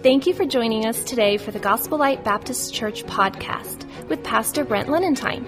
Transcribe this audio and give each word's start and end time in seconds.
Thank 0.00 0.28
you 0.28 0.34
for 0.34 0.46
joining 0.46 0.86
us 0.86 1.02
today 1.02 1.38
for 1.38 1.50
the 1.50 1.58
Gospel 1.58 1.98
Light 1.98 2.22
Baptist 2.22 2.72
Church 2.72 3.04
podcast 3.06 3.84
with 4.08 4.22
Pastor 4.22 4.64
Brent 4.64 4.88
Lenentine. 4.88 5.44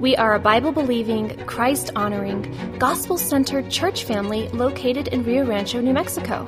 We 0.00 0.16
are 0.16 0.34
a 0.34 0.40
Bible 0.40 0.72
believing, 0.72 1.36
Christ 1.46 1.92
honoring, 1.94 2.52
gospel 2.80 3.16
centered 3.16 3.70
church 3.70 4.02
family 4.02 4.48
located 4.48 5.06
in 5.06 5.22
Rio 5.22 5.46
Rancho, 5.46 5.80
New 5.80 5.92
Mexico. 5.92 6.44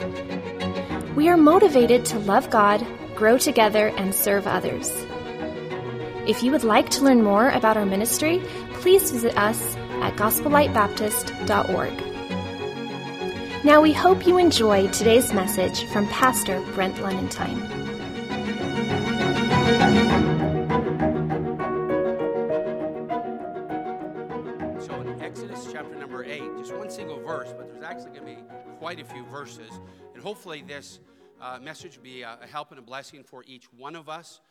We 1.15 1.29
are 1.29 1.37
motivated 1.37 2.05
to 2.07 2.19
love 2.19 2.51
God, 2.51 2.85
grow 3.15 3.39
together, 3.39 3.91
and 3.97 4.13
serve 4.13 4.49
others. 4.49 4.91
If 6.27 6.43
you 6.43 6.51
would 6.51 6.65
like 6.65 6.91
to 6.91 7.05
learn 7.05 7.23
more 7.23 7.51
about 7.51 7.77
our 7.77 7.87
ministry, 7.87 8.43
please 8.73 9.13
visit 9.13 9.39
us 9.39 9.77
at 10.03 10.17
gospellightbaptist.org. 10.17 12.14
Now 13.65 13.81
we 13.81 13.95
hope 13.95 14.27
you 14.27 14.37
enjoy 14.37 14.89
today's 14.89 15.33
message 15.33 15.85
from 15.85 16.07
Pastor 16.09 16.61
Brent 16.75 16.97
Lenentine. 16.97 17.63
So 24.83 25.01
in 25.01 25.19
Exodus 25.19 25.67
chapter 25.73 25.97
number 25.97 26.23
8, 26.23 26.43
just 26.59 26.75
one 26.75 26.91
single 26.91 27.19
verse, 27.21 27.55
but 27.57 27.73
there's 27.73 27.83
actually 27.83 28.11
going 28.11 28.37
to 28.37 28.43
be 28.43 28.49
quite 28.79 29.01
a 29.01 29.05
few 29.07 29.25
verses. 29.25 29.71
And 30.13 30.23
hopefully 30.23 30.61
this 30.61 31.01
uh, 31.41 31.59
message 31.59 31.97
will 31.97 32.05
be 32.05 32.21
a, 32.21 32.39
a, 32.43 32.47
help 32.47 32.69
and 32.69 32.79
a 32.79 32.83
blessing 32.83 33.25
for 33.25 33.45
each 33.47 33.73
one 33.79 33.97
of 33.97 34.11
us. 34.11 34.43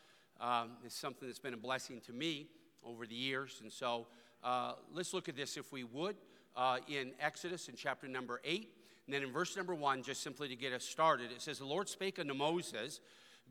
Um, 0.42 0.72
it's 0.84 0.98
something 0.98 1.28
that's 1.28 1.38
been 1.38 1.54
a 1.54 1.58
blessing 1.58 2.02
to 2.08 2.14
me 2.14 2.48
over 2.84 3.06
the 3.06 3.14
years. 3.14 3.60
And 3.62 3.72
so 3.72 4.08
uh, 4.44 4.74
let's 4.92 5.14
look 5.14 5.30
at 5.30 5.36
this, 5.36 5.56
if 5.56 5.72
we 5.72 5.84
would, 5.84 6.16
uh, 6.56 6.80
in 6.88 7.12
Exodus 7.20 7.68
in 7.68 7.76
chapter 7.76 8.08
number 8.08 8.42
8. 8.44 8.72
And 9.06 9.14
then 9.14 9.24
in 9.24 9.32
verse 9.32 9.58
number 9.58 9.76
one, 9.76 10.02
just 10.02 10.24
simply 10.24 10.48
to 10.48 10.56
get 10.56 10.74
us 10.74 10.84
started, 10.84 11.32
it 11.32 11.42
says, 11.42 11.60
The 11.60 11.66
Lord 11.66 11.90
spake 11.90 12.20
unto 12.20 12.34
Moses, 12.34 13.02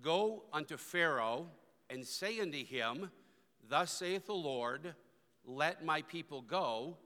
Go 0.00 0.44
unto 0.52 0.76
Pharaoh 0.76 1.48
and 1.90 2.06
say 2.06 2.40
unto 2.40 2.64
him, 2.64 3.10
Thus 3.68 3.90
saith 3.90 4.26
the 4.26 4.32
Lord, 4.32 4.94
Let 5.44 5.84
my 5.84 6.02
people 6.02 6.40
go, 6.40 6.96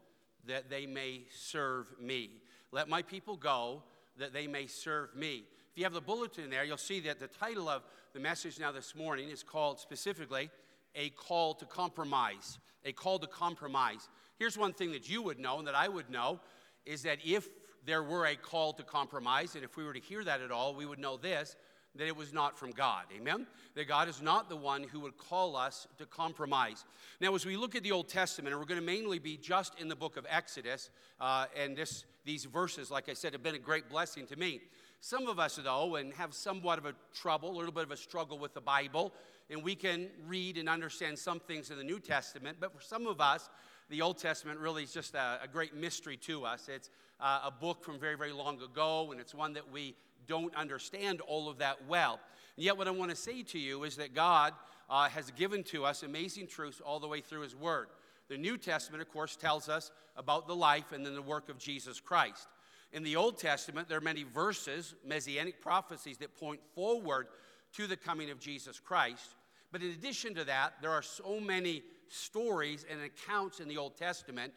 that 0.47 0.71
they 0.71 0.87
may 0.87 1.23
serve 1.35 1.93
me. 2.01 2.31
Let 2.71 2.89
my 2.89 3.03
people 3.03 3.37
go, 3.37 3.83
that 4.19 4.33
they 4.33 4.47
may 4.47 4.67
serve 4.67 5.15
me. 5.15 5.45
If 5.73 5.79
you 5.79 5.85
have 5.85 5.93
the 5.93 6.01
bulletin 6.01 6.49
there, 6.49 6.65
you'll 6.65 6.77
see 6.77 7.01
that 7.01 7.21
the 7.21 7.27
title 7.27 7.69
of 7.69 7.83
the 8.15 8.21
message 8.21 8.59
now 8.59 8.73
this 8.73 8.95
morning 8.95 9.29
is 9.29 9.43
called 9.43 9.79
specifically 9.79 10.51
A 10.95 11.11
Call 11.11 11.55
to 11.55 11.67
Compromise. 11.67 12.59
A 12.85 12.93
Call 12.93 13.19
to 13.19 13.27
Compromise. 13.27 14.09
Here's 14.39 14.57
one 14.57 14.73
thing 14.73 14.93
that 14.93 15.09
you 15.11 15.21
would 15.23 15.39
know 15.39 15.59
and 15.59 15.67
that 15.67 15.75
I 15.75 15.89
would 15.89 16.09
know 16.09 16.41
is 16.87 17.03
that 17.03 17.19
if 17.25 17.49
there 17.87 18.03
were 18.03 18.27
a 18.27 18.37
call 18.37 18.73
to 18.75 18.83
compromise, 18.83 19.55
and 19.55 19.65
if 19.65 19.77
we 19.77 19.85
were 19.85 19.93
to 19.93 20.01
hear 20.01 20.25
that 20.25 20.41
at 20.41 20.51
all, 20.51 20.75
we 20.75 20.87
would 20.87 20.99
know 20.99 21.17
this 21.17 21.57
that 21.99 22.07
it 22.07 22.17
was 22.17 22.33
not 22.33 22.59
from 22.59 22.73
God. 22.73 23.05
Amen? 23.17 23.47
That 23.75 23.89
God 23.89 24.09
is 24.09 24.21
not 24.21 24.49
the 24.49 24.57
one 24.57 24.83
who 24.83 25.01
would 25.01 25.17
call 25.17 25.57
us 25.57 25.87
to 25.99 26.07
compromise. 26.07 26.85
Now, 27.21 27.35
as 27.35 27.47
we 27.47 27.57
look 27.57 27.75
at 27.75 27.83
the 27.83 27.93
Old 27.93 28.09
Testament, 28.09 28.53
and 28.53 28.61
we're 28.61 28.67
going 28.67 28.81
to 28.81 28.87
mainly 28.87 29.19
be 29.19 29.37
just 29.37 29.79
in 29.81 29.89
the 29.89 29.97
book 29.97 30.17
of 30.17 30.27
Exodus, 30.29 30.91
uh, 31.21 31.47
and 31.57 31.77
this, 31.77 32.05
these 32.25 32.45
verses, 32.45 32.91
like 32.91 33.09
I 33.09 33.15
said, 33.15 33.33
have 33.33 33.43
been 33.43 33.55
a 33.55 33.59
great 33.59 33.89
blessing 33.89 34.27
to 34.27 34.37
me. 34.37 34.61
Some 35.01 35.27
of 35.27 35.39
us, 35.39 35.57
though, 35.63 35.97
and 35.97 36.13
have 36.15 36.35
somewhat 36.35 36.79
of 36.79 36.87
a 36.87 36.95
trouble, 37.15 37.51
a 37.51 37.57
little 37.57 37.73
bit 37.73 37.85
of 37.85 37.93
a 37.93 37.97
struggle 37.97 38.39
with 38.39 38.55
the 38.55 38.61
Bible, 38.61 39.13
and 39.51 39.63
we 39.63 39.75
can 39.75 40.09
read 40.27 40.59
and 40.59 40.69
understand 40.69 41.19
some 41.19 41.41
things 41.41 41.71
in 41.71 41.79
the 41.79 41.85
New 41.85 42.01
Testament, 42.01 42.59
but 42.61 42.75
for 42.75 42.83
some 42.83 43.07
of 43.07 43.21
us, 43.21 43.49
the 43.89 44.03
Old 44.03 44.19
Testament 44.19 44.59
really 44.59 44.83
is 44.83 44.93
just 44.93 45.15
a, 45.15 45.39
a 45.43 45.49
great 45.49 45.75
mystery 45.75 46.17
to 46.17 46.45
us. 46.45 46.69
It's 46.69 46.91
uh, 47.21 47.41
a 47.45 47.51
book 47.51 47.83
from 47.83 47.99
very, 47.99 48.17
very 48.17 48.33
long 48.33 48.61
ago, 48.63 49.11
and 49.11 49.21
it's 49.21 49.35
one 49.35 49.53
that 49.55 49.71
we 49.71 49.95
don't 50.27 50.55
understand 50.55 51.21
all 51.23 51.49
of 51.49 51.59
that 51.59 51.87
well. 51.89 52.21
And 52.57 52.65
yet, 52.65 52.77
what 52.77 52.89
I 52.89 52.91
want 52.91 53.11
to 53.11 53.17
say 53.17 53.43
to 53.43 53.59
you 53.59 53.85
is 53.85 53.97
that 53.97 54.15
God 54.15 54.53
uh, 54.89 55.09
has 55.09 55.31
given 55.33 55.63
to 55.65 55.85
us 55.85 56.03
amazing 56.03 56.47
truths 56.47 56.81
all 56.85 57.01
the 57.01 57.09
way 57.09 57.21
through 57.21 57.41
His 57.41 57.55
Word. 57.55 57.89
The 58.29 58.37
New 58.37 58.57
Testament, 58.59 59.03
of 59.03 59.09
course, 59.09 59.37
tells 59.37 59.69
us 59.69 59.93
about 60.17 60.47
the 60.49 60.57
life 60.57 60.93
and 60.93 61.05
then 61.05 61.15
the 61.15 61.23
work 61.23 61.49
of 61.49 61.59
Jesus 61.59 62.01
Christ. 62.01 62.49
In 62.93 63.03
the 63.03 63.17
Old 63.17 63.39
Testament, 63.39 63.89
there 63.89 63.99
are 63.99 64.03
many 64.03 64.23
verses, 64.25 64.95
messianic 65.05 65.61
prophecies 65.61 66.19
that 66.19 66.37
point 66.37 66.61
forward 66.75 67.29
to 67.75 67.87
the 67.87 67.97
coming 67.97 68.31
of 68.31 68.41
Jesus 68.41 68.81
Christ. 68.81 69.35
But 69.71 69.83
in 69.83 69.91
addition 69.91 70.35
to 70.35 70.45
that, 70.45 70.75
there 70.81 70.93
are 70.93 71.03
so 71.03 71.39
many 71.41 71.83
stories 72.09 72.87
and 72.91 73.01
accounts 73.03 73.61
in 73.61 73.69
the 73.69 73.77
Old 73.77 73.97
Testament 73.97 74.53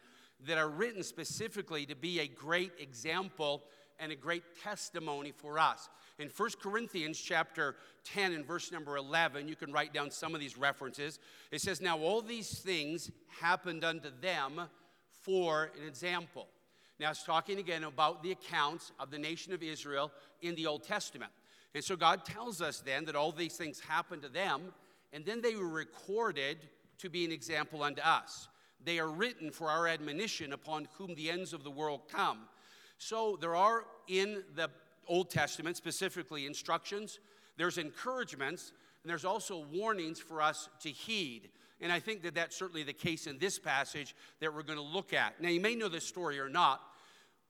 that 0.46 0.58
are 0.58 0.68
written 0.68 1.02
specifically 1.02 1.86
to 1.86 1.94
be 1.94 2.20
a 2.20 2.28
great 2.28 2.72
example 2.78 3.62
and 3.98 4.10
a 4.10 4.16
great 4.16 4.42
testimony 4.62 5.32
for 5.32 5.58
us. 5.58 5.88
In 6.18 6.28
1 6.34 6.50
Corinthians 6.62 7.18
chapter 7.18 7.76
10 8.04 8.32
and 8.32 8.46
verse 8.46 8.72
number 8.72 8.96
11, 8.96 9.46
you 9.46 9.56
can 9.56 9.72
write 9.72 9.92
down 9.92 10.10
some 10.10 10.34
of 10.34 10.40
these 10.40 10.56
references. 10.56 11.18
It 11.50 11.60
says, 11.60 11.80
Now 11.80 11.98
all 11.98 12.22
these 12.22 12.58
things 12.58 13.10
happened 13.40 13.84
unto 13.84 14.10
them 14.20 14.62
for 15.22 15.70
an 15.80 15.86
example. 15.86 16.48
Now 16.98 17.10
it's 17.10 17.24
talking 17.24 17.58
again 17.58 17.84
about 17.84 18.22
the 18.22 18.32
accounts 18.32 18.92
of 18.98 19.10
the 19.10 19.18
nation 19.18 19.52
of 19.52 19.62
Israel 19.62 20.12
in 20.42 20.54
the 20.54 20.66
Old 20.66 20.82
Testament. 20.82 21.32
And 21.74 21.84
so 21.84 21.96
God 21.96 22.24
tells 22.24 22.60
us 22.60 22.80
then 22.80 23.04
that 23.04 23.16
all 23.16 23.32
these 23.32 23.56
things 23.56 23.80
happened 23.80 24.22
to 24.22 24.28
them, 24.28 24.72
and 25.12 25.24
then 25.24 25.40
they 25.40 25.54
were 25.54 25.68
recorded 25.68 26.58
to 26.98 27.08
be 27.08 27.24
an 27.24 27.32
example 27.32 27.82
unto 27.82 28.02
us. 28.02 28.48
They 28.84 28.98
are 28.98 29.08
written 29.08 29.50
for 29.50 29.68
our 29.68 29.86
admonition 29.86 30.52
upon 30.52 30.88
whom 30.96 31.14
the 31.14 31.30
ends 31.30 31.52
of 31.52 31.64
the 31.64 31.70
world 31.70 32.02
come. 32.10 32.40
So 32.98 33.38
there 33.40 33.56
are 33.56 33.84
in 34.08 34.44
the 34.54 34.70
Old 35.06 35.30
Testament 35.30 35.76
specifically 35.76 36.46
instructions, 36.46 37.18
there's 37.56 37.78
encouragements, 37.78 38.72
and 39.02 39.10
there's 39.10 39.24
also 39.24 39.64
warnings 39.72 40.20
for 40.20 40.40
us 40.42 40.68
to 40.80 40.90
heed. 40.90 41.48
And 41.80 41.90
I 41.90 41.98
think 41.98 42.22
that 42.22 42.34
that's 42.34 42.56
certainly 42.56 42.82
the 42.82 42.92
case 42.92 43.26
in 43.26 43.38
this 43.38 43.58
passage 43.58 44.14
that 44.40 44.54
we're 44.54 44.62
going 44.62 44.78
to 44.78 44.84
look 44.84 45.12
at. 45.14 45.40
Now, 45.40 45.48
you 45.48 45.60
may 45.60 45.74
know 45.74 45.88
this 45.88 46.06
story 46.06 46.38
or 46.38 46.48
not, 46.48 46.80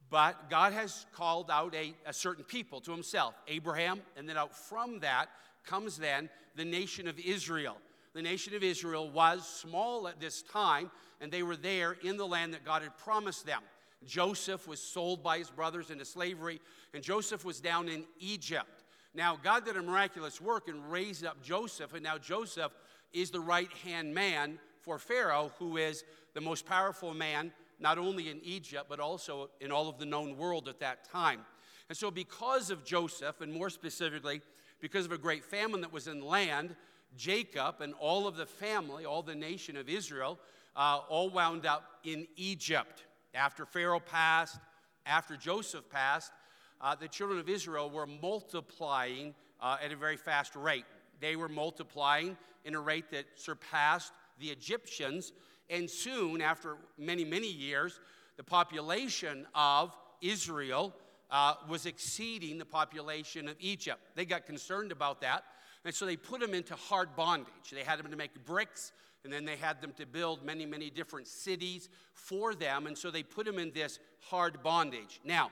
but 0.09 0.49
God 0.49 0.73
has 0.73 1.05
called 1.13 1.51
out 1.51 1.75
a, 1.75 1.93
a 2.05 2.13
certain 2.13 2.43
people 2.43 2.81
to 2.81 2.91
himself, 2.91 3.35
Abraham, 3.47 4.01
and 4.17 4.27
then 4.27 4.37
out 4.37 4.55
from 4.55 4.99
that 4.99 5.29
comes 5.65 5.97
then 5.97 6.29
the 6.55 6.65
nation 6.65 7.07
of 7.07 7.19
Israel. 7.19 7.77
The 8.13 8.21
nation 8.21 8.53
of 8.55 8.63
Israel 8.63 9.09
was 9.09 9.47
small 9.47 10.07
at 10.07 10.19
this 10.19 10.41
time, 10.41 10.91
and 11.21 11.31
they 11.31 11.43
were 11.43 11.55
there 11.55 11.93
in 12.03 12.17
the 12.17 12.27
land 12.27 12.53
that 12.53 12.65
God 12.65 12.81
had 12.81 12.97
promised 12.97 13.45
them. 13.45 13.61
Joseph 14.05 14.67
was 14.67 14.81
sold 14.81 15.23
by 15.23 15.37
his 15.37 15.49
brothers 15.49 15.91
into 15.91 16.05
slavery, 16.05 16.59
and 16.93 17.03
Joseph 17.03 17.45
was 17.45 17.59
down 17.59 17.87
in 17.87 18.03
Egypt. 18.19 18.83
Now, 19.13 19.37
God 19.41 19.65
did 19.65 19.77
a 19.77 19.81
miraculous 19.81 20.41
work 20.41 20.67
and 20.67 20.91
raised 20.91 21.25
up 21.25 21.41
Joseph, 21.43 21.93
and 21.93 22.03
now 22.03 22.17
Joseph 22.17 22.71
is 23.13 23.29
the 23.29 23.39
right 23.39 23.71
hand 23.83 24.13
man 24.13 24.59
for 24.81 24.97
Pharaoh, 24.97 25.51
who 25.59 25.77
is 25.77 26.03
the 26.33 26.41
most 26.41 26.65
powerful 26.65 27.13
man, 27.13 27.51
not 27.79 27.97
only 27.97 28.29
in 28.29 28.39
Egypt, 28.43 28.85
but 28.89 28.99
also 28.99 29.49
in 29.59 29.71
all 29.71 29.87
of 29.87 29.99
the 29.99 30.05
known 30.05 30.37
world 30.37 30.67
at 30.67 30.79
that 30.79 31.03
time. 31.09 31.41
And 31.89 31.97
so, 31.97 32.09
because 32.09 32.71
of 32.71 32.85
Joseph, 32.85 33.41
and 33.41 33.51
more 33.51 33.69
specifically, 33.69 34.41
because 34.79 35.05
of 35.05 35.11
a 35.11 35.17
great 35.17 35.43
famine 35.43 35.81
that 35.81 35.91
was 35.91 36.07
in 36.07 36.19
the 36.19 36.25
land, 36.25 36.75
Jacob 37.17 37.81
and 37.81 37.93
all 37.99 38.27
of 38.27 38.35
the 38.35 38.45
family, 38.45 39.05
all 39.05 39.21
the 39.21 39.35
nation 39.35 39.77
of 39.77 39.89
Israel, 39.89 40.39
uh, 40.75 40.99
all 41.09 41.29
wound 41.29 41.65
up 41.65 41.83
in 42.03 42.27
Egypt. 42.35 43.03
After 43.33 43.65
Pharaoh 43.65 43.99
passed, 43.99 44.57
after 45.05 45.35
Joseph 45.35 45.89
passed, 45.89 46.31
uh, 46.79 46.95
the 46.95 47.07
children 47.07 47.39
of 47.39 47.49
Israel 47.49 47.89
were 47.89 48.07
multiplying 48.07 49.33
uh, 49.59 49.77
at 49.83 49.91
a 49.91 49.95
very 49.95 50.17
fast 50.17 50.55
rate. 50.55 50.85
They 51.19 51.35
were 51.35 51.49
multiplying 51.49 52.37
in 52.65 52.75
a 52.75 52.79
rate 52.79 53.11
that 53.11 53.25
surpassed 53.35 54.13
the 54.39 54.47
Egyptians, 54.47 55.33
and 55.69 55.89
soon, 55.89 56.41
after 56.41 56.77
many, 56.97 57.23
many 57.23 57.51
years, 57.51 57.99
the 58.37 58.43
population 58.43 59.45
of 59.53 59.95
Israel 60.21 60.93
uh, 61.29 61.55
was 61.69 61.85
exceeding 61.85 62.57
the 62.57 62.65
population 62.65 63.47
of 63.47 63.55
Egypt. 63.59 63.99
They 64.15 64.25
got 64.25 64.45
concerned 64.45 64.91
about 64.91 65.21
that, 65.21 65.43
and 65.85 65.93
so 65.93 66.05
they 66.05 66.17
put 66.17 66.41
them 66.41 66.53
into 66.53 66.75
hard 66.75 67.15
bondage. 67.15 67.71
They 67.71 67.83
had 67.83 67.99
them 67.99 68.11
to 68.11 68.17
make 68.17 68.45
bricks, 68.45 68.91
and 69.23 69.31
then 69.31 69.45
they 69.45 69.55
had 69.55 69.81
them 69.81 69.93
to 69.97 70.05
build 70.05 70.45
many, 70.45 70.65
many 70.65 70.89
different 70.89 71.27
cities 71.27 71.89
for 72.13 72.53
them. 72.53 72.87
And 72.87 72.97
so 72.97 73.11
they 73.11 73.23
put 73.23 73.45
them 73.45 73.59
in 73.59 73.71
this 73.71 73.99
hard 74.19 74.61
bondage. 74.63 75.21
Now, 75.25 75.51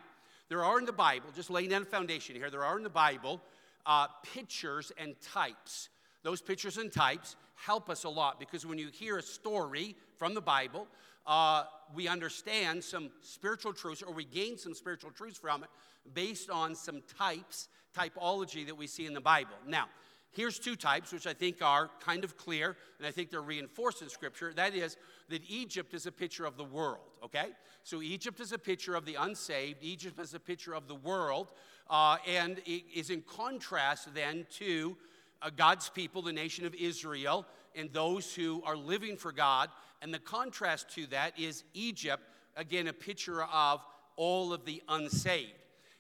there 0.50 0.64
are 0.64 0.80
in 0.80 0.86
the 0.86 0.92
Bible, 0.92 1.30
just 1.36 1.50
laying 1.50 1.70
down 1.70 1.84
a 1.84 1.86
foundation 1.86 2.36
here, 2.36 2.50
there 2.50 2.64
are 2.64 2.78
in 2.78 2.84
the 2.84 2.90
Bible 2.90 3.42
uh, 3.86 4.08
pictures 4.34 4.92
and 4.98 5.16
types. 5.22 5.90
Those 6.24 6.42
pictures 6.42 6.78
and 6.78 6.92
types 6.92 7.36
help 7.56 7.90
us 7.90 8.04
a 8.04 8.10
lot 8.10 8.40
because 8.40 8.66
when 8.66 8.78
you 8.78 8.90
hear 8.92 9.18
a 9.18 9.22
story 9.22 9.96
from 10.18 10.34
the 10.34 10.42
Bible, 10.42 10.88
uh, 11.26 11.64
we 11.96 12.08
understand 12.08 12.84
some 12.84 13.10
spiritual 13.22 13.74
truths 13.74 14.02
or 14.02 14.14
we 14.14 14.26
gain 14.26 14.58
some 14.58 14.74
spiritual 14.74 15.12
truths 15.12 15.38
from 15.38 15.64
it 15.64 15.70
based 16.14 16.50
on 16.50 16.76
some 16.76 17.02
types, 17.18 17.70
typology 17.98 18.66
that 18.66 18.76
we 18.76 18.88
see 18.88 19.06
in 19.06 19.14
the 19.14 19.22
Bible. 19.22 19.56
Now, 19.68 19.86
here's 20.32 20.60
two 20.60 20.76
types, 20.76 21.12
which 21.12 21.28
I 21.28 21.34
think 21.34 21.62
are 21.62 21.90
kind 22.00 22.24
of 22.24 22.38
clear, 22.38 22.78
and 22.98 23.08
I 23.08 23.12
think 23.12 23.30
they're 23.30 23.42
reinforced 23.42 24.02
in 24.02 24.10
Scripture. 24.10 24.54
That 24.54 24.76
is, 24.76 24.98
that 25.30 25.42
Egypt 25.48 25.94
is 25.94 26.06
a 26.06 26.12
picture 26.12 26.46
of 26.46 26.58
the 26.58 26.64
world, 26.64 27.18
okay? 27.24 27.48
So 27.84 28.02
Egypt 28.02 28.40
is 28.40 28.52
a 28.52 28.58
picture 28.58 28.96
of 28.96 29.06
the 29.06 29.16
unsaved, 29.16 29.80
Egypt 29.82 30.20
is 30.20 30.34
a 30.34 30.40
picture 30.40 30.74
of 30.74 30.88
the 30.88 30.96
world, 30.96 31.48
uh, 31.90 32.18
and 32.28 32.60
it 32.66 32.84
is 32.94 33.10
in 33.10 33.22
contrast 33.22 34.14
then 34.14 34.46
to 34.58 34.96
uh, 35.42 35.50
God's 35.56 35.90
people, 35.90 36.22
the 36.22 36.34
nation 36.34 36.66
of 36.66 36.76
Israel, 36.76 37.46
and 37.76 37.92
those 37.92 38.34
who 38.34 38.62
are 38.66 38.76
living 38.78 39.18
for 39.18 39.32
God. 39.32 39.70
And 40.02 40.14
the 40.14 40.20
contrast 40.20 40.90
to 40.96 41.08
that 41.08 41.38
is 41.40 41.64
Egypt, 41.74 42.24
again, 42.56 42.88
a 42.88 42.94
picture 42.94 43.44
of 43.44 43.86
all 44.16 44.54
of 44.54 44.66
the 44.66 44.82
unsaved. 44.88 45.54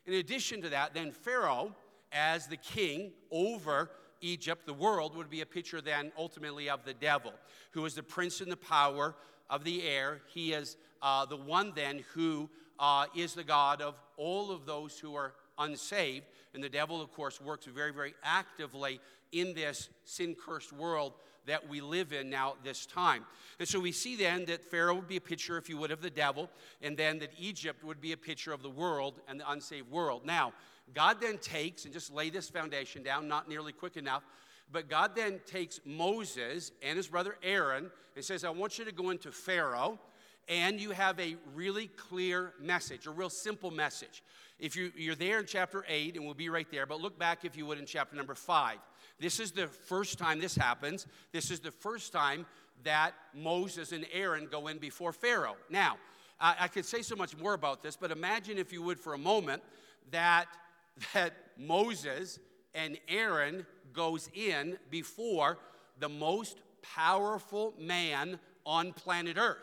In 0.06 0.14
addition 0.16 0.62
to 0.62 0.70
that, 0.70 0.94
then 0.94 1.12
Pharaoh, 1.12 1.76
as 2.12 2.48
the 2.48 2.58
king 2.58 3.12
over 3.32 3.92
Egypt, 4.22 4.66
the 4.66 4.74
world, 4.74 5.16
would 5.16 5.30
be 5.30 5.42
a 5.42 5.46
picture 5.46 5.82
then 5.82 6.12
ultimately 6.18 6.70
of 6.70 6.86
the 6.86 6.94
devil, 6.94 7.34
who 7.72 7.86
is 7.86 7.96
the 7.96 8.04
prince 8.04 8.42
and 8.42 8.52
the 8.52 8.58
power 8.58 9.16
of 9.50 9.64
the 9.64 9.84
air. 9.84 10.22
He 10.28 10.54
is 10.54 10.78
uh, 11.02 11.26
the 11.26 11.38
one 11.38 11.74
then 11.76 12.04
who 12.14 12.50
uh, 12.80 13.06
is 13.16 13.34
the 13.34 13.44
God 13.44 13.82
of 13.82 13.96
all 14.18 14.52
of 14.52 14.66
those 14.66 15.00
who 15.00 15.16
are 15.16 15.34
unsaved. 15.58 16.26
And 16.54 16.64
the 16.64 16.70
devil, 16.70 17.02
of 17.02 17.12
course, 17.12 17.40
works 17.42 17.66
very, 17.66 17.94
very 17.94 18.16
actively 18.24 19.00
in 19.32 19.54
this 19.54 19.90
sin 20.04 20.36
cursed 20.36 20.74
world 20.74 21.14
that 21.46 21.68
we 21.68 21.82
live 21.82 22.14
in 22.14 22.30
now 22.30 22.52
at 22.52 22.64
this 22.64 22.86
time. 22.86 23.26
And 23.60 23.68
so 23.68 23.80
we 23.80 23.92
see 23.92 24.16
then 24.16 24.46
that 24.46 24.64
Pharaoh 24.64 24.96
would 24.96 25.08
be 25.08 25.18
a 25.18 25.22
picture, 25.22 25.58
if 25.58 25.68
you 25.68 25.78
would, 25.78 25.92
of 25.92 26.02
the 26.02 26.10
devil, 26.10 26.50
and 26.82 26.96
then 26.96 27.20
that 27.20 27.32
Egypt 27.40 27.84
would 27.84 28.00
be 28.00 28.12
a 28.12 28.18
picture 28.18 28.54
of 28.54 28.62
the 28.62 28.70
world 28.70 29.20
and 29.28 29.40
the 29.40 29.50
unsaved 29.50 29.90
world. 29.90 30.26
Now, 30.26 30.54
God 30.94 31.18
then 31.22 31.38
takes, 31.38 31.86
and 31.86 31.94
just 31.94 32.12
lay 32.14 32.30
this 32.30 32.50
foundation 32.50 33.04
down, 33.04 33.28
not 33.28 33.48
nearly 33.48 33.72
quick 33.72 33.98
enough, 33.98 34.24
but 34.72 34.90
God 34.90 35.16
then 35.16 35.40
takes 35.46 35.80
Moses 35.86 36.72
and 36.84 36.98
his 36.98 37.08
brother 37.08 37.36
Aaron 37.44 37.90
and 38.16 38.24
says, 38.24 38.44
I 38.44 38.50
want 38.50 38.78
you 38.78 38.86
to 38.86 38.92
go 38.92 39.10
into 39.10 39.32
Pharaoh, 39.32 40.00
and 40.48 40.80
you 40.80 40.92
have 40.92 41.20
a 41.20 41.38
really 41.54 41.88
clear 41.88 42.54
message, 42.60 43.06
a 43.06 43.12
real 43.12 43.30
simple 43.30 43.72
message. 43.72 44.24
If 44.60 44.76
you, 44.76 44.92
you're 44.96 45.16
there 45.16 45.40
in 45.40 45.46
chapter 45.46 45.86
8, 45.88 46.16
and 46.16 46.26
we'll 46.26 46.34
be 46.34 46.50
right 46.50 46.70
there, 46.72 46.86
but 46.86 47.00
look 47.00 47.18
back, 47.18 47.46
if 47.46 47.56
you 47.56 47.66
would, 47.66 47.78
in 47.78 47.86
chapter 47.86 48.16
number 48.16 48.36
5. 48.36 48.78
This 49.20 49.40
is 49.40 49.52
the 49.52 49.68
first 49.68 50.18
time 50.18 50.40
this 50.40 50.56
happens. 50.56 51.08
This 51.32 51.52
is 51.52 51.60
the 51.60 51.72
first 51.72 52.12
time 52.12 52.46
that 52.84 53.14
Moses 53.34 53.92
and 53.92 54.06
Aaron 54.12 54.48
go 54.50 54.68
in 54.68 54.78
before 54.78 55.14
Pharaoh. 55.14 55.56
Now, 55.70 55.98
I, 56.40 56.56
I 56.62 56.68
could 56.68 56.86
say 56.86 57.02
so 57.02 57.16
much 57.16 57.38
more 57.38 57.54
about 57.54 57.84
this, 57.84 57.96
but 57.96 58.12
imagine, 58.12 58.58
if 58.58 58.72
you 58.72 58.82
would, 58.84 59.00
for 59.00 59.14
a 59.14 59.18
moment, 59.18 59.62
that, 60.12 60.48
that 61.14 61.34
Moses 61.58 62.40
and 62.74 62.98
Aaron 63.08 63.66
goes 63.94 64.30
in 64.34 64.78
before 64.90 65.58
the 66.00 66.10
most 66.10 66.60
powerful 66.82 67.74
man 67.80 68.40
on 68.66 68.94
planet 68.94 69.38
Earth. 69.38 69.58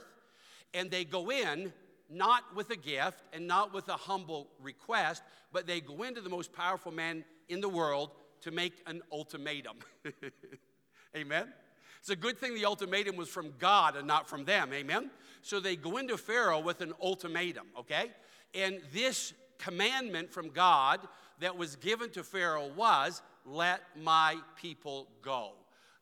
And 0.74 0.90
they 0.90 1.04
go 1.04 1.30
in 1.30 1.72
not 2.10 2.42
with 2.54 2.70
a 2.70 2.76
gift 2.76 3.22
and 3.32 3.46
not 3.46 3.72
with 3.72 3.88
a 3.88 3.94
humble 3.94 4.48
request, 4.60 5.22
but 5.52 5.66
they 5.66 5.80
go 5.80 6.02
into 6.02 6.20
the 6.20 6.28
most 6.28 6.52
powerful 6.52 6.92
man 6.92 7.24
in 7.48 7.60
the 7.60 7.68
world 7.68 8.10
to 8.42 8.50
make 8.50 8.74
an 8.86 9.02
ultimatum. 9.10 9.76
Amen? 11.16 11.52
It's 12.00 12.10
a 12.10 12.16
good 12.16 12.38
thing 12.38 12.54
the 12.54 12.66
ultimatum 12.66 13.16
was 13.16 13.28
from 13.28 13.54
God 13.58 13.96
and 13.96 14.06
not 14.06 14.28
from 14.28 14.44
them. 14.44 14.70
Amen? 14.72 15.10
So 15.42 15.58
they 15.58 15.74
go 15.74 15.96
into 15.96 16.16
Pharaoh 16.16 16.60
with 16.60 16.80
an 16.80 16.92
ultimatum, 17.02 17.66
okay? 17.78 18.10
And 18.54 18.80
this 18.92 19.32
commandment 19.58 20.32
from 20.32 20.50
God 20.50 21.00
that 21.40 21.56
was 21.56 21.76
given 21.76 22.10
to 22.10 22.22
Pharaoh 22.24 22.70
was, 22.76 23.22
let 23.44 23.80
my 24.00 24.36
people 24.60 25.08
go. 25.22 25.52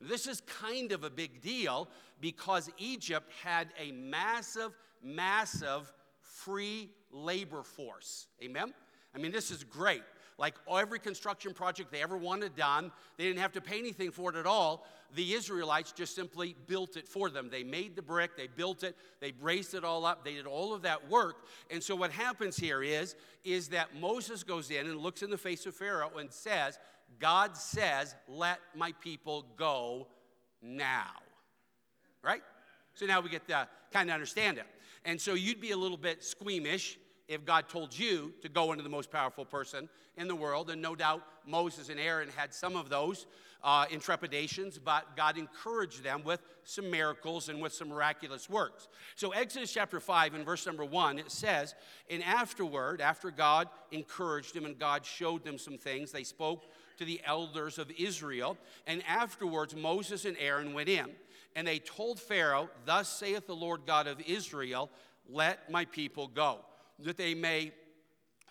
This 0.01 0.27
is 0.27 0.43
kind 0.43 0.93
of 0.93 1.05
a 1.05 1.11
big 1.11 1.41
deal 1.41 1.89
because 2.21 2.71
Egypt 2.79 3.31
had 3.43 3.69
a 3.79 3.93
massive, 3.93 4.73
massive 5.03 5.93
free 6.21 6.91
labor 7.11 7.63
force. 7.63 8.27
Amen? 8.43 8.75
I 9.15 9.19
mean, 9.19 9.33
this 9.33 9.51
is 9.51 9.65
great. 9.65 10.03
Like 10.37 10.55
every 10.71 10.99
construction 10.99 11.55
project 11.55 11.93
they 11.93 12.03
ever 12.03 12.17
wanted 12.17 12.57
done, 12.57 12.91
they 13.17 13.25
didn't 13.25 13.39
have 13.39 13.53
to 13.53 13.61
pay 13.61 13.79
anything 13.79 14.11
for 14.11 14.31
it 14.31 14.37
at 14.37 14.47
all. 14.47 14.87
The 15.14 15.34
Israelites 15.34 15.93
just 15.93 16.14
simply 16.14 16.56
built 16.66 16.96
it 16.96 17.06
for 17.06 17.31
them. 17.31 17.49
They 17.50 17.62
made 17.62 17.94
the 17.94 18.02
brick, 18.02 18.37
they 18.37 18.49
built 18.49 18.82
it, 18.82 18.96
they 19.20 19.31
braced 19.31 19.75
it 19.75 19.84
all 19.84 20.05
up, 20.05 20.25
they 20.25 20.34
did 20.34 20.46
all 20.46 20.75
of 20.75 20.82
that 20.82 21.08
work. 21.08 21.46
And 21.70 21.82
so 21.82 21.94
what 21.94 22.11
happens 22.11 22.56
here 22.56 22.82
is, 22.82 23.14
is 23.44 23.69
that 23.69 23.94
Moses 24.00 24.43
goes 24.43 24.70
in 24.70 24.87
and 24.87 24.99
looks 24.99 25.22
in 25.22 25.31
the 25.31 25.38
face 25.38 25.66
of 25.66 25.75
Pharaoh 25.75 26.11
and 26.19 26.32
says, 26.32 26.78
God 27.20 27.56
says, 27.56 28.14
let 28.28 28.58
my 28.75 28.93
people 29.00 29.46
go 29.56 30.08
now. 30.61 31.12
Right? 32.22 32.43
So 32.94 33.06
now 33.06 33.20
we 33.20 33.28
get 33.28 33.46
to 33.49 33.69
kind 33.93 34.11
of 34.11 34.14
understand 34.14 34.58
it. 34.58 34.66
And 35.05 35.20
so 35.20 35.34
you'd 35.34 35.61
be 35.61 35.72
a 35.72 35.76
little 35.76 35.96
bit 35.96 36.25
squeamish 36.25 36.99
if 37.28 37.44
God 37.44 37.69
told 37.69 37.96
you 37.96 38.32
to 38.43 38.49
go 38.49 38.72
into 38.72 38.82
the 38.82 38.90
most 38.90 39.11
powerful 39.11 39.44
person 39.44 39.88
in 40.16 40.28
the 40.28 40.34
world. 40.34 40.70
And 40.70 40.81
no 40.82 40.94
doubt 40.94 41.22
Moses 41.46 41.88
and 41.88 42.00
Aaron 42.00 42.28
had 42.37 42.52
some 42.52 42.76
of 42.76 42.88
those 42.88 43.26
uh, 43.64 43.87
intrepidations, 43.87 44.78
but 44.82 45.16
God 45.16 45.38
encouraged 45.38 46.05
them 46.05 46.22
with 46.22 46.40
some 46.62 46.90
miracles 46.90 47.49
and 47.49 47.61
with 47.61 47.72
some 47.72 47.88
miraculous 47.88 48.49
works. 48.49 48.87
So, 49.16 49.31
Exodus 49.31 49.72
chapter 49.72 49.99
5, 49.99 50.34
and 50.34 50.44
verse 50.44 50.66
number 50.66 50.84
1, 50.84 51.19
it 51.19 51.31
says, 51.31 51.75
And 52.08 52.22
afterward, 52.22 53.00
after 53.00 53.31
God 53.31 53.69
encouraged 53.90 54.55
them 54.55 54.66
and 54.66 54.78
God 54.78 55.05
showed 55.05 55.44
them 55.44 55.58
some 55.58 55.78
things, 55.78 56.12
they 56.12 56.25
spoke 56.25 56.66
to 56.99 57.05
the 57.05 57.20
elders 57.25 57.78
of 57.78 57.90
Israel. 57.99 58.56
And 58.87 59.02
afterwards, 59.08 59.75
Moses 59.75 60.26
and 60.26 60.37
Aaron 60.38 60.75
went 60.75 60.88
in. 60.88 61.06
And 61.56 61.66
they 61.66 61.78
told 61.78 62.20
Pharaoh, 62.20 62.69
Thus 62.84 63.08
saith 63.08 63.46
the 63.46 63.56
Lord 63.56 63.82
God 63.87 64.06
of 64.06 64.20
Israel, 64.20 64.90
Let 65.28 65.70
my 65.70 65.87
people 65.87 66.28
go 66.28 66.61
that 67.00 67.16
they 67.16 67.34
may 67.34 67.72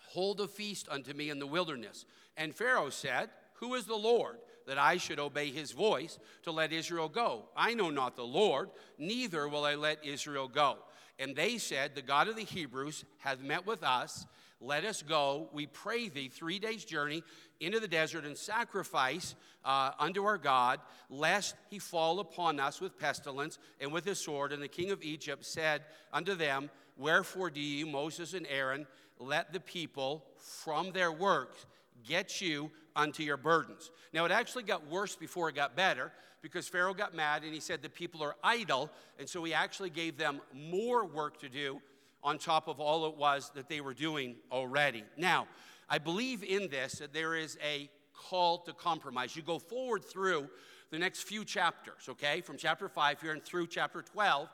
hold 0.08 0.40
a 0.40 0.48
feast 0.48 0.88
unto 0.90 1.12
me 1.12 1.30
in 1.30 1.38
the 1.38 1.46
wilderness. 1.46 2.04
And 2.36 2.54
Pharaoh 2.54 2.90
said, 2.90 3.30
Who 3.54 3.74
is 3.74 3.86
the 3.86 3.96
Lord? 3.96 4.36
That 4.66 4.78
I 4.78 4.96
should 4.96 5.18
obey 5.18 5.50
his 5.50 5.72
voice 5.72 6.18
to 6.42 6.50
let 6.50 6.72
Israel 6.72 7.08
go. 7.08 7.44
I 7.56 7.74
know 7.74 7.90
not 7.90 8.16
the 8.16 8.24
Lord, 8.24 8.70
neither 8.98 9.48
will 9.48 9.64
I 9.64 9.74
let 9.74 10.04
Israel 10.04 10.48
go. 10.48 10.78
And 11.18 11.36
they 11.36 11.58
said, 11.58 11.94
The 11.94 12.02
God 12.02 12.28
of 12.28 12.36
the 12.36 12.44
Hebrews 12.44 13.04
hath 13.18 13.40
met 13.40 13.66
with 13.66 13.82
us. 13.82 14.26
Let 14.60 14.84
us 14.84 15.02
go, 15.02 15.50
we 15.52 15.66
pray 15.66 16.08
thee, 16.08 16.28
three 16.28 16.58
days' 16.58 16.84
journey 16.86 17.22
into 17.60 17.80
the 17.80 17.88
desert 17.88 18.24
and 18.24 18.36
sacrifice 18.36 19.34
uh, 19.64 19.90
unto 19.98 20.24
our 20.24 20.38
God, 20.38 20.80
lest 21.10 21.54
he 21.68 21.78
fall 21.78 22.20
upon 22.20 22.58
us 22.58 22.80
with 22.80 22.98
pestilence 22.98 23.58
and 23.80 23.92
with 23.92 24.04
his 24.04 24.18
sword. 24.18 24.52
And 24.52 24.62
the 24.62 24.68
king 24.68 24.90
of 24.90 25.02
Egypt 25.02 25.44
said 25.44 25.82
unto 26.12 26.34
them, 26.34 26.70
Wherefore 26.96 27.50
do 27.50 27.60
you, 27.60 27.86
Moses 27.86 28.32
and 28.32 28.46
Aaron, 28.48 28.86
let 29.18 29.52
the 29.52 29.60
people 29.60 30.24
from 30.38 30.92
their 30.92 31.12
works 31.12 31.66
get 32.06 32.40
you 32.40 32.70
unto 32.96 33.22
your 33.22 33.36
burdens? 33.36 33.90
Now, 34.12 34.24
it 34.24 34.30
actually 34.30 34.64
got 34.64 34.86
worse 34.88 35.16
before 35.16 35.48
it 35.48 35.54
got 35.54 35.76
better 35.76 36.12
because 36.42 36.68
Pharaoh 36.68 36.94
got 36.94 37.14
mad 37.14 37.42
and 37.42 37.54
he 37.54 37.60
said 37.60 37.82
the 37.82 37.88
people 37.88 38.22
are 38.22 38.36
idle. 38.42 38.90
And 39.18 39.28
so 39.28 39.42
he 39.44 39.54
actually 39.54 39.90
gave 39.90 40.16
them 40.16 40.40
more 40.52 41.06
work 41.06 41.38
to 41.40 41.48
do 41.48 41.80
on 42.22 42.38
top 42.38 42.68
of 42.68 42.80
all 42.80 43.06
it 43.06 43.16
was 43.16 43.50
that 43.54 43.68
they 43.68 43.80
were 43.80 43.94
doing 43.94 44.36
already. 44.50 45.04
Now, 45.16 45.46
I 45.88 45.98
believe 45.98 46.42
in 46.42 46.68
this 46.68 46.94
that 46.94 47.12
there 47.12 47.34
is 47.34 47.58
a 47.62 47.90
call 48.14 48.58
to 48.58 48.72
compromise. 48.72 49.36
You 49.36 49.42
go 49.42 49.58
forward 49.58 50.04
through 50.04 50.48
the 50.90 50.98
next 50.98 51.22
few 51.22 51.44
chapters, 51.44 52.08
okay, 52.08 52.40
from 52.40 52.56
chapter 52.56 52.88
5 52.88 53.20
here 53.20 53.32
and 53.32 53.42
through 53.42 53.66
chapter 53.66 54.00
12 54.00 54.48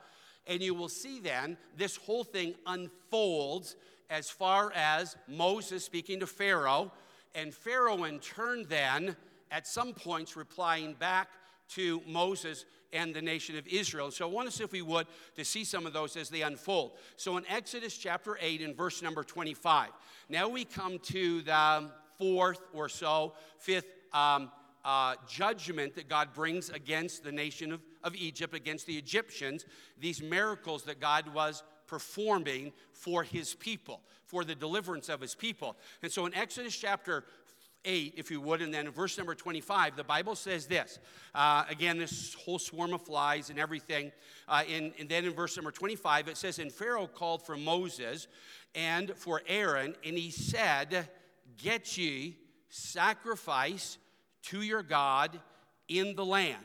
and 0.46 0.62
you 0.62 0.74
will 0.74 0.88
see 0.88 1.20
then 1.20 1.56
this 1.76 1.96
whole 1.96 2.24
thing 2.24 2.54
unfolds 2.66 3.76
as 4.08 4.28
far 4.30 4.72
as 4.74 5.16
Moses 5.28 5.84
speaking 5.84 6.20
to 6.20 6.26
Pharaoh, 6.26 6.90
and 7.34 7.54
Pharaoh 7.54 8.04
in 8.04 8.18
turn 8.18 8.66
then, 8.68 9.16
at 9.50 9.66
some 9.66 9.92
points, 9.92 10.36
replying 10.36 10.94
back 10.94 11.28
to 11.70 12.02
Moses 12.06 12.64
and 12.92 13.14
the 13.14 13.22
nation 13.22 13.56
of 13.56 13.66
Israel. 13.68 14.10
So 14.10 14.28
I 14.28 14.30
want 14.30 14.48
us, 14.48 14.60
if 14.60 14.72
we 14.72 14.82
would, 14.82 15.06
to 15.36 15.44
see 15.44 15.64
some 15.64 15.86
of 15.86 15.92
those 15.92 16.16
as 16.16 16.28
they 16.28 16.42
unfold. 16.42 16.92
So 17.16 17.36
in 17.36 17.44
Exodus 17.48 17.96
chapter 17.96 18.36
8, 18.40 18.60
in 18.60 18.74
verse 18.74 19.02
number 19.02 19.22
25, 19.22 19.90
now 20.28 20.48
we 20.48 20.64
come 20.64 20.98
to 20.98 21.42
the 21.42 21.90
fourth 22.18 22.60
or 22.72 22.88
so, 22.88 23.34
fifth 23.58 23.86
um, 24.12 24.50
uh, 24.84 25.14
judgment 25.28 25.94
that 25.94 26.08
God 26.08 26.32
brings 26.32 26.70
against 26.70 27.22
the 27.22 27.32
nation 27.32 27.72
of, 27.72 27.80
of 28.02 28.14
Egypt, 28.16 28.54
against 28.54 28.86
the 28.86 28.96
Egyptians, 28.96 29.64
these 29.98 30.22
miracles 30.22 30.84
that 30.84 31.00
God 31.00 31.32
was 31.34 31.62
performing 31.90 32.72
for 32.92 33.24
his 33.24 33.54
people, 33.54 34.00
for 34.24 34.44
the 34.44 34.54
deliverance 34.54 35.08
of 35.08 35.20
his 35.20 35.34
people. 35.34 35.76
And 36.02 36.12
so 36.12 36.24
in 36.24 36.32
Exodus 36.34 36.76
chapter 36.76 37.24
8, 37.84 38.14
if 38.16 38.30
you 38.30 38.40
would, 38.40 38.62
and 38.62 38.72
then 38.72 38.88
verse 38.90 39.18
number 39.18 39.34
25, 39.34 39.96
the 39.96 40.04
Bible 40.04 40.36
says 40.36 40.66
this. 40.66 41.00
Uh, 41.34 41.64
again, 41.68 41.98
this 41.98 42.34
whole 42.34 42.60
swarm 42.60 42.92
of 42.92 43.02
flies 43.02 43.50
and 43.50 43.58
everything. 43.58 44.12
Uh, 44.46 44.62
in, 44.68 44.92
and 45.00 45.08
then 45.08 45.24
in 45.24 45.32
verse 45.32 45.56
number 45.56 45.72
25, 45.72 46.28
it 46.28 46.36
says, 46.36 46.60
And 46.60 46.70
Pharaoh 46.70 47.08
called 47.08 47.44
for 47.44 47.56
Moses 47.56 48.28
and 48.76 49.10
for 49.16 49.42
Aaron, 49.48 49.96
and 50.04 50.16
he 50.16 50.30
said, 50.30 51.08
Get 51.58 51.98
ye 51.98 52.36
sacrifice 52.68 53.98
to 54.42 54.62
your 54.62 54.84
God 54.84 55.40
in 55.88 56.14
the 56.14 56.24
land. 56.24 56.62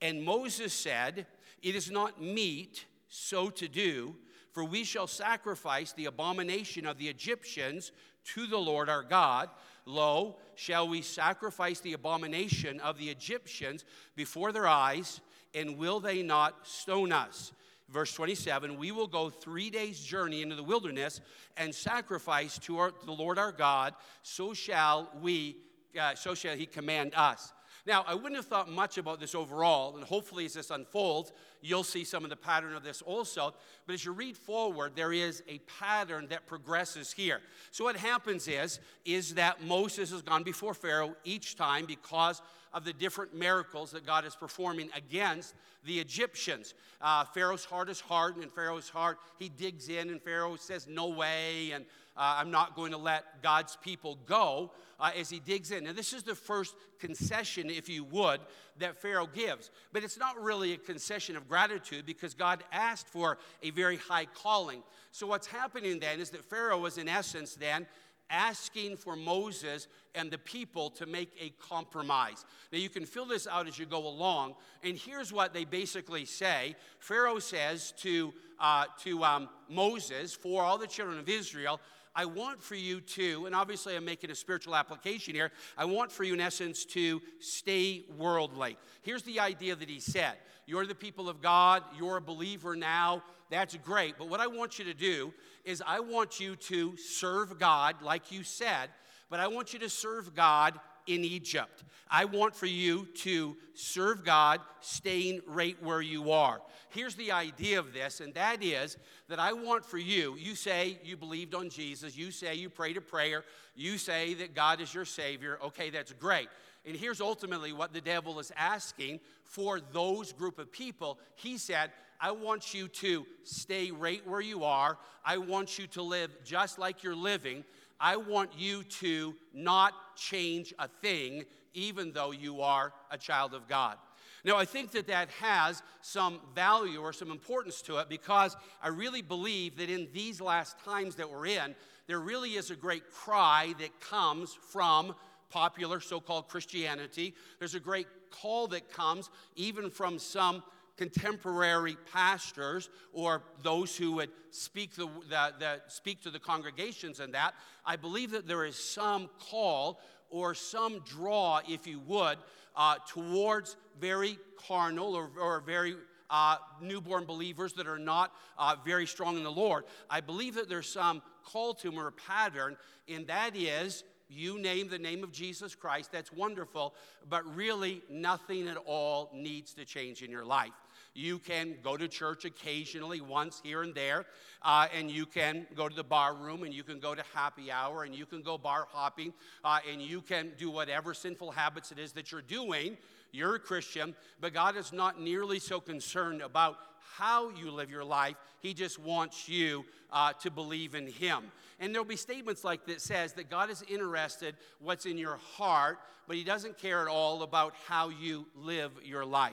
And 0.00 0.22
Moses 0.24 0.72
said, 0.72 1.26
It 1.62 1.74
is 1.74 1.90
not 1.90 2.22
meet 2.22 2.86
so 3.08 3.50
to 3.50 3.68
do, 3.68 4.16
for 4.52 4.64
we 4.64 4.84
shall 4.84 5.06
sacrifice 5.06 5.92
the 5.92 6.06
abomination 6.06 6.86
of 6.86 6.98
the 6.98 7.08
Egyptians 7.08 7.92
to 8.24 8.46
the 8.46 8.58
Lord 8.58 8.88
our 8.88 9.02
God. 9.02 9.48
Lo, 9.84 10.36
shall 10.54 10.88
we 10.88 11.02
sacrifice 11.02 11.80
the 11.80 11.94
abomination 11.94 12.78
of 12.80 12.98
the 12.98 13.08
Egyptians 13.08 13.84
before 14.14 14.52
their 14.52 14.68
eyes, 14.68 15.20
and 15.54 15.76
will 15.76 16.00
they 16.00 16.22
not 16.22 16.66
stone 16.66 17.12
us? 17.12 17.52
Verse 17.88 18.14
27 18.14 18.78
We 18.78 18.92
will 18.92 19.06
go 19.06 19.28
three 19.28 19.70
days' 19.70 20.02
journey 20.02 20.42
into 20.42 20.54
the 20.54 20.62
wilderness 20.62 21.20
and 21.56 21.74
sacrifice 21.74 22.58
to 22.60 22.78
our, 22.78 22.92
the 23.04 23.12
Lord 23.12 23.38
our 23.38 23.52
God, 23.52 23.94
so 24.22 24.54
shall 24.54 25.10
we, 25.20 25.56
uh, 26.00 26.14
so 26.14 26.34
shall 26.34 26.56
he 26.56 26.66
command 26.66 27.14
us. 27.14 27.52
Now, 27.84 28.04
I 28.06 28.14
wouldn't 28.14 28.36
have 28.36 28.46
thought 28.46 28.70
much 28.70 28.96
about 28.96 29.18
this 29.18 29.34
overall, 29.34 29.96
and 29.96 30.04
hopefully, 30.04 30.44
as 30.44 30.54
this 30.54 30.70
unfolds, 30.70 31.32
you'll 31.60 31.82
see 31.82 32.04
some 32.04 32.22
of 32.22 32.30
the 32.30 32.36
pattern 32.36 32.74
of 32.74 32.84
this 32.84 33.02
also. 33.02 33.54
But 33.86 33.94
as 33.94 34.04
you 34.04 34.12
read 34.12 34.36
forward, 34.36 34.92
there 34.94 35.12
is 35.12 35.42
a 35.48 35.58
pattern 35.80 36.28
that 36.28 36.46
progresses 36.46 37.12
here. 37.12 37.40
So, 37.72 37.82
what 37.82 37.96
happens 37.96 38.46
is, 38.46 38.78
is 39.04 39.34
that 39.34 39.64
Moses 39.64 40.12
has 40.12 40.22
gone 40.22 40.44
before 40.44 40.74
Pharaoh 40.74 41.16
each 41.24 41.56
time 41.56 41.86
because 41.86 42.40
of 42.74 42.84
the 42.84 42.92
different 42.92 43.34
miracles 43.34 43.90
that 43.90 44.06
God 44.06 44.24
is 44.24 44.34
performing 44.34 44.90
against 44.96 45.54
the 45.84 45.98
Egyptians. 45.98 46.74
Uh, 47.00 47.24
Pharaoh's 47.24 47.64
heart 47.64 47.88
is 47.88 48.00
hardened, 48.00 48.44
and 48.44 48.52
Pharaoh's 48.52 48.88
heart, 48.88 49.18
he 49.38 49.48
digs 49.48 49.88
in, 49.88 50.10
and 50.10 50.22
Pharaoh 50.22 50.56
says, 50.56 50.86
No 50.88 51.08
way, 51.08 51.72
and 51.72 51.84
uh, 52.16 52.36
I'm 52.38 52.50
not 52.50 52.76
going 52.76 52.92
to 52.92 52.98
let 52.98 53.42
God's 53.42 53.76
people 53.76 54.18
go 54.26 54.70
uh, 55.00 55.10
as 55.16 55.30
he 55.30 55.40
digs 55.40 55.70
in. 55.70 55.84
Now, 55.84 55.92
this 55.92 56.12
is 56.12 56.22
the 56.22 56.34
first 56.34 56.74
concession, 57.00 57.70
if 57.70 57.88
you 57.88 58.04
would, 58.04 58.40
that 58.78 59.00
Pharaoh 59.00 59.26
gives. 59.26 59.70
But 59.92 60.04
it's 60.04 60.18
not 60.18 60.40
really 60.40 60.74
a 60.74 60.76
concession 60.76 61.36
of 61.36 61.48
gratitude 61.48 62.06
because 62.06 62.34
God 62.34 62.62
asked 62.70 63.08
for 63.08 63.38
a 63.62 63.70
very 63.70 63.96
high 63.96 64.26
calling. 64.26 64.82
So, 65.10 65.26
what's 65.26 65.46
happening 65.46 65.98
then 65.98 66.20
is 66.20 66.30
that 66.30 66.44
Pharaoh 66.44 66.78
was, 66.78 66.98
in 66.98 67.08
essence, 67.08 67.54
then 67.54 67.86
asking 68.32 68.96
for 68.96 69.14
Moses 69.14 69.86
and 70.14 70.30
the 70.30 70.38
people 70.38 70.90
to 70.90 71.06
make 71.06 71.30
a 71.38 71.50
compromise. 71.62 72.44
Now, 72.72 72.78
you 72.78 72.88
can 72.88 73.06
fill 73.06 73.26
this 73.26 73.46
out 73.46 73.68
as 73.68 73.78
you 73.78 73.86
go 73.86 74.06
along, 74.06 74.54
and 74.82 74.96
here's 74.96 75.32
what 75.32 75.54
they 75.54 75.64
basically 75.64 76.24
say 76.24 76.74
Pharaoh 76.98 77.38
says 77.38 77.92
to, 77.98 78.32
uh, 78.58 78.86
to 79.04 79.22
um, 79.22 79.48
Moses, 79.68 80.34
for 80.34 80.62
all 80.62 80.78
the 80.78 80.86
children 80.86 81.18
of 81.18 81.28
Israel, 81.28 81.80
I 82.14 82.26
want 82.26 82.62
for 82.62 82.74
you 82.74 83.00
to, 83.00 83.46
and 83.46 83.54
obviously 83.54 83.96
I'm 83.96 84.04
making 84.04 84.30
a 84.30 84.34
spiritual 84.34 84.74
application 84.74 85.34
here, 85.34 85.50
I 85.78 85.86
want 85.86 86.12
for 86.12 86.24
you, 86.24 86.34
in 86.34 86.40
essence, 86.40 86.84
to 86.86 87.22
stay 87.40 88.04
worldly. 88.18 88.76
Here's 89.00 89.22
the 89.22 89.40
idea 89.40 89.74
that 89.74 89.88
he 89.88 90.00
said 90.00 90.34
You're 90.66 90.86
the 90.86 90.94
people 90.94 91.28
of 91.28 91.40
God, 91.40 91.82
you're 91.96 92.18
a 92.18 92.22
believer 92.22 92.76
now, 92.76 93.22
that's 93.52 93.76
great. 93.76 94.16
But 94.18 94.28
what 94.28 94.40
I 94.40 94.46
want 94.46 94.78
you 94.78 94.84
to 94.86 94.94
do 94.94 95.32
is 95.64 95.82
I 95.86 96.00
want 96.00 96.40
you 96.40 96.56
to 96.56 96.96
serve 96.96 97.58
God, 97.58 97.96
like 98.02 98.32
you 98.32 98.42
said, 98.42 98.88
but 99.30 99.40
I 99.40 99.48
want 99.48 99.72
you 99.72 99.78
to 99.80 99.88
serve 99.88 100.34
God 100.34 100.78
in 101.06 101.24
Egypt. 101.24 101.84
I 102.10 102.24
want 102.24 102.54
for 102.54 102.66
you 102.66 103.06
to 103.16 103.56
serve 103.74 104.24
God 104.24 104.60
staying 104.80 105.40
right 105.46 105.76
where 105.82 106.00
you 106.00 106.30
are. 106.32 106.60
Here's 106.90 107.14
the 107.14 107.32
idea 107.32 107.78
of 107.78 107.92
this, 107.92 108.20
and 108.20 108.34
that 108.34 108.62
is 108.62 108.96
that 109.28 109.40
I 109.40 109.52
want 109.52 109.84
for 109.84 109.98
you, 109.98 110.36
you 110.38 110.54
say 110.54 110.98
you 111.02 111.16
believed 111.16 111.54
on 111.54 111.70
Jesus, 111.70 112.16
you 112.16 112.30
say 112.30 112.54
you 112.54 112.68
prayed 112.68 112.98
a 112.98 113.00
prayer, 113.00 113.44
you 113.74 113.96
say 113.98 114.34
that 114.34 114.54
God 114.54 114.80
is 114.80 114.92
your 114.92 115.06
Savior. 115.06 115.58
Okay, 115.64 115.90
that's 115.90 116.12
great. 116.12 116.48
And 116.84 116.96
here's 116.96 117.20
ultimately 117.20 117.72
what 117.72 117.92
the 117.92 118.00
devil 118.00 118.38
is 118.40 118.52
asking 118.56 119.20
for 119.44 119.80
those 119.80 120.32
group 120.32 120.58
of 120.58 120.70
people. 120.72 121.18
He 121.36 121.56
said, 121.56 121.92
I 122.24 122.30
want 122.30 122.72
you 122.72 122.86
to 122.86 123.26
stay 123.42 123.90
right 123.90 124.24
where 124.24 124.40
you 124.40 124.62
are. 124.62 124.96
I 125.24 125.38
want 125.38 125.76
you 125.76 125.88
to 125.88 126.02
live 126.02 126.30
just 126.44 126.78
like 126.78 127.02
you're 127.02 127.16
living. 127.16 127.64
I 127.98 128.16
want 128.16 128.52
you 128.56 128.84
to 128.84 129.34
not 129.52 129.92
change 130.16 130.72
a 130.78 130.86
thing, 130.86 131.44
even 131.74 132.12
though 132.12 132.30
you 132.30 132.62
are 132.62 132.92
a 133.10 133.18
child 133.18 133.54
of 133.54 133.66
God. 133.66 133.96
Now, 134.44 134.56
I 134.56 134.64
think 134.64 134.92
that 134.92 135.08
that 135.08 135.30
has 135.40 135.82
some 136.00 136.38
value 136.54 137.00
or 137.00 137.12
some 137.12 137.30
importance 137.30 137.82
to 137.82 137.98
it 137.98 138.08
because 138.08 138.56
I 138.80 138.88
really 138.88 139.22
believe 139.22 139.76
that 139.78 139.90
in 139.90 140.06
these 140.12 140.40
last 140.40 140.76
times 140.84 141.16
that 141.16 141.28
we're 141.28 141.46
in, 141.46 141.74
there 142.06 142.20
really 142.20 142.50
is 142.50 142.70
a 142.70 142.76
great 142.76 143.10
cry 143.10 143.74
that 143.80 144.00
comes 144.00 144.56
from 144.70 145.16
popular 145.50 145.98
so 145.98 146.20
called 146.20 146.48
Christianity. 146.48 147.34
There's 147.58 147.74
a 147.74 147.80
great 147.80 148.06
call 148.30 148.68
that 148.68 148.92
comes 148.92 149.28
even 149.56 149.90
from 149.90 150.18
some 150.18 150.62
contemporary 150.96 151.96
pastors 152.12 152.90
or 153.12 153.42
those 153.62 153.96
who 153.96 154.12
would 154.12 154.30
speak, 154.50 154.94
the, 154.94 155.08
the, 155.28 155.52
the, 155.58 155.80
speak 155.88 156.22
to 156.22 156.30
the 156.30 156.38
congregations 156.38 157.20
and 157.20 157.34
that, 157.34 157.54
I 157.84 157.96
believe 157.96 158.30
that 158.32 158.46
there 158.46 158.64
is 158.64 158.76
some 158.76 159.28
call 159.38 160.00
or 160.30 160.54
some 160.54 161.00
draw, 161.00 161.60
if 161.68 161.86
you 161.86 162.00
would, 162.00 162.38
uh, 162.76 162.96
towards 163.06 163.76
very 164.00 164.38
carnal 164.66 165.14
or, 165.14 165.30
or 165.38 165.60
very 165.60 165.94
uh, 166.30 166.56
newborn 166.80 167.24
believers 167.24 167.74
that 167.74 167.86
are 167.86 167.98
not 167.98 168.32
uh, 168.58 168.74
very 168.84 169.06
strong 169.06 169.36
in 169.36 169.44
the 169.44 169.52
Lord. 169.52 169.84
I 170.08 170.20
believe 170.20 170.54
that 170.54 170.68
there's 170.68 170.88
some 170.88 171.20
call 171.44 171.74
to 171.74 171.90
them 171.90 171.98
or 171.98 172.10
pattern, 172.10 172.76
and 173.06 173.26
that 173.26 173.54
is 173.54 174.04
you 174.32 174.58
name 174.58 174.88
the 174.88 174.98
name 174.98 175.22
of 175.22 175.30
Jesus 175.30 175.74
Christ, 175.74 176.10
that's 176.10 176.32
wonderful, 176.32 176.94
but 177.28 177.44
really 177.54 178.02
nothing 178.08 178.66
at 178.68 178.78
all 178.78 179.30
needs 179.34 179.74
to 179.74 179.84
change 179.84 180.22
in 180.22 180.30
your 180.30 180.44
life. 180.44 180.72
You 181.14 181.38
can 181.38 181.76
go 181.82 181.96
to 181.96 182.08
church 182.08 182.44
occasionally, 182.44 183.20
once 183.20 183.60
here 183.62 183.82
and 183.82 183.94
there, 183.94 184.24
uh, 184.62 184.86
and 184.94 185.10
you 185.10 185.26
can 185.26 185.66
go 185.74 185.88
to 185.88 185.94
the 185.94 186.04
bar 186.04 186.34
room, 186.34 186.62
and 186.62 186.72
you 186.72 186.82
can 186.82 187.00
go 187.00 187.14
to 187.14 187.22
happy 187.34 187.70
hour, 187.70 188.04
and 188.04 188.14
you 188.14 188.24
can 188.24 188.42
go 188.42 188.56
bar 188.56 188.86
hopping, 188.90 189.34
uh, 189.62 189.80
and 189.90 190.00
you 190.00 190.22
can 190.22 190.52
do 190.56 190.70
whatever 190.70 191.12
sinful 191.12 191.50
habits 191.50 191.92
it 191.92 191.98
is 191.98 192.12
that 192.12 192.32
you're 192.32 192.40
doing. 192.40 192.96
You're 193.30 193.56
a 193.56 193.58
Christian, 193.60 194.14
but 194.40 194.54
God 194.54 194.76
is 194.76 194.92
not 194.92 195.20
nearly 195.20 195.58
so 195.58 195.80
concerned 195.80 196.40
about 196.40 196.78
how 197.16 197.50
you 197.50 197.70
live 197.70 197.90
your 197.90 198.04
life. 198.04 198.36
He 198.60 198.72
just 198.72 198.98
wants 198.98 199.48
you 199.48 199.84
uh, 200.10 200.32
to 200.34 200.50
believe 200.50 200.94
in 200.94 201.06
Him. 201.06 201.44
And 201.78 201.92
there'll 201.92 202.06
be 202.06 202.16
statements 202.16 202.64
like 202.64 202.86
that 202.86 203.00
says 203.00 203.32
that 203.34 203.50
God 203.50 203.70
is 203.70 203.82
interested 203.88 204.54
what's 204.80 205.04
in 205.04 205.18
your 205.18 205.38
heart, 205.56 205.98
but 206.26 206.36
He 206.36 206.44
doesn't 206.44 206.78
care 206.78 207.02
at 207.02 207.08
all 207.08 207.42
about 207.42 207.74
how 207.86 208.08
you 208.08 208.46
live 208.54 208.92
your 209.04 209.24
life. 209.24 209.52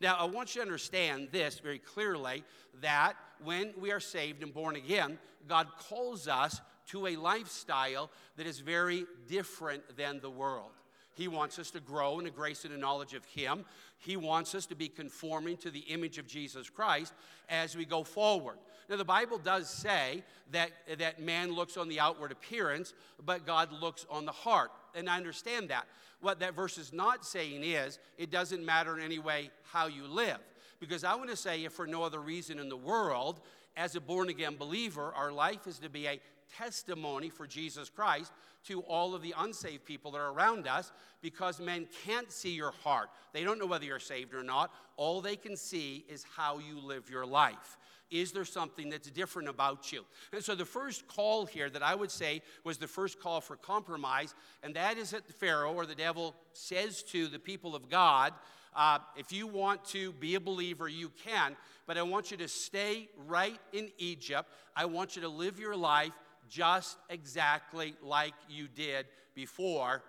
Now, 0.00 0.16
I 0.16 0.24
want 0.24 0.54
you 0.54 0.60
to 0.60 0.66
understand 0.66 1.28
this 1.32 1.58
very 1.58 1.78
clearly 1.78 2.44
that 2.80 3.14
when 3.42 3.72
we 3.78 3.92
are 3.92 4.00
saved 4.00 4.42
and 4.42 4.52
born 4.52 4.76
again, 4.76 5.18
God 5.46 5.68
calls 5.78 6.28
us 6.28 6.60
to 6.88 7.06
a 7.06 7.16
lifestyle 7.16 8.10
that 8.36 8.46
is 8.46 8.60
very 8.60 9.04
different 9.28 9.96
than 9.96 10.20
the 10.20 10.30
world. 10.30 10.70
He 11.14 11.28
wants 11.28 11.58
us 11.58 11.70
to 11.72 11.80
grow 11.80 12.18
in 12.20 12.24
the 12.24 12.30
grace 12.30 12.64
and 12.64 12.72
the 12.72 12.78
knowledge 12.78 13.12
of 13.12 13.24
Him. 13.24 13.64
He 13.98 14.16
wants 14.16 14.54
us 14.54 14.66
to 14.66 14.76
be 14.76 14.88
conforming 14.88 15.56
to 15.58 15.70
the 15.70 15.80
image 15.80 16.18
of 16.18 16.28
Jesus 16.28 16.70
Christ 16.70 17.12
as 17.48 17.76
we 17.76 17.84
go 17.84 18.04
forward. 18.04 18.58
Now, 18.88 18.96
the 18.96 19.04
Bible 19.04 19.38
does 19.38 19.68
say 19.68 20.22
that, 20.52 20.70
that 20.98 21.20
man 21.20 21.52
looks 21.52 21.76
on 21.76 21.88
the 21.88 22.00
outward 22.00 22.32
appearance, 22.32 22.94
but 23.24 23.46
God 23.46 23.70
looks 23.72 24.06
on 24.10 24.24
the 24.24 24.32
heart. 24.32 24.70
And 24.94 25.08
I 25.08 25.16
understand 25.16 25.68
that. 25.68 25.86
What 26.20 26.40
that 26.40 26.54
verse 26.54 26.78
is 26.78 26.92
not 26.92 27.24
saying 27.24 27.62
is 27.62 27.98
it 28.16 28.30
doesn't 28.30 28.64
matter 28.64 28.96
in 28.96 29.04
any 29.04 29.18
way 29.18 29.50
how 29.62 29.86
you 29.86 30.06
live. 30.06 30.38
Because 30.80 31.04
I 31.04 31.14
want 31.14 31.30
to 31.30 31.36
say, 31.36 31.64
if 31.64 31.72
for 31.72 31.86
no 31.86 32.02
other 32.02 32.20
reason 32.20 32.58
in 32.58 32.68
the 32.68 32.76
world, 32.76 33.40
as 33.76 33.94
a 33.94 34.00
born 34.00 34.28
again 34.28 34.56
believer, 34.56 35.12
our 35.14 35.30
life 35.30 35.66
is 35.66 35.78
to 35.80 35.90
be 35.90 36.06
a 36.06 36.20
testimony 36.56 37.28
for 37.28 37.46
Jesus 37.46 37.90
Christ 37.90 38.32
to 38.64 38.80
all 38.82 39.14
of 39.14 39.22
the 39.22 39.34
unsaved 39.38 39.84
people 39.84 40.10
that 40.12 40.18
are 40.18 40.32
around 40.32 40.66
us 40.66 40.92
because 41.22 41.60
men 41.60 41.86
can't 42.04 42.30
see 42.32 42.54
your 42.54 42.72
heart. 42.82 43.08
They 43.32 43.44
don't 43.44 43.58
know 43.58 43.66
whether 43.66 43.84
you're 43.84 43.98
saved 43.98 44.34
or 44.34 44.42
not. 44.42 44.72
All 44.96 45.20
they 45.20 45.36
can 45.36 45.56
see 45.56 46.04
is 46.08 46.24
how 46.36 46.58
you 46.58 46.80
live 46.80 47.08
your 47.10 47.26
life. 47.26 47.76
Is 48.10 48.32
there 48.32 48.44
something 48.44 48.90
that's 48.90 49.10
different 49.10 49.48
about 49.48 49.92
you? 49.92 50.04
And 50.32 50.42
so 50.42 50.54
the 50.54 50.64
first 50.64 51.06
call 51.08 51.46
here 51.46 51.68
that 51.70 51.82
I 51.82 51.94
would 51.94 52.10
say 52.10 52.42
was 52.64 52.78
the 52.78 52.86
first 52.86 53.20
call 53.20 53.40
for 53.40 53.56
compromise, 53.56 54.34
and 54.62 54.74
that 54.74 54.96
is 54.96 55.10
that 55.10 55.26
Pharaoh 55.34 55.74
or 55.74 55.86
the 55.86 55.94
devil 55.94 56.34
says 56.52 57.02
to 57.04 57.26
the 57.28 57.38
people 57.38 57.74
of 57.74 57.88
God, 57.88 58.32
uh, 58.74 58.98
if 59.16 59.32
you 59.32 59.46
want 59.46 59.84
to 59.86 60.12
be 60.12 60.34
a 60.36 60.40
believer, 60.40 60.88
you 60.88 61.10
can, 61.24 61.56
but 61.86 61.98
I 61.98 62.02
want 62.02 62.30
you 62.30 62.36
to 62.38 62.48
stay 62.48 63.08
right 63.26 63.58
in 63.72 63.90
Egypt. 63.98 64.48
I 64.76 64.84
want 64.84 65.16
you 65.16 65.22
to 65.22 65.28
live 65.28 65.58
your 65.58 65.76
life 65.76 66.12
just 66.48 66.96
exactly 67.10 67.94
like 68.02 68.34
you 68.48 68.68
did 68.68 69.06
before 69.34 70.02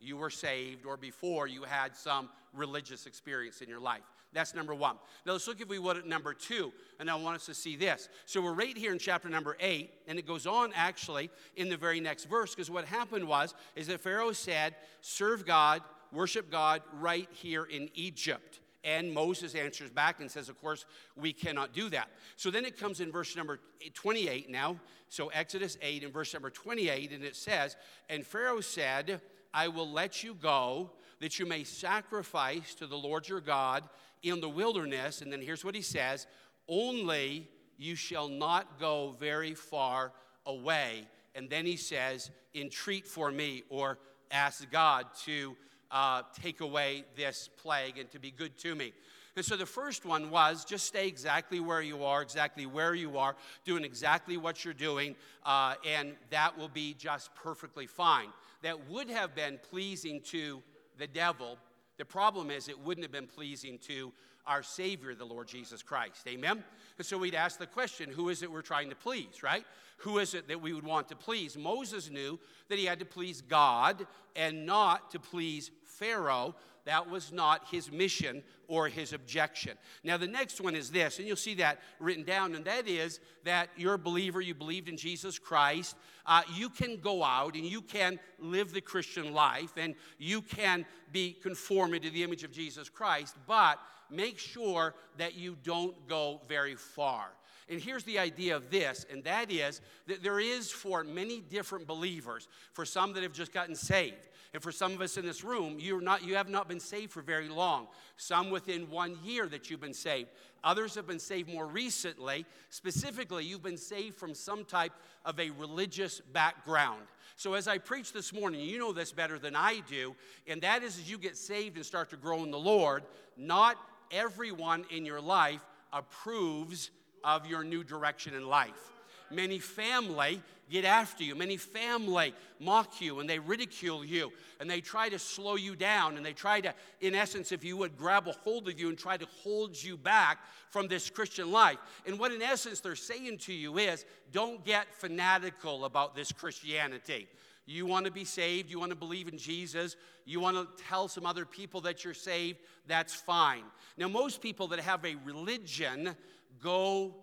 you 0.00 0.16
were 0.16 0.30
saved 0.30 0.86
or 0.86 0.96
before 0.96 1.46
you 1.46 1.62
had 1.62 1.96
some 1.96 2.28
religious 2.52 3.06
experience 3.06 3.60
in 3.60 3.68
your 3.68 3.80
life. 3.80 4.02
That's 4.34 4.54
number 4.54 4.74
one. 4.74 4.96
Now 5.24 5.32
let's 5.32 5.46
look, 5.48 5.60
if 5.60 5.68
we 5.68 5.78
would, 5.78 5.96
at 5.96 6.06
number 6.06 6.34
two, 6.34 6.72
and 7.00 7.08
I 7.08 7.14
want 7.14 7.36
us 7.36 7.46
to 7.46 7.54
see 7.54 7.76
this. 7.76 8.08
So 8.26 8.42
we're 8.42 8.52
right 8.52 8.76
here 8.76 8.92
in 8.92 8.98
chapter 8.98 9.28
number 9.28 9.56
eight, 9.60 9.92
and 10.06 10.18
it 10.18 10.26
goes 10.26 10.46
on 10.46 10.72
actually 10.74 11.30
in 11.56 11.68
the 11.68 11.76
very 11.76 12.00
next 12.00 12.24
verse, 12.24 12.54
because 12.54 12.70
what 12.70 12.84
happened 12.84 13.26
was 13.26 13.54
is 13.76 13.86
that 13.86 14.00
Pharaoh 14.00 14.32
said, 14.32 14.74
"Serve 15.00 15.46
God 15.46 15.82
worship 16.14 16.50
God 16.50 16.82
right 16.94 17.28
here 17.32 17.64
in 17.64 17.90
Egypt. 17.94 18.60
And 18.84 19.12
Moses 19.12 19.54
answers 19.54 19.90
back 19.90 20.20
and 20.20 20.30
says, 20.30 20.48
Of 20.48 20.60
course, 20.60 20.84
we 21.16 21.32
cannot 21.32 21.72
do 21.72 21.88
that. 21.90 22.08
So 22.36 22.50
then 22.50 22.64
it 22.64 22.78
comes 22.78 23.00
in 23.00 23.10
verse 23.10 23.34
number 23.34 23.60
28 23.94 24.50
now. 24.50 24.76
So 25.08 25.28
Exodus 25.28 25.78
8 25.80 26.04
and 26.04 26.12
verse 26.12 26.32
number 26.32 26.50
28, 26.50 27.12
and 27.12 27.24
it 27.24 27.36
says, 27.36 27.76
And 28.08 28.26
Pharaoh 28.26 28.60
said, 28.60 29.20
I 29.52 29.68
will 29.68 29.90
let 29.90 30.22
you 30.22 30.34
go 30.34 30.90
that 31.20 31.38
you 31.38 31.46
may 31.46 31.64
sacrifice 31.64 32.74
to 32.74 32.86
the 32.86 32.96
Lord 32.96 33.28
your 33.28 33.40
God 33.40 33.84
in 34.24 34.40
the 34.40 34.48
wilderness. 34.48 35.20
And 35.20 35.32
then 35.32 35.40
here's 35.40 35.64
what 35.64 35.74
he 35.74 35.82
says 35.82 36.26
Only 36.68 37.48
you 37.78 37.94
shall 37.94 38.28
not 38.28 38.80
go 38.80 39.14
very 39.18 39.54
far 39.54 40.12
away. 40.46 41.06
And 41.34 41.48
then 41.50 41.66
he 41.66 41.76
says, 41.76 42.30
Entreat 42.54 43.06
for 43.06 43.30
me, 43.30 43.62
or 43.68 43.98
ask 44.30 44.68
God 44.70 45.06
to 45.24 45.56
uh, 45.90 46.22
take 46.40 46.60
away 46.60 47.04
this 47.16 47.48
plague 47.56 47.98
and 47.98 48.10
to 48.10 48.18
be 48.18 48.30
good 48.30 48.56
to 48.58 48.74
me. 48.74 48.92
And 49.36 49.44
so 49.44 49.56
the 49.56 49.66
first 49.66 50.04
one 50.04 50.30
was 50.30 50.64
just 50.64 50.86
stay 50.86 51.08
exactly 51.08 51.58
where 51.58 51.82
you 51.82 52.04
are, 52.04 52.22
exactly 52.22 52.66
where 52.66 52.94
you 52.94 53.18
are, 53.18 53.34
doing 53.64 53.84
exactly 53.84 54.36
what 54.36 54.64
you're 54.64 54.74
doing, 54.74 55.16
uh, 55.44 55.74
and 55.84 56.14
that 56.30 56.56
will 56.56 56.68
be 56.68 56.94
just 56.94 57.34
perfectly 57.34 57.86
fine. 57.86 58.28
That 58.62 58.88
would 58.88 59.10
have 59.10 59.34
been 59.34 59.58
pleasing 59.70 60.20
to 60.26 60.62
the 60.98 61.08
devil. 61.08 61.58
The 61.96 62.04
problem 62.04 62.50
is, 62.50 62.68
it 62.68 62.78
wouldn't 62.78 63.04
have 63.04 63.12
been 63.12 63.26
pleasing 63.26 63.78
to 63.86 64.12
our 64.46 64.62
Savior, 64.62 65.14
the 65.14 65.24
Lord 65.24 65.48
Jesus 65.48 65.82
Christ. 65.82 66.26
Amen? 66.28 66.62
And 66.98 67.06
so 67.06 67.16
we'd 67.16 67.34
ask 67.34 67.58
the 67.58 67.66
question 67.66 68.10
who 68.10 68.28
is 68.28 68.42
it 68.42 68.50
we're 68.50 68.62
trying 68.62 68.90
to 68.90 68.96
please, 68.96 69.42
right? 69.42 69.64
Who 69.98 70.18
is 70.18 70.34
it 70.34 70.48
that 70.48 70.60
we 70.60 70.72
would 70.72 70.84
want 70.84 71.08
to 71.08 71.16
please? 71.16 71.56
Moses 71.56 72.10
knew 72.10 72.38
that 72.68 72.78
he 72.78 72.84
had 72.84 72.98
to 72.98 73.04
please 73.04 73.40
God 73.40 74.06
and 74.36 74.66
not 74.66 75.10
to 75.12 75.18
please 75.18 75.70
Pharaoh. 75.98 76.54
That 76.84 77.08
was 77.08 77.32
not 77.32 77.68
his 77.70 77.90
mission 77.90 78.42
or 78.68 78.88
his 78.88 79.14
objection. 79.14 79.78
Now, 80.02 80.18
the 80.18 80.26
next 80.26 80.60
one 80.60 80.74
is 80.74 80.90
this, 80.90 81.18
and 81.18 81.26
you'll 81.26 81.36
see 81.36 81.54
that 81.54 81.80
written 81.98 82.24
down, 82.24 82.54
and 82.54 82.64
that 82.66 82.86
is 82.86 83.20
that 83.44 83.70
you're 83.76 83.94
a 83.94 83.98
believer, 83.98 84.40
you 84.40 84.54
believed 84.54 84.88
in 84.88 84.96
Jesus 84.96 85.38
Christ. 85.38 85.96
Uh, 86.26 86.42
you 86.54 86.68
can 86.68 86.98
go 86.98 87.24
out 87.24 87.54
and 87.54 87.64
you 87.64 87.80
can 87.80 88.18
live 88.38 88.72
the 88.72 88.80
Christian 88.82 89.32
life, 89.32 89.72
and 89.76 89.94
you 90.18 90.42
can 90.42 90.84
be 91.10 91.32
conformed 91.32 92.02
to 92.02 92.10
the 92.10 92.22
image 92.22 92.44
of 92.44 92.52
Jesus 92.52 92.88
Christ, 92.90 93.36
but 93.46 93.78
make 94.10 94.38
sure 94.38 94.94
that 95.16 95.34
you 95.34 95.56
don't 95.62 96.06
go 96.06 96.40
very 96.48 96.74
far. 96.74 97.28
And 97.68 97.80
here's 97.80 98.04
the 98.04 98.18
idea 98.18 98.56
of 98.56 98.70
this, 98.70 99.06
and 99.10 99.24
that 99.24 99.50
is 99.50 99.80
that 100.06 100.22
there 100.22 100.38
is 100.38 100.70
for 100.70 101.02
many 101.02 101.40
different 101.40 101.86
believers, 101.86 102.46
for 102.72 102.84
some 102.84 103.14
that 103.14 103.22
have 103.22 103.32
just 103.32 103.52
gotten 103.52 103.74
saved, 103.74 104.28
and 104.54 104.62
for 104.62 104.70
some 104.70 104.92
of 104.92 105.00
us 105.00 105.16
in 105.16 105.26
this 105.26 105.42
room, 105.42 105.78
you're 105.80 106.00
not, 106.00 106.22
you 106.24 106.36
have 106.36 106.48
not 106.48 106.68
been 106.68 106.78
saved 106.78 107.10
for 107.10 107.22
very 107.22 107.48
long. 107.48 107.88
Some 108.16 108.50
within 108.50 108.88
one 108.88 109.18
year 109.24 109.48
that 109.48 109.68
you've 109.68 109.80
been 109.80 109.92
saved. 109.92 110.28
Others 110.62 110.94
have 110.94 111.08
been 111.08 111.18
saved 111.18 111.52
more 111.52 111.66
recently. 111.66 112.46
Specifically, 112.70 113.44
you've 113.44 113.64
been 113.64 113.76
saved 113.76 114.14
from 114.14 114.32
some 114.32 114.64
type 114.64 114.92
of 115.24 115.40
a 115.40 115.50
religious 115.50 116.20
background. 116.20 117.02
So, 117.34 117.54
as 117.54 117.66
I 117.66 117.78
preach 117.78 118.12
this 118.12 118.32
morning, 118.32 118.60
you 118.60 118.78
know 118.78 118.92
this 118.92 119.10
better 119.10 119.40
than 119.40 119.56
I 119.56 119.82
do, 119.88 120.14
and 120.46 120.62
that 120.62 120.84
is 120.84 120.98
as 120.98 121.10
you 121.10 121.18
get 121.18 121.36
saved 121.36 121.74
and 121.74 121.84
start 121.84 122.10
to 122.10 122.16
grow 122.16 122.44
in 122.44 122.52
the 122.52 122.58
Lord, 122.58 123.02
not 123.36 123.76
everyone 124.12 124.84
in 124.88 125.04
your 125.04 125.20
life 125.20 125.66
approves 125.92 126.92
of 127.24 127.44
your 127.44 127.64
new 127.64 127.82
direction 127.82 128.34
in 128.34 128.46
life. 128.46 128.93
Many 129.30 129.58
family 129.58 130.40
get 130.70 130.84
after 130.84 131.22
you. 131.24 131.34
Many 131.34 131.56
family 131.56 132.34
mock 132.58 133.00
you 133.00 133.20
and 133.20 133.28
they 133.28 133.38
ridicule 133.38 134.04
you 134.04 134.32
and 134.60 134.68
they 134.68 134.80
try 134.80 135.08
to 135.08 135.18
slow 135.18 135.56
you 135.56 135.76
down 135.76 136.16
and 136.16 136.24
they 136.24 136.32
try 136.32 136.60
to, 136.60 136.74
in 137.00 137.14
essence, 137.14 137.52
if 137.52 137.64
you 137.64 137.76
would, 137.76 137.96
grab 137.96 138.26
a 138.28 138.32
hold 138.32 138.68
of 138.68 138.78
you 138.78 138.88
and 138.88 138.98
try 138.98 139.16
to 139.16 139.26
hold 139.42 139.80
you 139.80 139.96
back 139.96 140.38
from 140.70 140.88
this 140.88 141.10
Christian 141.10 141.52
life. 141.52 141.78
And 142.06 142.18
what, 142.18 142.32
in 142.32 142.42
essence, 142.42 142.80
they're 142.80 142.96
saying 142.96 143.38
to 143.38 143.52
you 143.52 143.78
is 143.78 144.04
don't 144.32 144.64
get 144.64 144.92
fanatical 144.94 145.84
about 145.84 146.14
this 146.14 146.32
Christianity. 146.32 147.28
You 147.66 147.86
want 147.86 148.04
to 148.04 148.12
be 148.12 148.24
saved, 148.24 148.70
you 148.70 148.78
want 148.78 148.90
to 148.90 148.96
believe 148.96 149.26
in 149.26 149.38
Jesus, 149.38 149.96
you 150.26 150.38
want 150.38 150.56
to 150.56 150.84
tell 150.84 151.08
some 151.08 151.24
other 151.24 151.46
people 151.46 151.80
that 151.82 152.04
you're 152.04 152.12
saved, 152.12 152.58
that's 152.86 153.14
fine. 153.14 153.62
Now, 153.96 154.08
most 154.08 154.42
people 154.42 154.66
that 154.68 154.80
have 154.80 155.04
a 155.04 155.16
religion 155.24 156.14
go 156.60 157.14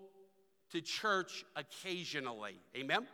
to 0.71 0.81
church 0.81 1.45
occasionally. 1.55 2.55
Amen? 2.75 3.07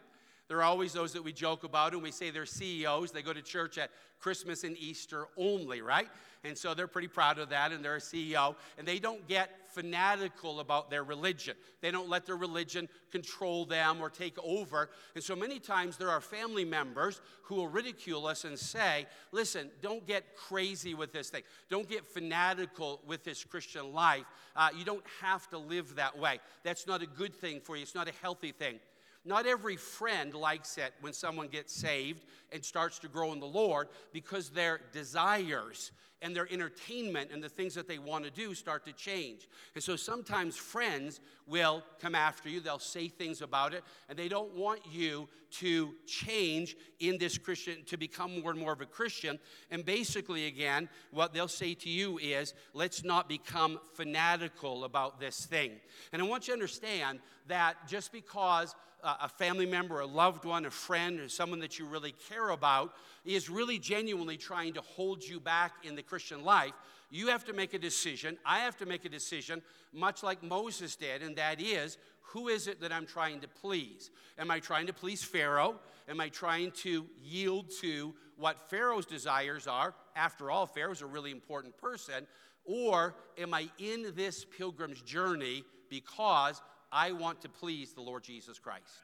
There 0.48 0.58
are 0.58 0.64
always 0.64 0.94
those 0.94 1.12
that 1.14 1.24
we 1.24 1.34
joke 1.34 1.64
about 1.64 1.94
and 1.94 2.02
we 2.02 2.12
say 2.12 2.30
they're 2.30 2.46
CEOs. 2.46 3.12
They 3.12 3.22
go 3.22 3.34
to 3.34 3.42
church 3.42 3.78
at 3.78 3.90
Christmas 4.20 4.64
and 4.64 4.78
Easter 4.78 5.28
only, 5.38 5.82
right? 5.82 6.08
And 6.44 6.58
so 6.58 6.74
they're 6.74 6.88
pretty 6.88 7.10
proud 7.10 7.38
of 7.38 7.50
that 7.50 7.72
and 7.72 7.84
they're 7.84 7.98
a 7.98 8.00
CEO. 8.00 8.56
And 8.78 8.88
they 8.88 9.00
don't 9.00 9.28
get 9.28 9.50
fanatical 9.78 10.60
about 10.60 10.90
their 10.90 11.04
religion. 11.04 11.56
They 11.82 11.92
don't 11.92 12.10
let 12.10 12.26
their 12.26 12.36
religion 12.36 12.90
control 13.12 13.64
them 13.64 14.02
or 14.02 14.10
take 14.10 14.36
over. 14.44 14.90
And 15.14 15.24
so 15.24 15.36
many 15.36 15.60
times 15.60 15.98
there 15.98 16.10
are 16.10 16.20
family 16.20 16.66
members 16.66 17.22
who 17.44 17.56
will 17.56 17.68
ridicule 17.68 18.26
us 18.26 18.44
and 18.44 18.58
say, 18.58 19.06
listen, 19.32 19.70
don't 19.84 20.08
get 20.08 20.36
crazy 20.36 20.96
with 20.96 21.14
this 21.14 21.30
thing. 21.30 21.44
Don't 21.70 21.88
get 21.88 22.08
fanatical 22.08 23.02
with 23.06 23.24
this 23.24 23.44
Christian 23.44 23.94
life. 23.94 24.26
Uh, 24.56 24.70
you 24.76 24.84
don't 24.84 25.06
have 25.22 25.48
to 25.50 25.60
live 25.60 25.94
that 25.96 26.18
way. 26.18 26.40
That's 26.64 26.88
not 26.88 27.04
a 27.04 27.08
good 27.08 27.36
thing 27.36 27.62
for 27.62 27.76
you, 27.76 27.84
it's 27.84 27.94
not 27.94 28.10
a 28.10 28.14
healthy 28.24 28.52
thing. 28.52 28.80
Not 29.26 29.46
every 29.46 29.76
friend 29.76 30.34
likes 30.34 30.78
it 30.78 30.94
when 31.02 31.12
someone 31.12 31.50
gets 31.50 31.74
saved 31.74 32.24
and 32.52 32.64
starts 32.64 32.98
to 33.00 33.10
grow 33.10 33.34
in 33.34 33.42
the 33.42 33.46
Lord 33.46 33.90
because 34.14 34.50
their 34.50 34.80
desires 34.94 35.92
and 36.22 36.36
their 36.36 36.52
entertainment 36.52 37.30
and 37.32 37.44
the 37.44 37.50
things 37.50 37.76
that 37.76 37.88
they 37.88 38.00
want 38.00 38.24
to 38.24 38.32
do 38.32 38.54
start 38.54 38.86
to 38.86 38.94
change. 38.94 39.48
And 39.76 39.84
so 39.84 39.96
sometimes 39.96 40.56
friends 40.56 41.20
will 41.46 41.84
come 42.02 42.16
after 42.16 42.50
you, 42.50 42.60
they'll 42.60 42.80
say 42.80 43.08
things 43.08 43.42
about 43.42 43.74
it, 43.74 43.84
and 44.10 44.18
they 44.18 44.28
don't 44.28 44.54
want 44.56 44.82
you 44.92 45.30
to 45.50 45.94
change 46.06 46.76
in 47.00 47.18
this 47.18 47.38
Christian, 47.38 47.84
to 47.86 47.98
become 47.98 48.42
more 48.42 48.52
and 48.52 48.60
more 48.60 48.74
of 48.74 48.82
a 48.82 48.86
Christian. 48.86 49.40
And 49.72 49.86
basically, 49.86 50.48
again, 50.48 50.90
what 51.12 51.34
they'll 51.34 51.48
say 51.48 51.74
to 51.76 51.90
you 51.90 52.18
is, 52.18 52.54
let's 52.74 53.04
not 53.04 53.30
become 53.30 53.80
fanatical 53.94 54.84
about 54.84 55.20
this 55.20 55.46
thing. 55.46 55.74
And 56.12 56.22
I 56.22 56.26
want 56.26 56.48
you 56.48 56.54
to 56.54 56.60
understand 56.60 57.20
that 57.48 57.88
just 57.88 58.12
because 58.12 58.76
a 59.22 59.30
family 59.30 59.66
member, 59.66 60.00
a 60.00 60.06
loved 60.06 60.46
one, 60.46 60.66
a 60.66 60.72
friend, 60.72 61.20
or 61.20 61.30
someone 61.30 61.60
that 61.60 61.80
you 61.80 61.86
really 61.86 62.14
care 62.30 62.50
about 62.50 62.94
is 63.26 63.50
really 63.50 63.80
genuinely 63.80 64.38
trying 64.38 64.74
to 64.74 64.82
hold 64.82 65.24
you 65.24 65.40
back 65.40 65.74
in 65.84 65.96
the 65.96 66.04
Christian 66.04 66.44
life, 66.44 66.74
you 67.10 67.28
have 67.28 67.46
to 67.46 67.54
make 67.54 67.74
a 67.74 67.80
decision. 67.80 68.38
I 68.46 68.60
have 68.60 68.78
to 68.78 68.86
make 68.86 69.06
a 69.06 69.10
decision, 69.10 69.62
much 69.94 70.24
like 70.24 70.44
Moses 70.44 70.96
did, 70.96 71.22
and 71.22 71.36
that 71.38 71.62
is 71.62 71.98
who 72.22 72.50
is 72.50 72.68
it 72.68 72.82
that 72.82 72.92
I'm 72.92 73.06
trying 73.06 73.40
to 73.40 73.48
please? 73.48 74.12
Am 74.38 74.52
I 74.52 74.60
trying 74.60 74.88
to 74.88 74.94
please 74.94 75.24
Pharaoh? 75.24 75.80
Am 76.10 76.20
I 76.20 76.28
trying 76.30 76.72
to 76.72 77.06
yield 77.24 77.72
to 77.82 78.14
what 78.36 78.70
Pharaoh's 78.70 79.06
desires 79.06 79.66
are? 79.66 79.94
After 80.16 80.52
all, 80.52 80.66
Pharaoh's 80.66 81.02
a 81.02 81.06
really 81.06 81.32
important 81.32 81.78
person. 81.78 82.28
Or 82.66 83.16
am 83.38 83.54
I 83.54 83.70
in 83.80 84.14
this 84.16 84.44
pilgrim's 84.44 85.02
journey 85.02 85.64
because 85.90 86.62
I 86.92 87.12
want 87.12 87.42
to 87.42 87.50
please 87.50 87.94
the 87.94 88.02
Lord 88.02 88.24
Jesus 88.24 88.60
Christ. 88.60 89.02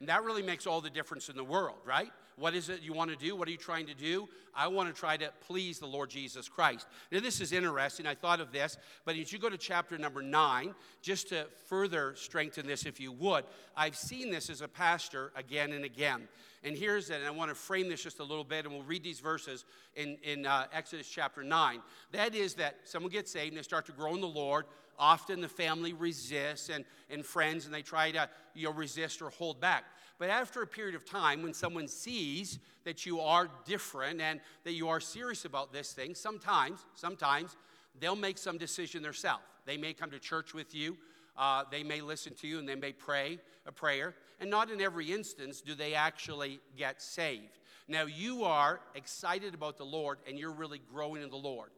And 0.00 0.08
that 0.10 0.24
really 0.24 0.42
makes 0.42 0.66
all 0.66 0.80
the 0.80 0.90
difference 0.90 1.28
in 1.30 1.36
the 1.36 1.44
world, 1.44 1.78
right? 1.84 2.10
What 2.38 2.54
is 2.54 2.68
it 2.68 2.82
you 2.82 2.92
want 2.92 3.10
to 3.10 3.16
do? 3.16 3.34
What 3.34 3.48
are 3.48 3.50
you 3.50 3.56
trying 3.56 3.86
to 3.86 3.94
do? 3.94 4.28
I 4.54 4.68
want 4.68 4.94
to 4.94 4.98
try 4.98 5.16
to 5.16 5.30
please 5.46 5.78
the 5.78 5.86
Lord 5.86 6.10
Jesus 6.10 6.50
Christ. 6.50 6.86
Now, 7.10 7.20
this 7.20 7.40
is 7.40 7.50
interesting. 7.50 8.06
I 8.06 8.14
thought 8.14 8.40
of 8.40 8.52
this, 8.52 8.76
but 9.06 9.16
as 9.16 9.32
you 9.32 9.38
go 9.38 9.48
to 9.48 9.56
chapter 9.56 9.96
number 9.96 10.20
nine, 10.20 10.74
just 11.00 11.30
to 11.30 11.46
further 11.64 12.14
strengthen 12.14 12.66
this, 12.66 12.84
if 12.84 13.00
you 13.00 13.10
would, 13.12 13.44
I've 13.74 13.96
seen 13.96 14.30
this 14.30 14.50
as 14.50 14.60
a 14.60 14.68
pastor 14.68 15.32
again 15.34 15.72
and 15.72 15.86
again. 15.86 16.28
And 16.62 16.76
here's 16.76 17.08
it, 17.08 17.16
and 17.16 17.26
I 17.26 17.30
want 17.30 17.50
to 17.50 17.54
frame 17.54 17.88
this 17.88 18.02
just 18.02 18.18
a 18.18 18.24
little 18.24 18.44
bit, 18.44 18.66
and 18.66 18.74
we'll 18.74 18.82
read 18.82 19.02
these 19.02 19.20
verses 19.20 19.64
in, 19.94 20.18
in 20.22 20.44
uh, 20.44 20.66
Exodus 20.74 21.08
chapter 21.08 21.42
9. 21.42 21.80
That 22.12 22.34
is 22.34 22.54
that 22.54 22.76
someone 22.84 23.10
gets 23.10 23.32
saved 23.32 23.52
and 23.52 23.58
they 23.58 23.62
start 23.62 23.86
to 23.86 23.92
grow 23.92 24.14
in 24.14 24.20
the 24.20 24.26
Lord 24.26 24.66
often 24.98 25.40
the 25.40 25.48
family 25.48 25.92
resists 25.92 26.68
and, 26.68 26.84
and 27.10 27.24
friends 27.24 27.66
and 27.66 27.74
they 27.74 27.82
try 27.82 28.10
to 28.10 28.28
you 28.54 28.64
know, 28.64 28.72
resist 28.72 29.22
or 29.22 29.30
hold 29.30 29.60
back. 29.60 29.84
But 30.18 30.30
after 30.30 30.62
a 30.62 30.66
period 30.66 30.94
of 30.94 31.04
time, 31.04 31.42
when 31.42 31.52
someone 31.52 31.88
sees 31.88 32.58
that 32.84 33.04
you 33.04 33.20
are 33.20 33.48
different 33.66 34.20
and 34.20 34.40
that 34.64 34.72
you 34.72 34.88
are 34.88 35.00
serious 35.00 35.44
about 35.44 35.72
this 35.72 35.92
thing, 35.92 36.14
sometimes, 36.14 36.80
sometimes 36.94 37.56
they'll 38.00 38.16
make 38.16 38.38
some 38.38 38.56
decision 38.56 39.02
themselves. 39.02 39.44
They 39.66 39.76
may 39.76 39.92
come 39.92 40.10
to 40.10 40.18
church 40.18 40.54
with 40.54 40.74
you, 40.74 40.96
uh, 41.36 41.64
they 41.70 41.82
may 41.82 42.00
listen 42.00 42.34
to 42.36 42.46
you, 42.46 42.58
and 42.58 42.68
they 42.68 42.76
may 42.76 42.92
pray 42.92 43.38
a 43.66 43.72
prayer. 43.72 44.14
And 44.40 44.48
not 44.48 44.70
in 44.70 44.80
every 44.80 45.12
instance 45.12 45.60
do 45.60 45.74
they 45.74 45.94
actually 45.94 46.60
get 46.76 47.02
saved. 47.02 47.58
Now, 47.88 48.04
you 48.04 48.44
are 48.44 48.80
excited 48.94 49.54
about 49.54 49.76
the 49.76 49.84
Lord 49.84 50.18
and 50.26 50.38
you're 50.38 50.52
really 50.52 50.80
growing 50.92 51.22
in 51.22 51.30
the 51.30 51.36
Lord 51.36 51.70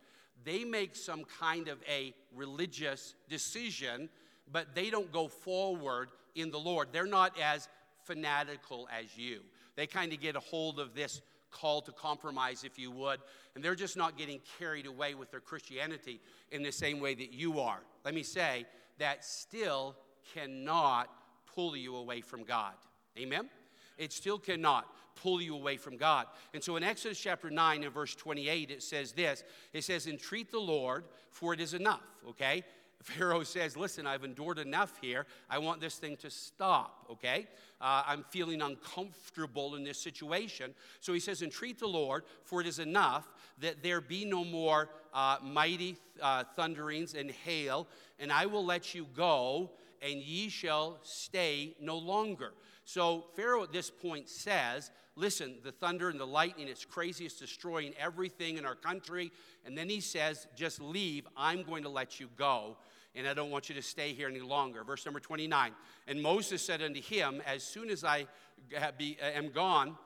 they 0.45 0.65
make 0.65 0.97
some 0.97 1.25
kind 1.41 1.69
of 1.69 1.79
a 1.89 2.15
religious 2.35 3.15
decision, 3.29 4.09
but 4.51 4.75
they 4.75 4.91
don't 4.91 5.13
go 5.13 5.29
forward 5.29 6.11
in 6.35 6.51
the 6.51 6.59
Lord. 6.59 6.89
They're 6.93 7.07
not 7.07 7.39
as 7.41 7.69
fanatical 8.05 8.89
as 8.97 9.17
you. 9.17 9.41
They 9.77 9.87
kind 9.87 10.13
of 10.13 10.21
get 10.21 10.37
a 10.37 10.41
hold 10.41 10.81
of 10.81 10.95
this 10.95 11.21
call 11.51 11.81
to 11.83 11.93
compromise, 11.93 12.65
if 12.65 12.79
you 12.79 12.91
would, 12.91 13.21
and 13.55 13.65
they're 13.65 13.75
just 13.75 13.97
not 13.97 14.19
getting 14.19 14.41
carried 14.59 14.87
away 14.87 15.15
with 15.15 15.31
their 15.31 15.41
Christianity 15.41 16.21
in 16.51 16.63
the 16.63 16.73
same 16.73 17.01
way 17.01 17.15
that 17.15 17.33
you 17.33 17.61
are. 17.61 17.81
Let 18.05 18.15
me 18.15 18.23
say 18.23 18.67
that 18.99 19.25
still 19.25 19.97
cannot 20.35 21.09
pull 21.55 21.77
you 21.77 21.97
away 21.97 22.21
from 22.21 22.45
God. 22.45 22.75
Amen? 23.19 23.49
It 23.97 24.13
still 24.13 24.39
cannot 24.39 24.87
pull 25.23 25.41
you 25.41 25.55
away 25.55 25.77
from 25.77 25.97
God. 25.97 26.27
And 26.55 26.63
so 26.63 26.77
in 26.77 26.83
Exodus 26.83 27.19
chapter 27.19 27.51
9 27.51 27.85
and 27.85 27.93
verse 27.93 28.15
28, 28.15 28.71
it 28.71 28.83
says 28.83 29.13
this 29.13 29.45
it 29.73 29.85
says, 29.85 30.07
Entreat 30.07 30.51
the 30.51 30.59
Lord, 30.59 31.05
for 31.31 31.53
it 31.53 31.61
is 31.61 31.75
enough, 31.75 32.03
okay? 32.29 32.65
Pharaoh 33.03 33.45
says, 33.45 33.77
Listen, 33.77 34.07
I've 34.07 34.25
endured 34.25 34.59
enough 34.59 34.99
here. 35.01 35.27
I 35.49 35.59
want 35.59 35.81
this 35.81 35.97
thing 35.97 36.17
to 36.19 36.31
stop, 36.31 37.07
okay? 37.11 37.47
Uh, 37.81 38.03
I'm 38.07 38.25
feeling 38.31 38.61
uncomfortable 38.61 39.77
in 39.77 39.85
this 39.85 39.99
situation. 39.99 40.75
So 41.01 41.13
he 41.13 41.21
says, 41.21 41.43
Entreat 41.43 41.79
the 41.79 41.87
Lord, 41.87 42.25
for 42.45 42.61
it 42.61 42.67
is 42.67 42.79
enough 42.79 43.29
that 43.61 43.83
there 43.83 44.01
be 44.01 44.25
no 44.25 44.45
more 44.45 44.89
uh, 45.15 45.39
mighty 45.43 45.97
uh, 46.21 46.45
thunderings 46.57 47.15
and 47.15 47.31
hail, 47.31 47.87
and 48.19 48.33
I 48.33 48.47
will 48.47 48.65
let 48.65 48.95
you 48.95 49.07
go, 49.15 49.71
and 50.03 50.21
ye 50.21 50.49
shall 50.49 50.99
stay 51.03 51.77
no 51.81 51.97
longer. 51.97 52.53
So 52.89 53.27
Pharaoh 53.37 53.65
at 53.65 53.71
this 53.71 53.91
point 53.91 54.31
says, 54.31 54.91
Listen, 55.15 55.57
the 55.63 55.73
thunder 55.73 56.09
and 56.09 56.19
the 56.19 56.27
lightning, 56.27 56.69
it's 56.69 56.87
crazy, 56.87 57.27
it's 57.27 57.39
destroying 57.39 57.93
everything 58.01 58.57
in 58.57 58.65
our 58.65 58.77
country. 58.77 59.31
And 59.67 59.77
then 59.77 59.91
he 59.91 60.01
says, 60.01 60.47
Just 60.57 60.81
leave, 60.81 61.27
I'm 61.37 61.65
going 61.65 61.83
to 61.83 61.91
let 61.91 62.19
you 62.19 62.31
go 62.39 62.79
and 63.15 63.29
I 63.29 63.35
don't 63.35 63.51
want 63.51 63.69
you 63.69 63.75
to 63.75 63.83
stay 63.83 64.15
here 64.15 64.27
any 64.27 64.41
longer. 64.41 64.85
Verse 64.85 65.05
number 65.05 65.21
29. 65.21 65.73
And 66.07 66.23
Moses 66.23 66.65
said 66.65 66.81
unto 66.81 67.03
him, 67.03 67.43
As 67.47 67.63
soon 67.63 67.91
as 67.91 68.05
I 68.05 68.27
uh, 68.75 68.91
am 69.21 69.51
gone 69.51 69.99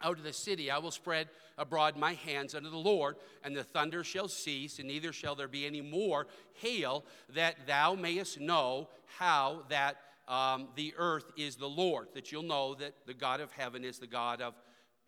out 0.00 0.16
of 0.16 0.22
the 0.22 0.32
city, 0.32 0.70
I 0.70 0.78
will 0.78 0.92
spread 0.92 1.28
abroad 1.58 1.96
my 1.96 2.14
hands 2.14 2.54
unto 2.54 2.70
the 2.70 2.76
Lord, 2.76 3.16
and 3.42 3.56
the 3.56 3.64
thunder 3.64 4.04
shall 4.04 4.28
cease, 4.28 4.78
and 4.78 4.86
neither 4.86 5.12
shall 5.12 5.34
there 5.34 5.48
be 5.48 5.66
any 5.66 5.80
more 5.80 6.28
hail, 6.54 7.04
that 7.34 7.66
thou 7.66 7.94
mayest 7.94 8.38
know 8.38 8.88
how 9.18 9.64
that 9.70 9.96
um, 10.28 10.68
the 10.76 10.94
earth 10.96 11.30
is 11.36 11.56
the 11.56 11.68
Lord, 11.68 12.08
that 12.14 12.32
you'll 12.32 12.42
know 12.42 12.74
that 12.74 12.94
the 13.06 13.14
God 13.14 13.40
of 13.40 13.52
heaven 13.52 13.84
is 13.84 13.98
the 13.98 14.06
God 14.06 14.40
of 14.40 14.54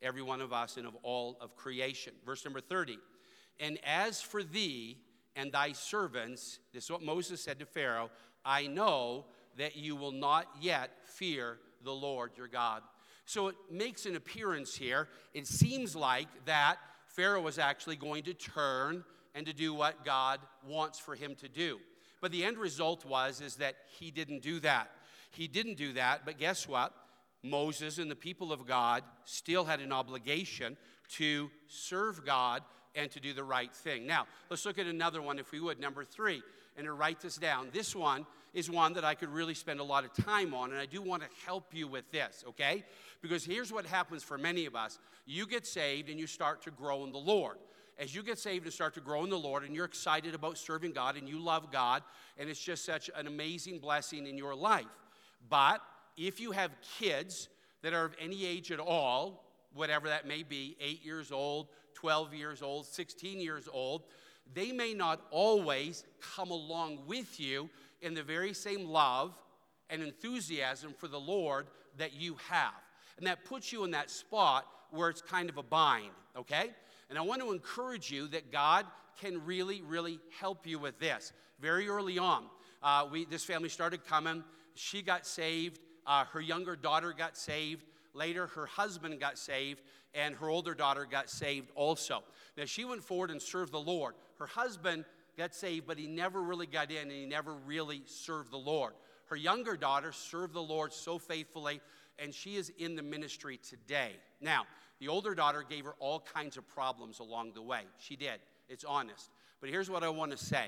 every 0.03 0.23
one 0.23 0.41
of 0.41 0.53
us 0.53 0.77
and 0.77 0.87
of 0.87 0.97
all 1.03 1.39
of 1.41 1.57
creation. 1.57 2.13
Verse 2.27 2.45
number 2.45 2.61
30. 2.61 2.99
And 3.61 3.79
as 3.87 4.21
for 4.21 4.43
thee, 4.43 4.99
and 5.37 5.53
thy 5.53 5.73
servants, 5.73 6.59
this 6.73 6.85
is 6.85 6.91
what 6.91 7.03
Moses 7.03 7.41
said 7.41 7.59
to 7.59 7.67
Pharaoh, 7.67 8.11
I 8.45 8.67
know 8.67 9.27
that 9.57 9.77
you 9.77 9.97
will 9.97 10.13
not 10.13 10.47
yet 10.61 10.91
fear 11.05 11.59
the 11.83 11.93
Lord 11.93 12.33
your 12.37 12.49
God. 12.49 12.83
So 13.27 13.49
it 13.49 13.57
makes 13.71 14.07
an 14.07 14.17
appearance 14.17 14.75
here. 14.75 15.09
It 15.33 15.47
seems 15.47 15.97
like 15.97 16.29
that 16.45 16.77
Pharaoh 17.07 17.41
was 17.41 17.59
actually 17.59 17.97
going 17.97 18.25
to 18.25 18.35
turn 18.35 19.05
and 19.35 19.47
to 19.47 19.53
do 19.53 19.73
what 19.75 20.05
God 20.05 20.41
wants 20.67 20.99
for 20.99 21.15
him 21.15 21.35
to 21.37 21.49
do. 21.49 21.79
But 22.21 22.33
the 22.33 22.45
end 22.45 22.59
result 22.59 23.05
was 23.05 23.41
is 23.41 23.57
that 23.57 23.75
he 23.99 24.11
didn't 24.11 24.43
do 24.43 24.61
that. 24.61 24.91
He 25.35 25.49
didn't 25.49 25.77
do 25.77 25.93
that, 25.95 26.25
but 26.25 26.39
guess 26.39 26.69
what? 26.69 26.93
Moses 27.43 27.99
and 27.99 28.11
the 28.11 28.17
people 28.17 28.53
of 28.53 28.67
God 28.67 29.03
still 29.25 29.65
had 29.65 29.81
an 29.81 29.93
obligation 29.93 30.77
to 31.17 31.51
serve 31.69 32.25
God 32.25 32.63
and 32.95 33.11
to 33.11 33.21
do 33.21 33.35
the 33.35 33.45
right 33.45 33.73
thing. 33.73 34.07
Now, 34.07 34.27
let's 34.49 34.65
look 34.65 34.79
at 34.79 34.87
another 34.87 35.21
one, 35.21 35.39
if 35.39 35.53
we 35.53 35.61
would, 35.61 35.79
number 35.81 36.05
three, 36.05 36.43
and 36.77 36.87
to 36.87 36.93
write 36.93 37.21
this 37.21 37.37
down. 37.37 37.69
This 37.73 37.95
one 37.95 38.27
is 38.55 38.71
one 38.71 38.93
that 38.95 39.05
I 39.05 39.15
could 39.15 39.29
really 39.29 39.55
spend 39.55 39.81
a 39.81 39.85
lot 39.85 40.05
of 40.05 40.13
time 40.25 40.55
on, 40.55 40.71
and 40.71 40.81
I 40.81 40.87
do 40.87 41.03
want 41.03 41.23
to 41.23 41.29
help 41.45 41.75
you 41.75 41.89
with 41.89 42.11
this, 42.13 42.45
okay? 42.49 42.85
Because 43.21 43.45
here's 43.45 43.73
what 43.73 43.85
happens 43.85 44.23
for 44.23 44.39
many 44.39 44.65
of 44.67 44.77
us 44.77 44.99
you 45.27 45.47
get 45.47 45.67
saved 45.67 46.09
and 46.09 46.19
you 46.19 46.27
start 46.27 46.63
to 46.63 46.71
grow 46.71 47.05
in 47.05 47.13
the 47.13 47.19
Lord. 47.19 47.59
As 47.99 48.15
you 48.15 48.23
get 48.23 48.39
saved 48.39 48.65
and 48.65 48.73
start 48.73 48.95
to 48.95 49.01
grow 49.01 49.23
in 49.25 49.31
the 49.31 49.39
Lord, 49.39 49.65
and 49.65 49.75
you're 49.75 49.85
excited 49.85 50.35
about 50.35 50.59
serving 50.59 50.93
God 50.93 51.17
and 51.17 51.29
you 51.29 51.39
love 51.39 51.71
God, 51.71 52.03
and 52.39 52.49
it's 52.49 52.61
just 52.61 52.85
such 52.85 53.09
an 53.15 53.27
amazing 53.27 53.79
blessing 53.79 54.27
in 54.27 54.37
your 54.37 54.55
life. 54.55 54.87
But 55.49 55.81
if 56.17 56.41
you 56.41 56.53
have 56.53 56.71
kids 56.99 57.49
that 57.83 57.93
are 57.93 58.05
of 58.05 58.15
any 58.21 58.47
age 58.47 58.71
at 58.73 58.81
all, 58.81 59.45
whatever 59.75 60.09
that 60.09 60.27
may 60.27 60.43
be, 60.43 60.77
eight 60.81 61.05
years 61.05 61.33
old, 61.33 61.69
12 61.95 62.35
years 62.35 62.63
old, 62.63 62.87
16 62.87 63.41
years 63.41 63.69
old, 63.73 64.05
they 64.53 64.73
may 64.73 64.95
not 64.95 65.21
always 65.31 66.05
come 66.35 66.51
along 66.51 67.01
with 67.07 67.41
you 67.41 67.69
in 68.03 68.15
the 68.15 68.23
very 68.23 68.53
same 68.53 68.87
love 68.87 69.35
and 69.91 70.03
enthusiasm 70.03 70.95
for 70.97 71.09
the 71.09 71.19
Lord 71.21 71.67
that 71.99 72.13
you 72.15 72.37
have. 72.49 72.75
And 73.17 73.27
that 73.27 73.45
puts 73.45 73.73
you 73.73 73.85
in 73.85 73.93
that 73.93 74.11
spot 74.11 74.67
where 74.91 75.09
it's 75.09 75.23
kind 75.23 75.49
of 75.49 75.57
a 75.57 75.63
bind, 75.63 76.11
okay? 76.37 76.71
And 77.09 77.19
I 77.19 77.23
want 77.23 77.41
to 77.43 77.53
encourage 77.53 78.11
you 78.11 78.29
that 78.29 78.53
God 78.53 78.87
can 79.21 79.45
really, 79.45 79.83
really 79.83 80.19
help 80.41 80.67
you 80.67 80.79
with 80.79 80.99
this. 80.99 81.33
Very 81.61 81.89
early 81.89 82.19
on, 82.19 82.45
uh, 82.83 83.07
we, 83.11 83.25
this 83.25 83.45
family 83.45 83.69
started 83.69 84.05
coming. 84.05 84.43
She 84.75 85.03
got 85.03 85.27
saved. 85.27 85.81
Uh, 86.07 86.25
her 86.27 86.41
younger 86.41 86.77
daughter 86.77 87.15
got 87.17 87.37
saved. 87.37 87.85
Later, 88.13 88.47
her 88.49 88.67
husband 88.67 89.19
got 89.21 89.39
saved 89.39 89.81
and 90.15 90.37
her 90.37 90.49
older 90.49 90.75
daughter 90.75 91.07
got 91.11 91.29
saved 91.29 91.71
also. 91.75 92.23
Now, 92.57 92.65
she 92.65 92.85
went 92.85 93.03
forward 93.03 93.31
and 93.31 93.43
served 93.43 93.73
the 93.73 93.81
Lord. 93.81 94.15
Her 94.39 94.47
husband 94.47 95.05
got 95.37 95.55
saved, 95.55 95.87
but 95.87 95.99
he 95.99 96.07
never 96.07 96.41
really 96.41 96.67
got 96.67 96.91
in 96.91 96.99
and 96.99 97.11
he 97.11 97.27
never 97.27 97.55
really 97.55 98.03
served 98.07 98.53
the 98.53 98.59
Lord. 98.59 98.93
Her 99.27 99.37
younger 99.37 99.77
daughter 99.77 100.13
served 100.13 100.55
the 100.55 100.63
Lord 100.63 100.93
so 100.93 101.19
faithfully, 101.19 101.81
and 102.19 102.33
she 102.33 102.57
is 102.57 102.71
in 102.79 102.95
the 102.95 103.03
ministry 103.03 103.59
today. 103.69 104.13
Now, 104.41 104.65
the 105.01 105.09
older 105.09 105.35
daughter 105.35 105.65
gave 105.69 105.85
her 105.85 105.95
all 105.99 106.21
kinds 106.21 106.57
of 106.57 106.69
problems 106.69 107.19
along 107.19 107.53
the 107.55 107.63
way. 107.63 107.83
She 107.99 108.15
did. 108.15 108.39
It's 108.69 108.85
honest. 108.85 109.31
But 109.61 109.71
here's 109.71 109.91
what 109.91 110.05
I 110.05 110.09
want 110.09 110.31
to 110.31 110.37
say 110.37 110.67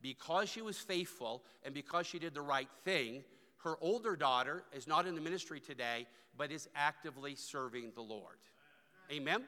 because 0.00 0.48
she 0.48 0.62
was 0.62 0.78
faithful 0.78 1.42
and 1.64 1.74
because 1.74 2.06
she 2.06 2.18
did 2.18 2.32
the 2.32 2.42
right 2.42 2.68
thing, 2.84 3.24
her 3.64 3.76
older 3.80 4.16
daughter 4.16 4.62
is 4.72 4.86
not 4.86 5.06
in 5.06 5.14
the 5.14 5.20
ministry 5.20 5.60
today, 5.60 6.06
but 6.36 6.50
is 6.50 6.68
actively 6.74 7.34
serving 7.34 7.92
the 7.94 8.02
Lord. 8.02 8.36
Amen? 9.10 9.44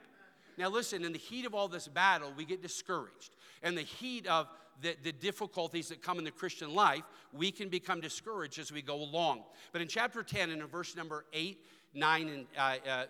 Now, 0.57 0.69
listen, 0.69 1.05
in 1.05 1.13
the 1.13 1.19
heat 1.19 1.47
of 1.47 1.55
all 1.55 1.69
this 1.69 1.87
battle, 1.87 2.33
we 2.37 2.45
get 2.45 2.63
discouraged. 2.63 3.37
In 3.63 3.75
the 3.75 3.83
heat 3.83 4.27
of 4.27 4.49
the, 4.81 4.97
the 5.03 5.13
difficulties 5.13 5.89
that 5.89 6.03
come 6.03 6.19
in 6.19 6.25
the 6.25 6.31
Christian 6.31 6.75
life, 6.75 7.03
we 7.33 7.51
can 7.51 7.69
become 7.69 8.01
discouraged 8.01 8.59
as 8.59 8.73
we 8.73 8.83
go 8.83 8.97
along. 8.97 9.45
But 9.73 9.83
in 9.83 9.89
chapter 9.89 10.23
10, 10.23 10.51
and 10.51 10.61
in 10.61 10.67
verse 10.67 10.97
number 10.97 11.25
8, 11.33 11.59
9 11.95 12.29
and 12.29 12.47
uh, 12.57 12.77
uh, 12.89 13.05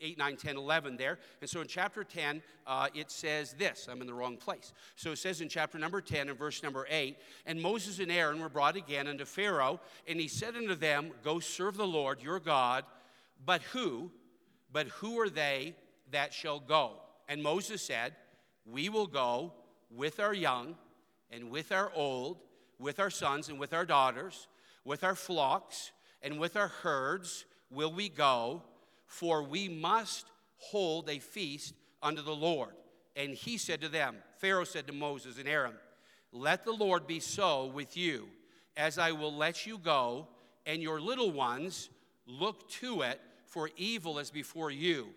8 0.00 0.18
9 0.18 0.36
10 0.36 0.56
11 0.56 0.96
there. 0.96 1.18
And 1.40 1.50
so 1.50 1.60
in 1.60 1.66
chapter 1.66 2.04
10 2.04 2.42
uh, 2.66 2.88
it 2.94 3.10
says 3.10 3.54
this. 3.58 3.88
I'm 3.90 4.00
in 4.00 4.06
the 4.06 4.14
wrong 4.14 4.36
place. 4.36 4.72
So 4.96 5.12
it 5.12 5.18
says 5.18 5.40
in 5.40 5.48
chapter 5.48 5.78
number 5.78 6.00
10 6.00 6.28
and 6.28 6.38
verse 6.38 6.62
number 6.62 6.86
8 6.88 7.16
and 7.46 7.60
moses 7.60 7.98
and 7.98 8.10
aaron 8.10 8.40
were 8.40 8.48
brought 8.48 8.76
again 8.76 9.06
unto 9.06 9.24
pharaoh 9.24 9.80
and 10.06 10.20
he 10.20 10.28
said 10.28 10.56
unto 10.56 10.74
them 10.74 11.10
go 11.22 11.40
serve 11.40 11.76
the 11.76 11.86
lord 11.86 12.22
your 12.22 12.40
god 12.40 12.84
but 13.44 13.62
who 13.62 14.10
but 14.74 14.88
who 14.88 15.18
are 15.20 15.30
they 15.30 15.74
that 16.10 16.34
shall 16.34 16.60
go. 16.60 17.00
And 17.28 17.42
Moses 17.42 17.80
said, 17.80 18.14
We 18.66 18.90
will 18.90 19.06
go 19.06 19.54
with 19.90 20.20
our 20.20 20.34
young 20.34 20.74
and 21.30 21.48
with 21.50 21.72
our 21.72 21.90
old, 21.94 22.38
with 22.78 22.98
our 23.00 23.08
sons 23.08 23.48
and 23.48 23.58
with 23.58 23.72
our 23.72 23.86
daughters, 23.86 24.48
with 24.84 25.04
our 25.04 25.14
flocks 25.14 25.92
and 26.22 26.38
with 26.38 26.56
our 26.56 26.68
herds 26.68 27.46
will 27.70 27.92
we 27.92 28.08
go, 28.08 28.62
for 29.06 29.42
we 29.42 29.68
must 29.68 30.26
hold 30.56 31.08
a 31.08 31.18
feast 31.18 31.74
unto 32.02 32.22
the 32.22 32.34
Lord. 32.34 32.72
And 33.16 33.34
he 33.34 33.58
said 33.58 33.80
to 33.82 33.88
them, 33.88 34.16
Pharaoh 34.38 34.64
said 34.64 34.86
to 34.86 34.92
Moses 34.92 35.38
and 35.38 35.48
Aaron, 35.48 35.74
Let 36.32 36.64
the 36.64 36.72
Lord 36.72 37.06
be 37.06 37.20
so 37.20 37.66
with 37.66 37.96
you, 37.96 38.28
as 38.76 38.98
I 38.98 39.12
will 39.12 39.34
let 39.34 39.66
you 39.66 39.78
go, 39.78 40.28
and 40.66 40.82
your 40.82 41.00
little 41.00 41.30
ones 41.30 41.90
look 42.26 42.68
to 42.70 43.02
it, 43.02 43.20
for 43.46 43.70
evil 43.76 44.18
is 44.18 44.30
before 44.30 44.70
you. 44.70 45.08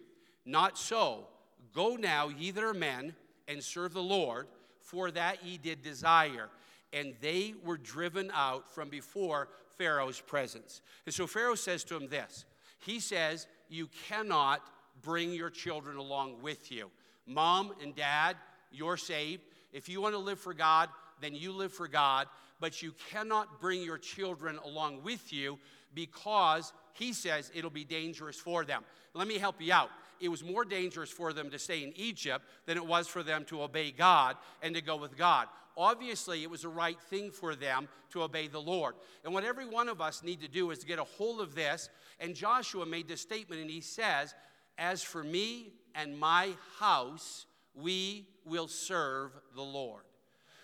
Not 0.45 0.77
so. 0.77 1.27
Go 1.73 1.95
now, 1.95 2.29
ye 2.29 2.51
that 2.51 2.63
are 2.63 2.73
men, 2.73 3.15
and 3.47 3.63
serve 3.63 3.93
the 3.93 4.01
Lord, 4.01 4.47
for 4.81 5.12
that 5.12 5.43
ye 5.43 5.57
did 5.57 5.81
desire. 5.81 6.49
And 6.93 7.13
they 7.21 7.54
were 7.63 7.78
driven 7.78 8.32
out 8.34 8.73
from 8.73 8.89
before 8.89 9.50
Pharaoh's 9.78 10.19
presence. 10.19 10.82
And 11.06 11.13
so 11.13 11.28
Pharaoh 11.28 11.56
says 11.56 11.84
to 11.86 11.95
him 11.95 12.08
this 12.08 12.45
He 12.80 13.00
says, 13.00 13.47
You 13.69 13.89
cannot 14.08 14.62
bring 15.02 15.34
your 15.34 15.50
children 15.50 15.97
along 15.97 16.41
with 16.41 16.71
you. 16.71 16.89
Mom 17.26 17.73
and 17.82 17.95
dad, 17.95 18.38
you're 18.71 18.97
saved. 18.97 19.41
If 19.73 19.89
you 19.89 20.02
want 20.02 20.15
to 20.15 20.19
live 20.19 20.39
for 20.39 20.54
God, 20.54 20.89
then 21.21 21.36
you 21.36 21.52
live 21.52 21.73
for 21.73 21.88
God. 21.88 22.28
But 22.60 22.82
you 22.82 22.93
cannot 23.12 23.62
bring 23.62 23.84
your 23.84 24.00
children 24.00 24.58
along 24.65 25.04
with 25.04 25.32
you 25.32 25.60
because 25.93 26.73
he 26.93 27.13
says 27.13 27.52
it'll 27.54 27.69
be 27.69 27.84
dangerous 27.84 28.38
for 28.38 28.65
them. 28.65 28.84
Let 29.13 29.28
me 29.28 29.38
help 29.38 29.62
you 29.62 29.73
out 29.73 29.89
it 30.19 30.30
was 30.30 30.43
more 30.43 30.65
dangerous 30.65 31.10
for 31.10 31.34
them 31.34 31.50
to 31.52 31.60
stay 31.60 31.84
in 31.84 31.93
Egypt 31.95 32.45
than 32.65 32.78
it 32.78 32.86
was 32.86 33.08
for 33.08 33.23
them 33.23 33.45
to 33.45 33.62
obey 33.62 33.91
God 33.91 34.38
and 34.62 34.76
to 34.76 34.82
go 34.82 34.95
with 34.95 35.17
God. 35.17 35.47
Obviously, 35.77 36.41
it 36.41 36.49
was 36.49 36.63
the 36.63 36.69
right 36.69 36.99
thing 36.99 37.29
for 37.29 37.55
them 37.55 37.87
to 38.09 38.23
obey 38.23 38.47
the 38.47 38.59
Lord. 38.59 38.95
And 39.23 39.31
what 39.31 39.43
every 39.43 39.67
one 39.67 39.87
of 39.87 40.01
us 40.01 40.23
need 40.23 40.41
to 40.41 40.47
do 40.47 40.71
is 40.71 40.79
to 40.79 40.87
get 40.87 40.97
a 40.97 41.03
hold 41.03 41.39
of 41.39 41.53
this. 41.53 41.89
And 42.19 42.33
Joshua 42.35 42.85
made 42.85 43.07
this 43.07 43.21
statement, 43.21 43.61
and 43.61 43.69
he 43.69 43.81
says, 43.81 44.33
As 44.79 45.03
for 45.03 45.23
me 45.23 45.73
and 45.93 46.17
my 46.17 46.49
house, 46.79 47.45
we 47.75 48.27
will 48.43 48.67
serve 48.67 49.31
the 49.55 49.61
Lord. 49.61 50.01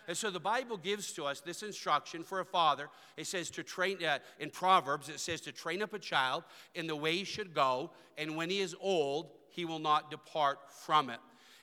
And 0.08 0.18
so 0.18 0.30
the 0.30 0.40
Bible 0.40 0.78
gives 0.78 1.14
to 1.14 1.26
us 1.26 1.40
this 1.40 1.64
instruction 1.64 2.24
for 2.24 2.40
a 2.40 2.46
father. 2.46 2.90
It 3.16 3.28
says 3.28 3.50
to 3.52 3.64
train, 3.64 4.04
uh, 4.04 4.20
in 4.40 4.50
Proverbs, 4.50 5.10
it 5.10 5.20
says 5.20 5.40
to 5.42 5.52
train 5.52 5.82
up 5.82 5.94
a 5.94 6.00
child 6.00 6.44
in 6.76 6.88
the 6.88 6.96
way 6.96 7.16
he 7.16 7.24
should 7.24 7.54
go, 7.54 7.92
and 8.18 8.36
when 8.36 8.50
he 8.50 8.60
is 8.60 8.76
old, 8.82 9.30
he 9.50 9.64
will 9.64 9.80
not 9.80 10.12
depart 10.12 10.60
from 10.72 11.10
it. 11.10 11.20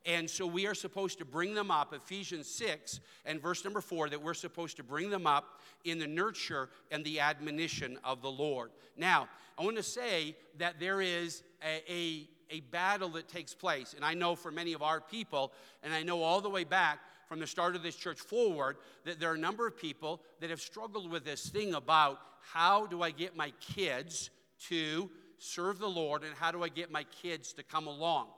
And 0.07 0.29
so 0.29 0.47
we 0.47 0.67
are 0.67 0.75
supposed 0.75 1.19
to 1.19 1.25
bring 1.25 1.55
them 1.55 1.71
up, 1.71 1.93
Ephesians 1.93 2.47
6 2.49 3.01
and 3.27 3.41
verse 3.41 3.65
number 3.65 3.81
4, 3.81 4.09
that 4.09 4.23
we're 4.23 4.35
supposed 4.35 4.77
to 4.79 4.83
bring 4.83 5.11
them 5.11 5.27
up 5.27 5.61
in 5.85 5.99
the 5.99 6.07
nurture 6.07 6.71
and 6.91 7.05
the 7.05 7.21
admonition 7.21 7.99
of 8.03 8.23
the 8.23 8.31
Lord. 8.31 8.71
Now, 8.97 9.29
I 9.59 9.65
want 9.65 9.77
to 9.77 9.83
say 9.83 10.37
that 10.59 10.81
there 10.81 11.03
is 11.03 11.43
a, 11.63 11.83
a, 11.93 12.29
a 12.51 12.61
battle 12.61 13.11
that 13.11 13.29
takes 13.29 13.53
place. 13.53 13.95
And 13.95 14.05
I 14.05 14.15
know 14.15 14.35
for 14.35 14.51
many 14.51 14.73
of 14.73 14.83
our 14.83 15.01
people, 15.01 15.53
and 15.83 15.93
I 15.93 16.03
know 16.03 16.23
all 16.23 16.41
the 16.41 16.49
way 16.49 16.65
back 16.65 17.01
from 17.27 17.39
the 17.39 17.47
start 17.47 17.77
of 17.77 17.83
this 17.83 17.95
church 17.95 18.19
forward 18.19 18.79
that 19.05 19.21
there 19.21 19.31
are 19.31 19.35
a 19.35 19.39
number 19.39 19.67
of 19.67 19.77
people 19.77 20.23
that 20.41 20.51
have 20.51 20.61
struggled 20.61 21.11
with 21.11 21.25
this 21.25 21.49
thing 21.51 21.75
about 21.75 22.19
how 22.41 22.87
do 22.87 23.03
I 23.03 23.11
get 23.11 23.37
my 23.37 23.53
kids 23.61 24.31
to 24.69 25.11
serve 25.39 25.79
the 25.79 25.89
Lord 25.89 26.25
and 26.25 26.35
how 26.35 26.51
do 26.51 26.63
I 26.63 26.69
get 26.69 26.91
my 26.91 27.05
kids 27.05 27.53
to 27.55 27.63
come 27.63 27.87
along. 27.87 28.29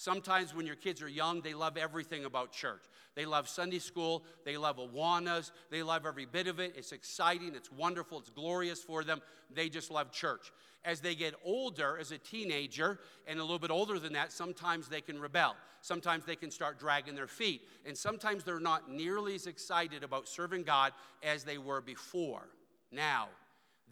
Sometimes 0.00 0.54
when 0.54 0.64
your 0.64 0.76
kids 0.76 1.02
are 1.02 1.08
young, 1.08 1.42
they 1.42 1.52
love 1.52 1.76
everything 1.76 2.24
about 2.24 2.52
church. 2.52 2.80
They 3.14 3.26
love 3.26 3.46
Sunday 3.50 3.80
school, 3.80 4.24
they 4.46 4.56
love 4.56 4.78
Awanas, 4.78 5.50
they 5.70 5.82
love 5.82 6.06
every 6.06 6.24
bit 6.24 6.46
of 6.46 6.58
it. 6.58 6.72
It's 6.74 6.92
exciting, 6.92 7.54
it's 7.54 7.70
wonderful, 7.70 8.18
it's 8.18 8.30
glorious 8.30 8.82
for 8.82 9.04
them. 9.04 9.20
They 9.54 9.68
just 9.68 9.90
love 9.90 10.10
church. 10.10 10.52
As 10.86 11.00
they 11.00 11.14
get 11.14 11.34
older, 11.44 11.98
as 12.00 12.12
a 12.12 12.16
teenager, 12.16 12.98
and 13.26 13.38
a 13.38 13.42
little 13.42 13.58
bit 13.58 13.70
older 13.70 13.98
than 13.98 14.14
that, 14.14 14.32
sometimes 14.32 14.88
they 14.88 15.02
can 15.02 15.20
rebel. 15.20 15.54
Sometimes 15.82 16.24
they 16.24 16.34
can 16.34 16.50
start 16.50 16.80
dragging 16.80 17.14
their 17.14 17.26
feet. 17.26 17.68
And 17.84 17.94
sometimes 17.94 18.42
they're 18.42 18.58
not 18.58 18.90
nearly 18.90 19.34
as 19.34 19.46
excited 19.46 20.02
about 20.02 20.28
serving 20.28 20.62
God 20.62 20.94
as 21.22 21.44
they 21.44 21.58
were 21.58 21.82
before. 21.82 22.48
Now, 22.90 23.28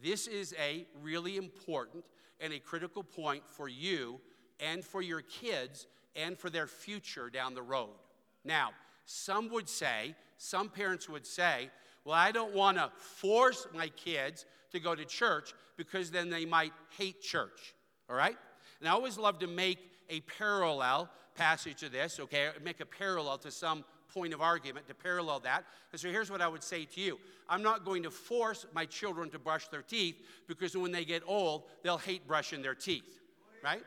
this 0.01 0.25
is 0.25 0.55
a 0.59 0.87
really 1.03 1.37
important 1.37 2.03
and 2.39 2.51
a 2.51 2.59
critical 2.59 3.03
point 3.03 3.43
for 3.45 3.67
you 3.67 4.19
and 4.59 4.83
for 4.83 5.03
your 5.03 5.21
kids 5.21 5.85
and 6.15 6.37
for 6.37 6.49
their 6.49 6.67
future 6.67 7.29
down 7.29 7.53
the 7.53 7.61
road. 7.61 7.89
Now, 8.43 8.71
some 9.05 9.49
would 9.49 9.69
say, 9.69 10.15
some 10.37 10.69
parents 10.69 11.09
would 11.09 11.25
say, 11.25 11.69
well, 12.05 12.15
I 12.15 12.31
don't 12.31 12.53
want 12.53 12.77
to 12.77 12.91
force 12.97 13.67
my 13.73 13.89
kids 13.89 14.45
to 14.71 14.79
go 14.79 14.95
to 14.95 15.05
church 15.05 15.53
because 15.77 16.11
then 16.11 16.29
they 16.29 16.45
might 16.45 16.73
hate 16.97 17.21
church. 17.21 17.73
All 18.09 18.15
right? 18.15 18.37
And 18.79 18.87
I 18.87 18.91
always 18.91 19.17
love 19.17 19.39
to 19.39 19.47
make 19.47 19.79
a 20.09 20.21
parallel 20.21 21.09
passage 21.35 21.79
to 21.79 21.89
this, 21.89 22.19
okay? 22.19 22.49
Make 22.63 22.79
a 22.79 22.85
parallel 22.85 23.37
to 23.39 23.51
some 23.51 23.83
point 24.13 24.33
of 24.33 24.41
argument 24.41 24.87
to 24.87 24.93
parallel 24.93 25.39
that. 25.41 25.65
And 25.91 26.01
so 26.01 26.09
here's 26.09 26.31
what 26.31 26.41
I 26.41 26.47
would 26.47 26.63
say 26.63 26.85
to 26.85 27.01
you 27.01 27.19
I'm 27.47 27.63
not 27.63 27.85
going 27.85 28.03
to 28.03 28.11
force 28.11 28.65
my 28.73 28.85
children 28.85 29.29
to 29.31 29.39
brush 29.39 29.67
their 29.67 29.81
teeth 29.81 30.15
because 30.47 30.75
when 30.75 30.91
they 30.91 31.05
get 31.05 31.23
old, 31.25 31.63
they'll 31.83 31.97
hate 31.97 32.27
brushing 32.27 32.61
their 32.61 32.75
teeth, 32.75 33.19
right? 33.63 33.83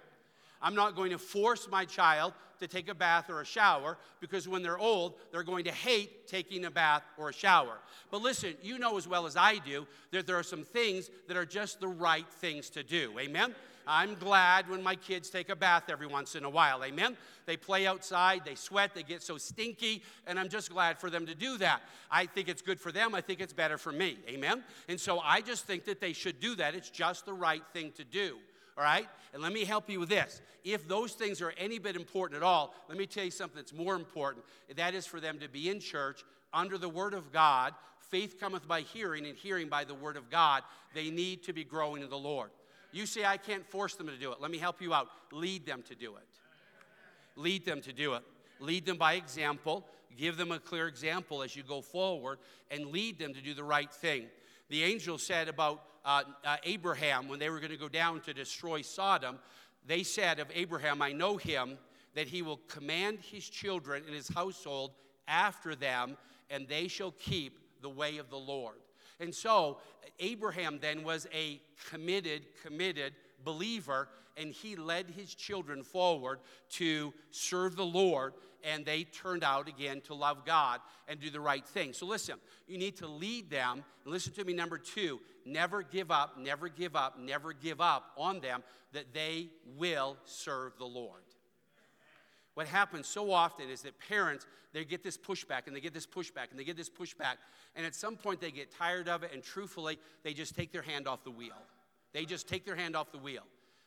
I'm 0.63 0.75
not 0.75 0.97
going 0.97 1.11
to 1.11 1.19
force 1.19 1.69
my 1.71 1.85
child 1.85 2.33
to 2.61 2.69
take 2.69 2.89
a 2.89 2.95
bath 2.95 3.29
or 3.29 3.41
a 3.41 3.45
shower 3.45 3.99
because 4.21 4.47
when 4.47 4.63
they're 4.63 4.79
old, 4.79 5.15
they're 5.33 5.43
going 5.43 5.65
to 5.65 5.73
hate 5.73 6.29
taking 6.29 6.65
a 6.65 6.71
bath 6.71 7.03
or 7.19 7.29
a 7.29 7.33
shower. 7.33 7.79
But 8.11 8.23
listen, 8.23 8.55
you 8.63 8.79
know 8.79 8.97
as 8.97 9.09
well 9.09 9.27
as 9.27 9.37
I 9.37 9.59
do 9.59 9.87
that 10.13 10.27
there 10.27 10.39
are 10.39 10.45
some 10.45 10.63
things 10.63 11.11
that 11.27 11.37
are 11.37 11.45
just 11.45 11.81
the 11.81 11.89
right 11.89 12.29
things 12.29 12.71
to 12.71 12.83
do. 12.83 13.19
Amen? 13.19 13.55
I'm 13.85 14.15
glad 14.15 14.71
when 14.71 14.81
my 14.81 14.95
kids 14.95 15.29
take 15.29 15.49
a 15.49 15.57
bath 15.57 15.85
every 15.89 16.07
once 16.07 16.37
in 16.37 16.45
a 16.45 16.51
while. 16.51 16.85
Amen? 16.85 17.17
They 17.47 17.57
play 17.57 17.85
outside, 17.85 18.43
they 18.45 18.55
sweat, 18.55 18.95
they 18.95 19.03
get 19.03 19.25
so 19.25 19.39
stinky, 19.39 20.05
and 20.29 20.39
I'm 20.39 20.49
just 20.49 20.71
glad 20.71 20.99
for 20.99 21.11
them 21.11 21.27
to 21.27 21.35
do 21.35 21.59
that. 21.59 21.83
I 22.09 22.27
think 22.27 22.49
it's 22.49 22.63
good 22.63 22.81
for 22.81 22.93
them, 22.93 23.13
I 23.13 23.21
think 23.21 23.41
it's 23.41 23.53
better 23.53 23.77
for 23.77 23.91
me. 23.91 24.19
Amen? 24.29 24.63
And 24.89 25.01
so 25.01 25.19
I 25.19 25.41
just 25.41 25.65
think 25.65 25.85
that 25.87 26.01
they 26.01 26.13
should 26.13 26.39
do 26.39 26.55
that. 26.57 26.77
It's 26.77 26.91
just 26.91 27.27
the 27.27 27.33
right 27.33 27.63
thing 27.73 27.91
to 27.97 28.05
do 28.05 28.39
all 28.83 28.89
right? 28.89 29.07
And 29.33 29.43
let 29.43 29.53
me 29.53 29.65
help 29.65 29.89
you 29.89 30.01
with 30.01 30.09
this. 30.09 30.41
If 30.65 30.89
those 30.89 31.13
things 31.13 31.41
are 31.41 31.55
any 31.57 31.79
bit 31.79 31.95
important 31.95 32.37
at 32.37 32.43
all, 32.43 32.75
let 32.89 32.99
me 32.99 33.07
tell 33.07 33.25
you 33.25 33.31
something 33.31 33.57
that's 33.57 33.73
more 33.73 33.95
important. 33.95 34.45
That 34.77 34.95
is 34.95 35.07
for 35.07 35.21
them 35.21 35.39
to 35.39 35.49
be 35.49 35.71
in 35.71 35.81
church 35.81 36.25
under 36.53 36.77
the 36.77 36.89
Word 36.89 37.15
of 37.15 37.33
God. 37.33 37.75
Faith 38.11 38.39
cometh 38.39 38.67
by 38.67 38.81
hearing, 38.81 39.27
and 39.27 39.37
hearing 39.37 39.69
by 39.69 39.85
the 39.85 39.95
Word 39.95 40.17
of 40.17 40.31
God. 40.31 40.63
They 40.95 41.11
need 41.11 41.45
to 41.45 41.53
be 41.53 41.65
growing 41.65 42.03
in 42.03 42.11
the 42.11 42.19
Lord. 42.19 42.51
You 42.91 43.07
say, 43.07 43.25
I 43.25 43.37
can't 43.37 43.65
force 43.67 43.95
them 43.95 44.09
to 44.09 44.17
do 44.17 44.33
it. 44.33 44.41
Let 44.41 44.51
me 44.51 44.59
help 44.59 44.83
you 44.83 44.93
out. 44.93 45.09
Lead 45.31 45.65
them 45.65 45.83
to 45.89 45.95
do 45.95 46.17
it. 46.17 46.27
Lead 47.37 47.65
them 47.65 47.81
to 47.83 47.93
do 47.93 48.15
it. 48.15 48.23
Lead 48.61 48.85
them 48.85 48.99
by 48.99 49.15
example. 49.15 49.87
Give 50.19 50.37
them 50.37 50.53
a 50.53 50.59
clear 50.59 50.89
example 50.89 51.43
as 51.43 51.57
you 51.57 51.63
go 51.63 51.81
forward, 51.81 52.39
and 52.71 52.89
lead 52.89 53.19
them 53.19 53.33
to 53.33 53.41
do 53.41 53.55
the 53.55 53.65
right 53.65 53.91
thing. 53.91 54.27
The 54.69 54.85
angel 54.85 55.17
said 55.17 55.49
about 55.49 55.83
uh, 56.05 56.23
uh, 56.45 56.57
Abraham, 56.65 57.29
when 57.29 57.39
they 57.39 57.51
were 57.51 57.59
going 57.59 57.71
to 57.71 57.77
go 57.77 57.89
down 57.89 58.21
to 58.23 58.35
destroy 58.35 58.83
Sodom, 58.83 59.39
they 59.87 60.03
said 60.03 60.39
of 60.39 60.49
Abraham, 60.55 61.03
I 61.03 61.13
know 61.13 61.37
him, 61.37 61.79
that 62.15 62.29
he 62.29 62.43
will 62.43 62.59
command 62.69 63.19
his 63.21 63.49
children 63.49 64.03
and 64.07 64.15
his 64.15 64.29
household 64.29 64.93
after 65.27 65.75
them, 65.75 66.17
and 66.51 66.69
they 66.69 66.89
shall 66.89 67.13
keep 67.13 67.59
the 67.81 67.89
way 67.89 68.19
of 68.19 68.31
the 68.31 68.39
Lord. 68.39 68.77
And 69.21 69.35
so, 69.35 69.79
Abraham 70.19 70.79
then 70.81 71.05
was 71.05 71.27
a 71.33 71.61
committed, 71.89 72.47
committed 72.63 73.15
believer, 73.45 74.09
and 74.37 74.53
he 74.53 74.77
led 74.77 75.11
his 75.11 75.35
children 75.35 75.83
forward 75.83 76.41
to 76.71 77.13
serve 77.31 77.77
the 77.77 77.85
Lord, 77.85 78.35
and 78.65 78.85
they 78.85 79.05
turned 79.05 79.45
out 79.45 79.69
again 79.69 80.01
to 80.03 80.15
love 80.15 80.45
God 80.45 80.81
and 81.09 81.21
do 81.21 81.31
the 81.31 81.41
right 81.41 81.65
thing. 81.65 81.93
So, 81.93 82.07
listen, 82.07 82.37
you 82.67 82.79
need 82.79 82.97
to 82.97 83.07
lead 83.07 83.51
them. 83.51 83.85
Listen 84.05 84.33
to 84.35 84.45
me, 84.45 84.53
number 84.53 84.79
two 84.79 85.21
never 85.45 85.83
give 85.83 86.11
up, 86.11 86.39
never 86.39 86.69
give 86.69 86.95
up, 86.95 87.19
never 87.19 87.53
give 87.53 87.81
up 87.81 88.13
on 88.17 88.41
them 88.41 88.63
that 88.93 89.13
they 89.13 89.49
will 89.77 90.17
serve 90.25 90.73
the 90.79 90.85
Lord. 90.85 91.23
What 92.55 92.67
happens 92.67 93.07
so 93.07 93.33
often 93.33 93.71
is 93.71 93.83
that 93.83 93.99
parents, 93.99 94.47
they 94.73 94.85
get 94.85 95.03
this 95.03 95.17
pushback 95.17 95.67
and 95.67 95.75
they 95.75 95.81
get 95.81 95.95
this 95.95 96.07
pushback 96.07 96.51
and 96.51 96.59
they 96.59 96.65
get 96.65 96.77
this 96.77 96.91
pushback, 96.91 97.37
and 97.75 97.87
at 97.87 97.95
some 97.95 98.17
point 98.17 98.41
they 98.41 98.51
get 98.51 98.71
tired 98.77 99.09
of 99.09 99.23
it, 99.23 99.33
and 99.33 99.43
truthfully, 99.43 99.99
they 100.23 100.35
just 100.35 100.55
take 100.55 100.73
their 100.73 100.83
hand 100.83 101.09
off 101.09 101.25
the 101.25 101.31
wheel. 101.31 101.57
They 102.13 102.25
just 102.25 102.49
take 102.49 102.67
their 102.67 102.77
hand 102.77 102.95
off 102.95 103.11
the 103.11 103.19
wheel. 103.19 103.43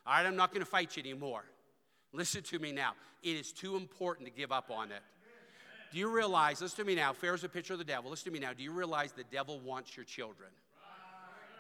All 0.08 0.14
right, 0.14 0.26
I'm 0.26 0.36
not 0.36 0.52
going 0.52 0.64
to 0.64 0.70
fight 0.70 0.98
you 0.98 1.04
anymore. 1.04 1.44
Listen 2.16 2.42
to 2.44 2.60
me 2.60 2.72
now. 2.72 2.94
It 3.24 3.36
is 3.36 3.52
too 3.52 3.76
important 3.76 4.28
to 4.28 4.34
give 4.34 4.52
up 4.52 4.72
on 4.72 4.92
it. 4.92 5.02
Do 5.92 6.00
you 6.00 6.10
realize, 6.10 6.62
listen 6.62 6.78
to 6.78 6.86
me 6.86 6.96
now, 6.96 7.14
Pharaoh 7.14 7.36
is 7.36 7.44
a 7.44 7.50
picture 7.50 7.74
of 7.74 7.80
the 7.80 7.86
devil. 7.86 8.10
Listen 8.10 8.26
to 8.26 8.32
me 8.32 8.40
now. 8.40 8.54
Do 8.54 8.64
you 8.64 8.72
realize 8.72 9.12
the 9.12 9.24
devil 9.32 9.60
wants 9.60 9.96
your 9.96 10.06
children? 10.06 10.50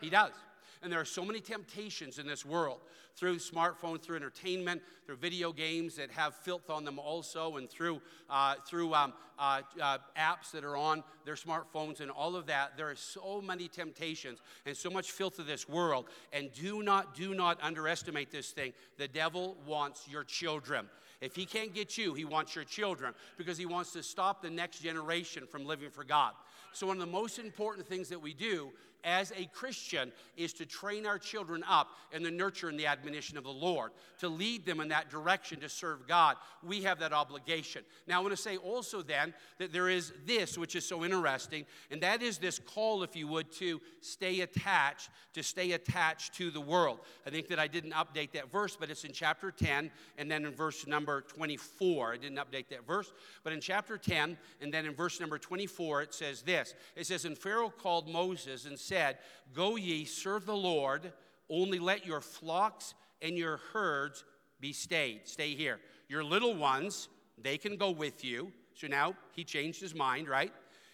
He 0.01 0.09
does. 0.09 0.31
And 0.81 0.91
there 0.91 0.99
are 0.99 1.05
so 1.05 1.25
many 1.25 1.39
temptations 1.39 2.19
in 2.19 2.27
this 2.27 2.45
world 2.45 2.79
through 3.15 3.37
smartphones, 3.37 4.01
through 4.01 4.17
entertainment, 4.17 4.81
through 5.05 5.15
video 5.15 5.51
games 5.51 5.95
that 5.95 6.11
have 6.11 6.35
filth 6.35 6.69
on 6.69 6.83
them 6.83 6.99
also, 6.99 7.57
and 7.57 7.69
through, 7.69 8.01
uh, 8.29 8.55
through 8.67 8.93
um, 8.93 9.13
uh, 9.39 9.61
uh, 9.81 9.97
apps 10.17 10.51
that 10.51 10.63
are 10.63 10.75
on 10.75 11.03
their 11.23 11.35
smartphones 11.35 12.01
and 12.01 12.11
all 12.11 12.35
of 12.35 12.45
that. 12.47 12.75
There 12.77 12.89
are 12.89 12.95
so 12.95 13.41
many 13.41 13.67
temptations 13.67 14.39
and 14.65 14.75
so 14.75 14.89
much 14.89 15.11
filth 15.11 15.39
of 15.39 15.47
this 15.47 15.67
world. 15.67 16.07
And 16.33 16.51
do 16.53 16.83
not, 16.83 17.15
do 17.15 17.33
not 17.33 17.57
underestimate 17.61 18.31
this 18.31 18.51
thing. 18.51 18.73
The 18.97 19.07
devil 19.07 19.55
wants 19.65 20.07
your 20.09 20.23
children. 20.23 20.89
If 21.21 21.35
he 21.35 21.45
can't 21.45 21.73
get 21.73 21.97
you, 21.97 22.13
he 22.13 22.25
wants 22.25 22.55
your 22.55 22.65
children 22.65 23.13
because 23.37 23.57
he 23.57 23.65
wants 23.65 23.93
to 23.93 24.03
stop 24.03 24.41
the 24.41 24.49
next 24.49 24.81
generation 24.81 25.47
from 25.47 25.65
living 25.65 25.89
for 25.89 26.03
God. 26.03 26.33
So, 26.75 26.87
one 26.87 26.97
of 26.97 27.05
the 27.05 27.11
most 27.11 27.39
important 27.39 27.87
things 27.87 28.09
that 28.09 28.21
we 28.21 28.33
do 28.33 28.71
as 29.05 29.31
a 29.37 29.45
Christian 29.53 30.11
is 30.35 30.51
to 30.53 30.65
train 30.65 31.05
our 31.05 31.19
children 31.19 31.63
up 31.69 31.89
in 32.11 32.23
the 32.23 32.31
nurture 32.31 32.69
and 32.69 32.77
the 32.77 32.87
admonition 32.87 33.37
of 33.37 33.43
the 33.43 33.51
Lord, 33.51 33.91
to 34.19 34.27
lead 34.27 34.65
them 34.65 34.79
in 34.79 34.87
that 34.89 35.09
direction 35.09 35.59
to 35.59 35.69
serve 35.69 36.07
God. 36.07 36.37
We 36.63 36.81
have 36.81 36.99
that 36.99 37.13
obligation. 37.13 37.83
Now, 38.07 38.19
I 38.19 38.23
want 38.23 38.35
to 38.35 38.41
say 38.41 38.57
also 38.57 39.03
then 39.03 39.33
that 39.59 39.71
there 39.71 39.89
is 39.89 40.11
this, 40.25 40.57
which 40.57 40.75
is 40.75 40.85
so 40.85 41.05
interesting, 41.05 41.65
and 41.91 42.01
that 42.01 42.23
is 42.23 42.39
this 42.39 42.57
call, 42.57 43.03
if 43.03 43.15
you 43.15 43.27
would, 43.27 43.51
to 43.53 43.79
stay 44.01 44.41
attached, 44.41 45.09
to 45.33 45.43
stay 45.43 45.73
attached 45.73 46.33
to 46.35 46.49
the 46.49 46.61
world. 46.61 46.99
I 47.27 47.29
think 47.29 47.47
that 47.49 47.59
I 47.59 47.67
didn't 47.67 47.93
update 47.93 48.31
that 48.31 48.51
verse, 48.51 48.75
but 48.75 48.89
it's 48.89 49.03
in 49.03 49.11
chapter 49.11 49.51
10 49.51 49.91
and 50.17 50.31
then 50.31 50.45
in 50.45 50.51
verse 50.51 50.87
number 50.87 51.21
24. 51.21 52.13
I 52.13 52.17
didn't 52.17 52.39
update 52.39 52.69
that 52.69 52.87
verse, 52.87 53.13
but 53.43 53.53
in 53.53 53.61
chapter 53.61 53.97
10 53.99 54.35
and 54.61 54.73
then 54.73 54.85
in 54.85 54.95
verse 54.95 55.19
number 55.19 55.37
24, 55.37 56.01
it 56.01 56.13
says 56.13 56.41
this 56.41 56.64
It 56.95 57.05
says, 57.05 57.25
And 57.25 57.37
Pharaoh 57.37 57.69
called 57.69 58.09
Moses 58.09 58.65
and 58.65 58.79
said, 58.79 58.95
said, 58.95 59.17
Go 59.53 59.75
ye, 59.75 60.05
serve 60.05 60.45
the 60.45 60.55
Lord, 60.55 61.11
only 61.49 61.79
let 61.79 62.05
your 62.05 62.21
flocks 62.21 62.93
and 63.21 63.37
your 63.37 63.59
herds 63.73 64.23
be 64.59 64.73
stayed. 64.73 65.21
Stay 65.25 65.53
here. 65.53 65.79
Your 66.07 66.23
little 66.23 66.55
ones, 66.55 67.09
they 67.41 67.57
can 67.57 67.77
go 67.77 67.91
with 67.91 68.23
you. 68.23 68.51
So 68.73 68.87
now 68.87 69.15
he 69.33 69.43
changed 69.43 69.81
his 69.81 69.93
mind, 69.93 70.27
right? 70.27 70.51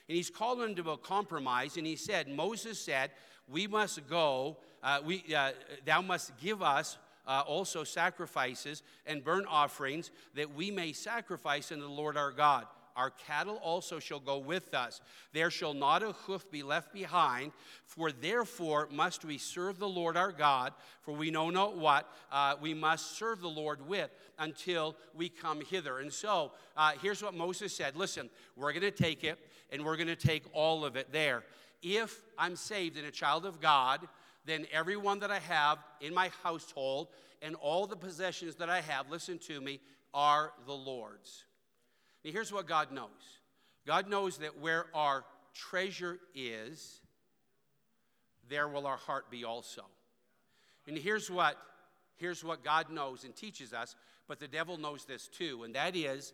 And 0.08 0.16
he's 0.16 0.30
called 0.30 0.60
them 0.60 0.76
to 0.76 0.92
a 0.92 0.98
compromise, 0.98 1.78
and 1.78 1.86
he 1.86 1.96
said, 1.96 2.28
Moses 2.28 2.80
said, 2.80 3.12
We 3.48 3.68
must 3.68 4.08
go, 4.08 4.58
uh, 4.84 5.00
we, 5.04 5.24
uh, 5.36 5.52
thou 5.86 6.02
must 6.02 6.38
give 6.40 6.62
us 6.62 6.98
uh, 7.28 7.44
also 7.48 7.84
sacrifices 7.84 8.84
and 9.06 9.24
burnt 9.24 9.46
offerings 9.48 10.12
that 10.36 10.54
we 10.54 10.70
may 10.72 10.92
sacrifice 10.92 11.72
unto 11.72 11.84
the 11.84 11.90
Lord 11.90 12.18
our 12.18 12.32
God. 12.32 12.66
Our 12.96 13.10
cattle 13.10 13.58
also 13.58 14.00
shall 14.00 14.20
go 14.20 14.38
with 14.38 14.74
us. 14.74 15.02
There 15.34 15.50
shall 15.50 15.74
not 15.74 16.04
a 16.04 16.12
hoof 16.12 16.50
be 16.52 16.64
left 16.64 16.94
behind, 16.94 17.52
for 17.86 18.12
therefore 18.12 18.88
must 18.92 19.26
we 19.26 19.38
serve 19.38 19.80
the 19.80 19.90
Lord 19.90 20.18
our 20.18 20.32
God, 20.32 20.74
for 21.02 21.14
we 21.14 21.32
know 21.32 21.50
not 21.50 21.78
what 21.78 22.12
uh, 22.32 22.56
we 22.62 22.74
must 22.74 23.18
serve 23.18 23.42
the 23.42 23.50
Lord 23.50 23.88
with 23.88 24.10
until 24.40 24.96
we 25.14 25.30
come 25.30 25.62
hither. 25.62 26.00
And 26.00 26.12
so 26.12 26.52
uh, 26.76 26.94
here's 27.02 27.24
what 27.24 27.34
Moses 27.34 27.76
said 27.76 27.96
Listen, 27.96 28.30
we're 28.56 28.74
going 28.74 28.82
to 28.82 28.92
take 28.92 29.24
it, 29.24 29.40
and 29.72 29.84
we're 29.86 29.98
going 29.98 30.08
to 30.08 30.16
take 30.16 30.44
all 30.54 30.86
of 30.86 30.96
it 30.96 31.12
there. 31.12 31.44
If 31.82 32.22
I'm 32.38 32.56
saved 32.56 32.98
and 32.98 33.08
a 33.08 33.12
child 33.12 33.46
of 33.46 33.60
God, 33.60 34.08
then 34.46 34.66
everyone 34.72 35.20
that 35.20 35.32
I 35.32 35.40
have 35.40 35.80
in 36.00 36.14
my 36.14 36.32
household 36.44 37.08
and 37.42 37.56
all 37.56 37.88
the 37.88 37.96
possessions 37.96 38.56
that 38.56 38.70
I 38.70 38.82
have, 38.82 39.10
listen 39.10 39.38
to 39.40 39.62
me, 39.62 39.80
are 40.14 40.52
the 40.66 40.74
Lord's. 40.74 41.46
Now, 42.24 42.32
here's 42.32 42.52
what 42.54 42.68
God 42.68 42.92
knows 42.92 43.40
God 43.86 44.10
knows 44.10 44.38
that 44.38 44.60
where 44.60 44.86
our 44.94 45.26
treasure 45.54 46.20
is, 46.36 47.02
there 48.50 48.68
will 48.68 48.86
our 48.86 48.98
heart 48.98 49.32
be 49.32 49.44
also. 49.44 49.84
And 50.88 50.98
here's 50.98 51.30
what, 51.30 51.58
here's 52.18 52.44
what 52.44 52.64
God 52.64 52.90
knows 52.90 53.24
and 53.24 53.36
teaches 53.36 53.74
us, 53.74 53.96
but 54.28 54.40
the 54.40 54.48
devil 54.48 54.78
knows 54.78 55.06
this 55.06 55.28
too, 55.28 55.64
and 55.64 55.76
that 55.76 55.96
is 55.96 56.34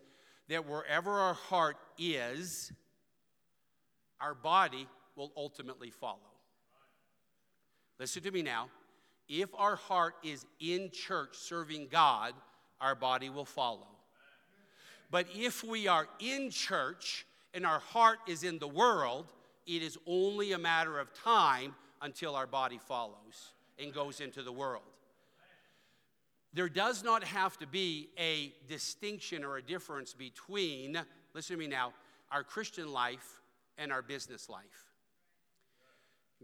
that 0.50 0.68
wherever 0.68 1.12
our 1.12 1.34
heart 1.34 1.78
is, 1.98 2.72
our 4.22 4.34
body 4.34 4.88
will 5.16 5.32
ultimately 5.36 5.90
follow. 5.90 6.20
Listen 8.00 8.24
to 8.24 8.32
me 8.32 8.42
now. 8.42 8.70
If 9.28 9.50
our 9.58 9.76
heart 9.76 10.16
is 10.24 10.46
in 10.60 10.90
church 10.92 11.36
serving 11.36 11.90
God, 11.92 12.34
our 12.80 12.96
body 12.96 13.30
will 13.30 13.46
follow. 13.46 13.88
But 15.10 15.28
if 15.34 15.64
we 15.64 15.88
are 15.88 16.08
in 16.20 16.50
church 16.50 17.26
and 17.54 17.66
our 17.66 17.80
heart 17.80 18.20
is 18.28 18.44
in 18.44 18.60
the 18.60 18.68
world, 18.68 19.34
it 19.66 19.82
is 19.82 19.98
only 20.06 20.52
a 20.52 20.58
matter 20.58 21.00
of 21.00 21.14
time 21.14 21.76
until 22.02 22.36
our 22.36 22.48
body 22.48 22.80
follows 22.88 23.54
and 23.80 23.94
goes 23.94 24.22
into 24.22 24.44
the 24.44 24.52
world. 24.52 24.84
There 26.54 26.70
does 26.70 27.04
not 27.04 27.24
have 27.24 27.58
to 27.58 27.68
be 27.68 28.10
a 28.18 28.54
distinction 28.68 29.44
or 29.44 29.58
a 29.58 29.62
difference 29.62 30.14
between, 30.14 30.98
listen 31.34 31.56
to 31.56 31.60
me 31.60 31.68
now, 31.68 31.94
our 32.32 32.44
Christian 32.44 32.92
life 32.92 33.42
and 33.78 33.92
our 33.92 34.02
business 34.02 34.50
life. 34.50 34.86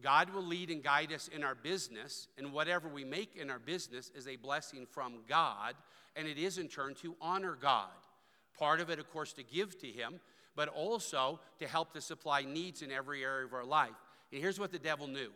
God 0.01 0.29
will 0.31 0.43
lead 0.43 0.69
and 0.69 0.83
guide 0.83 1.11
us 1.11 1.27
in 1.27 1.43
our 1.43 1.55
business, 1.55 2.27
and 2.37 2.51
whatever 2.51 2.87
we 2.87 3.03
make 3.03 3.35
in 3.35 3.49
our 3.49 3.59
business 3.59 4.11
is 4.15 4.27
a 4.27 4.35
blessing 4.35 4.85
from 4.89 5.19
God, 5.27 5.75
and 6.15 6.27
it 6.27 6.37
is 6.37 6.57
in 6.57 6.67
turn 6.67 6.95
to 6.95 7.15
honor 7.21 7.57
God. 7.59 7.89
Part 8.57 8.79
of 8.79 8.89
it, 8.89 8.99
of 8.99 9.11
course, 9.11 9.33
to 9.33 9.43
give 9.43 9.79
to 9.79 9.87
Him, 9.87 10.19
but 10.55 10.69
also 10.69 11.39
to 11.59 11.67
help 11.67 11.93
to 11.93 12.01
supply 12.01 12.43
needs 12.43 12.81
in 12.81 12.91
every 12.91 13.23
area 13.23 13.45
of 13.45 13.53
our 13.53 13.65
life. 13.65 13.95
And 14.31 14.41
here's 14.41 14.59
what 14.59 14.71
the 14.71 14.79
devil 14.79 15.07
knew 15.07 15.31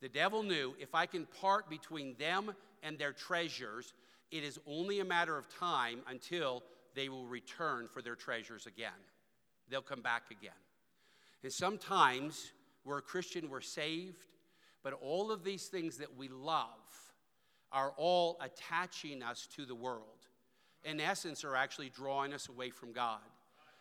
the 0.00 0.08
devil 0.08 0.42
knew 0.42 0.74
if 0.80 0.94
I 0.94 1.06
can 1.06 1.26
part 1.40 1.70
between 1.70 2.16
them 2.18 2.52
and 2.82 2.98
their 2.98 3.12
treasures, 3.12 3.94
it 4.30 4.42
is 4.42 4.58
only 4.66 5.00
a 5.00 5.04
matter 5.04 5.38
of 5.38 5.48
time 5.48 6.00
until 6.08 6.64
they 6.94 7.08
will 7.08 7.26
return 7.26 7.86
for 7.86 8.02
their 8.02 8.16
treasures 8.16 8.66
again. 8.66 8.90
They'll 9.68 9.80
come 9.80 10.02
back 10.02 10.24
again. 10.30 10.50
And 11.42 11.52
sometimes 11.52 12.52
we're 12.84 12.98
a 12.98 13.02
Christian, 13.02 13.48
we're 13.48 13.60
saved, 13.60 14.26
but 14.82 14.92
all 14.94 15.30
of 15.30 15.44
these 15.44 15.68
things 15.68 15.98
that 15.98 16.16
we 16.16 16.28
love 16.28 16.66
are 17.70 17.92
all 17.96 18.38
attaching 18.40 19.22
us 19.22 19.48
to 19.56 19.64
the 19.64 19.74
world. 19.74 20.11
In 20.84 21.00
essence, 21.00 21.44
are 21.44 21.56
actually 21.56 21.90
drawing 21.90 22.32
us 22.32 22.48
away 22.48 22.70
from 22.70 22.92
God. 22.92 23.20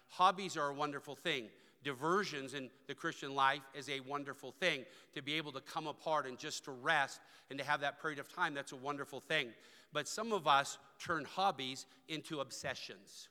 Hobbies 0.09 0.57
are 0.57 0.69
a 0.69 0.73
wonderful 0.73 1.15
thing. 1.15 1.47
Diversions 1.83 2.53
in 2.53 2.69
the 2.87 2.93
Christian 2.93 3.33
life 3.33 3.61
is 3.73 3.89
a 3.89 4.01
wonderful 4.01 4.51
thing. 4.51 4.85
To 5.15 5.21
be 5.21 5.33
able 5.33 5.51
to 5.53 5.61
come 5.61 5.87
apart 5.87 6.27
and 6.27 6.37
just 6.37 6.65
to 6.65 6.71
rest 6.71 7.21
and 7.49 7.57
to 7.57 7.65
have 7.65 7.81
that 7.81 8.01
period 8.01 8.19
of 8.19 8.33
time, 8.33 8.53
that's 8.53 8.71
a 8.71 8.75
wonderful 8.75 9.19
thing. 9.19 9.47
But 9.91 10.07
some 10.07 10.31
of 10.31 10.47
us 10.47 10.77
turn 10.99 11.25
hobbies 11.25 11.85
into 12.07 12.39
obsessions. 12.39 13.29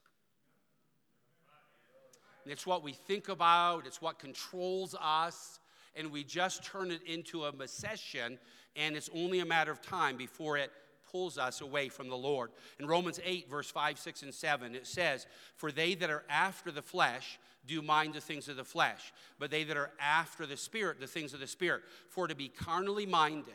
It's 2.47 2.67
what 2.67 2.83
we 2.83 2.93
think 2.93 3.29
about, 3.29 3.87
it's 3.87 4.03
what 4.03 4.19
controls 4.19 4.97
us, 5.01 5.61
and 5.95 6.11
we 6.11 6.25
just 6.25 6.65
turn 6.65 6.91
it 6.91 7.03
into 7.07 7.45
a 7.45 7.49
obsession, 7.49 8.39
and 8.75 8.97
it's 8.97 9.11
only 9.15 9.41
a 9.41 9.45
matter 9.45 9.71
of 9.71 9.83
time 9.83 10.17
before 10.17 10.57
it 10.57 10.73
pulls 11.11 11.39
us 11.39 11.61
away 11.61 11.89
from 11.89 12.09
the 12.09 12.17
Lord. 12.17 12.51
In 12.79 12.87
Romans 12.87 13.21
8, 13.25 13.51
verse 13.51 13.71
5, 13.71 13.99
6, 13.99 14.23
and 14.23 14.35
7, 14.35 14.75
it 14.75 14.87
says, 14.87 15.27
For 15.57 15.73
they 15.73 15.95
that 15.95 16.11
are 16.11 16.25
after 16.29 16.71
the 16.71 16.83
flesh 16.83 17.39
do 17.67 17.83
mind 17.83 18.15
the 18.15 18.21
things 18.21 18.49
of 18.49 18.57
the 18.57 18.65
flesh, 18.65 19.13
but 19.39 19.51
they 19.51 19.65
that 19.65 19.77
are 19.77 19.91
after 20.01 20.47
the 20.47 20.57
Spirit, 20.57 21.01
the 21.01 21.07
things 21.07 21.35
of 21.35 21.41
the 21.41 21.47
Spirit. 21.47 21.83
For 22.09 22.27
to 22.27 22.35
be 22.35 22.49
carnally 22.49 23.07
minded, 23.07 23.55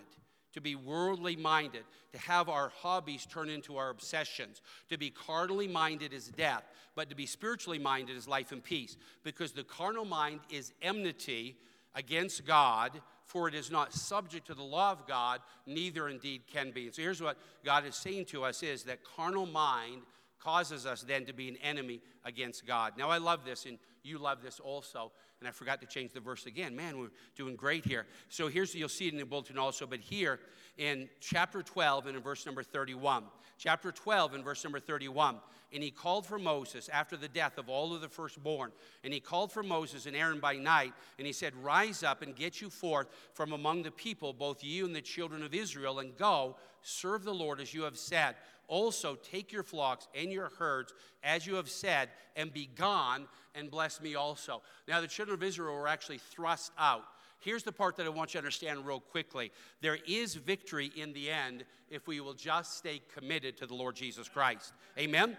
to 0.53 0.61
be 0.61 0.75
worldly 0.75 1.35
minded, 1.35 1.83
to 2.13 2.19
have 2.19 2.47
our 2.47 2.71
hobbies 2.81 3.25
turn 3.25 3.49
into 3.49 3.77
our 3.77 3.89
obsessions. 3.89 4.61
To 4.89 4.97
be 4.97 5.09
carnally 5.09 5.67
minded 5.67 6.13
is 6.13 6.29
death, 6.29 6.63
but 6.95 7.09
to 7.09 7.15
be 7.15 7.25
spiritually 7.25 7.79
minded 7.79 8.15
is 8.15 8.27
life 8.27 8.51
and 8.51 8.63
peace. 8.63 8.95
Because 9.23 9.51
the 9.51 9.63
carnal 9.63 10.05
mind 10.05 10.39
is 10.49 10.71
enmity 10.81 11.57
against 11.95 12.45
God, 12.45 12.91
for 13.23 13.47
it 13.47 13.55
is 13.55 13.71
not 13.71 13.93
subject 13.93 14.47
to 14.47 14.53
the 14.53 14.63
law 14.63 14.91
of 14.91 15.07
God, 15.07 15.41
neither 15.65 16.07
indeed 16.09 16.43
can 16.47 16.71
be. 16.71 16.85
And 16.85 16.95
so 16.95 17.01
here's 17.01 17.21
what 17.21 17.37
God 17.63 17.85
is 17.85 17.95
saying 17.95 18.25
to 18.25 18.43
us 18.43 18.61
is 18.61 18.83
that 18.83 18.99
carnal 19.03 19.45
mind 19.45 20.03
causes 20.39 20.85
us 20.85 21.01
then 21.01 21.25
to 21.25 21.33
be 21.33 21.49
an 21.49 21.57
enemy 21.57 22.01
against 22.23 22.67
God. 22.67 22.93
Now 22.97 23.09
I 23.09 23.17
love 23.17 23.45
this, 23.45 23.65
and 23.65 23.79
you 24.03 24.19
love 24.19 24.43
this 24.43 24.59
also. 24.59 25.11
And 25.39 25.47
I 25.47 25.51
forgot 25.51 25.81
to 25.81 25.87
change 25.87 26.11
the 26.13 26.19
verse 26.19 26.45
again. 26.45 26.75
Man, 26.75 26.97
we're 26.97 27.11
doing 27.35 27.55
great 27.55 27.85
here. 27.85 28.05
So 28.29 28.47
here's, 28.47 28.73
you'll 28.73 28.89
see 28.89 29.07
it 29.07 29.13
in 29.13 29.19
the 29.19 29.25
bulletin 29.25 29.57
also, 29.57 29.85
but 29.85 29.99
here 29.99 30.39
in 30.77 31.09
chapter 31.19 31.61
12 31.61 32.07
and 32.07 32.17
in 32.17 32.23
verse 32.23 32.45
number 32.45 32.63
31. 32.63 33.23
Chapter 33.57 33.91
12 33.91 34.35
and 34.35 34.43
verse 34.43 34.63
number 34.63 34.79
31. 34.79 35.37
And 35.73 35.83
he 35.83 35.91
called 35.91 36.25
for 36.25 36.39
Moses 36.39 36.89
after 36.89 37.17
the 37.17 37.27
death 37.27 37.57
of 37.57 37.69
all 37.69 37.93
of 37.93 38.01
the 38.01 38.07
firstborn. 38.07 38.71
And 39.03 39.13
he 39.13 39.19
called 39.19 39.51
for 39.51 39.63
Moses 39.63 40.05
and 40.05 40.15
Aaron 40.15 40.39
by 40.39 40.55
night. 40.55 40.93
And 41.17 41.27
he 41.27 41.33
said, 41.33 41.53
Rise 41.61 42.03
up 42.03 42.21
and 42.21 42.35
get 42.35 42.61
you 42.61 42.69
forth 42.69 43.07
from 43.33 43.51
among 43.51 43.83
the 43.83 43.91
people, 43.91 44.31
both 44.31 44.63
you 44.63 44.85
and 44.85 44.95
the 44.95 45.01
children 45.01 45.43
of 45.43 45.53
Israel, 45.53 45.99
and 45.99 46.15
go 46.17 46.55
serve 46.81 47.23
the 47.23 47.33
Lord 47.33 47.59
as 47.59 47.73
you 47.73 47.83
have 47.83 47.97
said. 47.97 48.35
Also, 48.67 49.15
take 49.15 49.51
your 49.51 49.63
flocks 49.63 50.07
and 50.15 50.31
your 50.31 50.49
herds, 50.57 50.93
as 51.23 51.45
you 51.45 51.55
have 51.55 51.69
said, 51.69 52.09
and 52.35 52.53
be 52.53 52.69
gone 52.75 53.27
and 53.55 53.71
bless 53.71 54.01
me 54.01 54.15
also. 54.15 54.61
Now, 54.87 55.01
the 55.01 55.07
children 55.07 55.35
of 55.35 55.43
Israel 55.43 55.75
were 55.75 55.87
actually 55.87 56.17
thrust 56.17 56.71
out. 56.77 57.03
Here's 57.39 57.63
the 57.63 57.71
part 57.71 57.95
that 57.97 58.05
I 58.05 58.09
want 58.09 58.33
you 58.33 58.39
to 58.39 58.39
understand 58.39 58.85
real 58.85 58.99
quickly. 58.99 59.51
There 59.81 59.99
is 60.07 60.35
victory 60.35 60.91
in 60.95 61.13
the 61.13 61.29
end 61.29 61.65
if 61.89 62.07
we 62.07 62.19
will 62.19 62.33
just 62.33 62.77
stay 62.77 63.01
committed 63.13 63.57
to 63.57 63.67
the 63.67 63.75
Lord 63.75 63.95
Jesus 63.95 64.27
Christ. 64.27 64.73
Amen? 64.97 65.37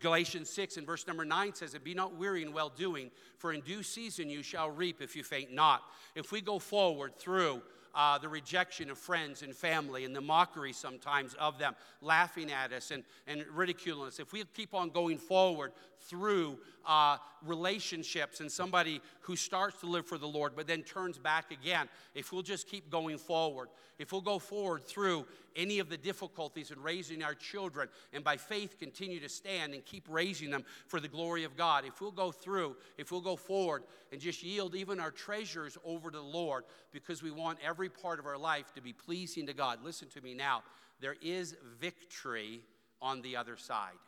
Galatians 0.00 0.50
6 0.50 0.76
and 0.76 0.86
verse 0.86 1.06
number 1.06 1.24
9 1.24 1.54
says, 1.54 1.74
And 1.74 1.82
be 1.82 1.94
not 1.94 2.14
weary 2.14 2.42
in 2.42 2.52
well 2.52 2.68
doing, 2.68 3.10
for 3.38 3.52
in 3.52 3.62
due 3.62 3.82
season 3.82 4.28
you 4.28 4.42
shall 4.42 4.70
reap 4.70 5.00
if 5.00 5.16
you 5.16 5.22
faint 5.22 5.52
not. 5.52 5.82
If 6.14 6.32
we 6.32 6.40
go 6.40 6.58
forward 6.58 7.16
through 7.16 7.62
uh, 7.94 8.18
the 8.18 8.28
rejection 8.28 8.90
of 8.90 8.98
friends 8.98 9.42
and 9.42 9.54
family 9.54 10.04
and 10.04 10.14
the 10.14 10.20
mockery 10.20 10.72
sometimes 10.72 11.34
of 11.34 11.58
them, 11.58 11.74
laughing 12.00 12.50
at 12.52 12.72
us 12.72 12.90
and, 12.90 13.04
and 13.26 13.44
ridiculing 13.52 14.08
us, 14.08 14.20
if 14.20 14.32
we 14.32 14.44
keep 14.54 14.74
on 14.74 14.90
going 14.90 15.18
forward 15.18 15.72
through 16.00 16.58
uh, 16.86 17.16
relationships 17.44 18.40
and 18.40 18.50
somebody 18.50 19.00
who 19.20 19.36
starts 19.36 19.80
to 19.80 19.86
live 19.86 20.06
for 20.06 20.18
the 20.18 20.26
Lord 20.26 20.52
but 20.56 20.66
then 20.66 20.82
turns 20.82 21.18
back 21.18 21.50
again, 21.50 21.88
if 22.14 22.32
we'll 22.32 22.42
just 22.42 22.68
keep 22.68 22.90
going 22.90 23.18
forward, 23.18 23.68
if 23.98 24.12
we'll 24.12 24.20
go 24.20 24.38
forward 24.38 24.84
through 24.86 25.26
any 25.58 25.80
of 25.80 25.90
the 25.90 25.96
difficulties 25.98 26.70
in 26.70 26.80
raising 26.80 27.22
our 27.22 27.34
children 27.34 27.88
and 28.14 28.24
by 28.24 28.38
faith 28.38 28.78
continue 28.78 29.20
to 29.20 29.28
stand 29.28 29.74
and 29.74 29.84
keep 29.84 30.06
raising 30.08 30.50
them 30.50 30.64
for 30.86 31.00
the 31.00 31.08
glory 31.08 31.44
of 31.44 31.56
God, 31.56 31.84
if 31.84 32.00
we'll 32.00 32.10
go 32.10 32.32
through, 32.32 32.76
if 32.96 33.10
we'll 33.12 33.20
go 33.20 33.36
forward 33.36 33.82
and 34.12 34.20
just 34.20 34.42
yield 34.42 34.74
even 34.74 35.00
our 35.00 35.10
treasures 35.10 35.76
over 35.84 36.10
to 36.10 36.16
the 36.16 36.22
Lord 36.22 36.64
because 36.92 37.22
we 37.22 37.30
want 37.30 37.58
every 37.62 37.90
part 37.90 38.18
of 38.18 38.26
our 38.26 38.38
life 38.38 38.72
to 38.74 38.80
be 38.80 38.92
pleasing 38.92 39.46
to 39.46 39.52
God. 39.52 39.80
Listen 39.84 40.08
to 40.10 40.20
me 40.20 40.32
now. 40.32 40.62
There 41.00 41.16
is 41.20 41.56
victory 41.78 42.62
on 43.02 43.20
the 43.22 43.36
other 43.36 43.56
side. 43.56 43.98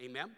Amen? 0.00 0.30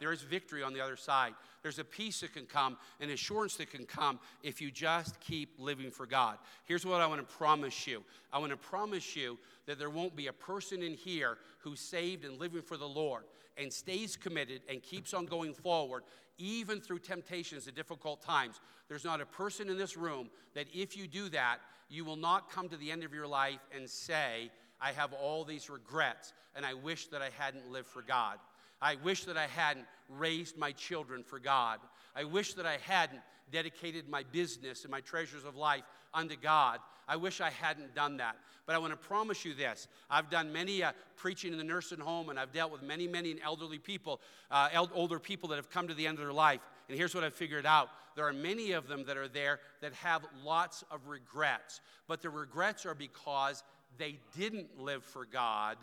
There 0.00 0.12
is 0.12 0.22
victory 0.22 0.62
on 0.62 0.72
the 0.72 0.80
other 0.80 0.96
side. 0.96 1.34
There's 1.62 1.78
a 1.78 1.84
peace 1.84 2.20
that 2.20 2.32
can 2.32 2.46
come, 2.46 2.78
an 3.00 3.10
assurance 3.10 3.56
that 3.56 3.70
can 3.70 3.84
come 3.84 4.18
if 4.42 4.60
you 4.60 4.70
just 4.70 5.20
keep 5.20 5.50
living 5.58 5.90
for 5.90 6.06
God. 6.06 6.38
Here's 6.64 6.86
what 6.86 7.00
I 7.02 7.06
want 7.06 7.20
to 7.20 7.36
promise 7.36 7.86
you 7.86 8.02
I 8.32 8.38
want 8.38 8.50
to 8.50 8.56
promise 8.56 9.14
you 9.14 9.38
that 9.66 9.78
there 9.78 9.90
won't 9.90 10.16
be 10.16 10.28
a 10.28 10.32
person 10.32 10.82
in 10.82 10.94
here 10.94 11.38
who's 11.58 11.80
saved 11.80 12.24
and 12.24 12.38
living 12.38 12.62
for 12.62 12.76
the 12.76 12.88
Lord 12.88 13.24
and 13.56 13.72
stays 13.72 14.16
committed 14.16 14.62
and 14.68 14.82
keeps 14.82 15.12
on 15.12 15.26
going 15.26 15.52
forward, 15.52 16.04
even 16.38 16.80
through 16.80 17.00
temptations 17.00 17.66
and 17.66 17.76
difficult 17.76 18.22
times. 18.22 18.60
There's 18.88 19.04
not 19.04 19.20
a 19.20 19.26
person 19.26 19.68
in 19.68 19.76
this 19.76 19.96
room 19.96 20.30
that 20.54 20.66
if 20.72 20.96
you 20.96 21.06
do 21.06 21.28
that, 21.28 21.58
you 21.90 22.04
will 22.04 22.16
not 22.16 22.50
come 22.50 22.68
to 22.68 22.76
the 22.76 22.90
end 22.90 23.04
of 23.04 23.12
your 23.12 23.26
life 23.26 23.60
and 23.76 23.88
say, 23.88 24.50
I 24.80 24.92
have 24.92 25.12
all 25.12 25.44
these 25.44 25.68
regrets, 25.68 26.32
and 26.56 26.64
I 26.64 26.72
wish 26.72 27.08
that 27.08 27.20
I 27.20 27.28
hadn't 27.36 27.70
lived 27.70 27.88
for 27.88 28.00
God. 28.00 28.38
I 28.80 28.96
wish 28.96 29.24
that 29.24 29.36
I 29.36 29.46
hadn't 29.46 29.86
raised 30.08 30.56
my 30.56 30.72
children 30.72 31.22
for 31.22 31.38
God. 31.38 31.80
I 32.14 32.24
wish 32.24 32.54
that 32.54 32.66
I 32.66 32.78
hadn't 32.86 33.20
dedicated 33.52 34.08
my 34.08 34.22
business 34.32 34.82
and 34.82 34.90
my 34.90 35.00
treasures 35.00 35.44
of 35.44 35.56
life 35.56 35.82
unto 36.14 36.36
God. 36.36 36.80
I 37.08 37.16
wish 37.16 37.40
I 37.40 37.50
hadn't 37.50 37.94
done 37.94 38.18
that. 38.18 38.36
But 38.66 38.76
I 38.76 38.78
want 38.78 38.92
to 38.92 38.96
promise 38.96 39.44
you 39.44 39.52
this 39.54 39.88
I've 40.08 40.30
done 40.30 40.52
many 40.52 40.82
uh, 40.82 40.92
preaching 41.16 41.52
in 41.52 41.58
the 41.58 41.64
nursing 41.64 41.98
home, 41.98 42.28
and 42.28 42.38
I've 42.38 42.52
dealt 42.52 42.70
with 42.70 42.82
many, 42.82 43.08
many 43.08 43.36
elderly 43.44 43.78
people, 43.78 44.20
uh, 44.50 44.86
older 44.94 45.18
people 45.18 45.48
that 45.48 45.56
have 45.56 45.70
come 45.70 45.88
to 45.88 45.94
the 45.94 46.06
end 46.06 46.18
of 46.18 46.24
their 46.24 46.32
life. 46.32 46.60
And 46.88 46.96
here's 46.96 47.14
what 47.14 47.24
I've 47.24 47.34
figured 47.34 47.66
out 47.66 47.88
there 48.16 48.26
are 48.26 48.32
many 48.32 48.72
of 48.72 48.86
them 48.86 49.04
that 49.06 49.16
are 49.16 49.28
there 49.28 49.60
that 49.80 49.92
have 49.94 50.24
lots 50.44 50.84
of 50.90 51.06
regrets. 51.08 51.80
But 52.06 52.22
the 52.22 52.30
regrets 52.30 52.86
are 52.86 52.94
because 52.94 53.62
they 53.98 54.18
didn't 54.36 54.78
live 54.78 55.04
for 55.04 55.24
God, 55.24 55.78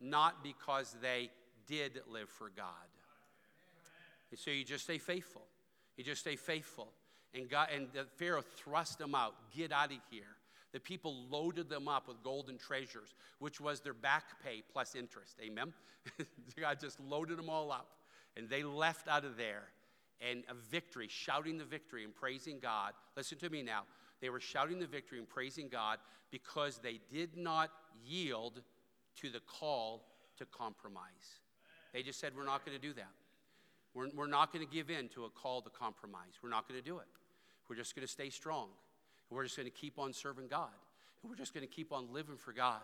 not 0.00 0.42
because 0.42 0.96
they 1.00 1.30
did 1.68 2.00
live 2.08 2.28
for 2.28 2.50
God. 2.54 2.66
And 4.30 4.38
so 4.38 4.50
you 4.50 4.64
just 4.64 4.84
stay 4.84 4.98
faithful. 4.98 5.42
You 5.96 6.04
just 6.04 6.20
stay 6.20 6.36
faithful. 6.36 6.88
And, 7.34 7.48
God, 7.48 7.68
and 7.74 7.88
the 7.92 8.04
Pharaoh 8.16 8.42
thrust 8.56 8.98
them 8.98 9.14
out. 9.14 9.34
Get 9.54 9.72
out 9.72 9.92
of 9.92 9.98
here. 10.10 10.36
The 10.72 10.80
people 10.80 11.26
loaded 11.30 11.68
them 11.68 11.88
up 11.88 12.08
with 12.08 12.22
golden 12.22 12.58
treasures, 12.58 13.14
which 13.38 13.60
was 13.60 13.80
their 13.80 13.94
back 13.94 14.42
pay 14.44 14.62
plus 14.72 14.94
interest. 14.94 15.36
Amen? 15.44 15.72
God 16.60 16.78
just 16.80 17.00
loaded 17.00 17.38
them 17.38 17.48
all 17.48 17.72
up. 17.72 17.88
And 18.36 18.48
they 18.48 18.62
left 18.62 19.08
out 19.08 19.24
of 19.24 19.36
there 19.36 19.64
and 20.20 20.44
a 20.50 20.54
victory, 20.54 21.08
shouting 21.08 21.58
the 21.58 21.64
victory 21.64 22.04
and 22.04 22.14
praising 22.14 22.58
God. 22.60 22.92
Listen 23.16 23.38
to 23.38 23.50
me 23.50 23.62
now. 23.62 23.82
They 24.20 24.30
were 24.30 24.40
shouting 24.40 24.78
the 24.78 24.86
victory 24.86 25.18
and 25.18 25.28
praising 25.28 25.68
God 25.68 25.98
because 26.30 26.78
they 26.78 27.00
did 27.10 27.36
not 27.36 27.70
yield 28.04 28.60
to 29.16 29.30
the 29.30 29.40
call 29.40 30.04
to 30.38 30.44
compromise. 30.46 31.40
They 31.92 32.02
just 32.02 32.20
said, 32.20 32.32
We're 32.36 32.44
not 32.44 32.64
going 32.64 32.76
to 32.76 32.82
do 32.82 32.92
that. 32.94 33.10
We're, 33.94 34.08
we're 34.14 34.26
not 34.26 34.52
going 34.52 34.64
to 34.64 34.72
give 34.72 34.90
in 34.90 35.08
to 35.10 35.24
a 35.24 35.30
call 35.30 35.62
to 35.62 35.70
compromise. 35.70 36.38
We're 36.42 36.50
not 36.50 36.68
going 36.68 36.80
to 36.80 36.84
do 36.84 36.98
it. 36.98 37.06
We're 37.68 37.76
just 37.76 37.94
going 37.94 38.06
to 38.06 38.12
stay 38.12 38.30
strong. 38.30 38.68
We're 39.30 39.44
just 39.44 39.56
going 39.56 39.68
to 39.68 39.74
keep 39.74 39.98
on 39.98 40.12
serving 40.12 40.48
God. 40.48 40.70
And 41.22 41.30
we're 41.30 41.36
just 41.36 41.52
going 41.52 41.66
to 41.66 41.72
keep 41.72 41.92
on 41.92 42.12
living 42.12 42.36
for 42.36 42.52
God. 42.52 42.80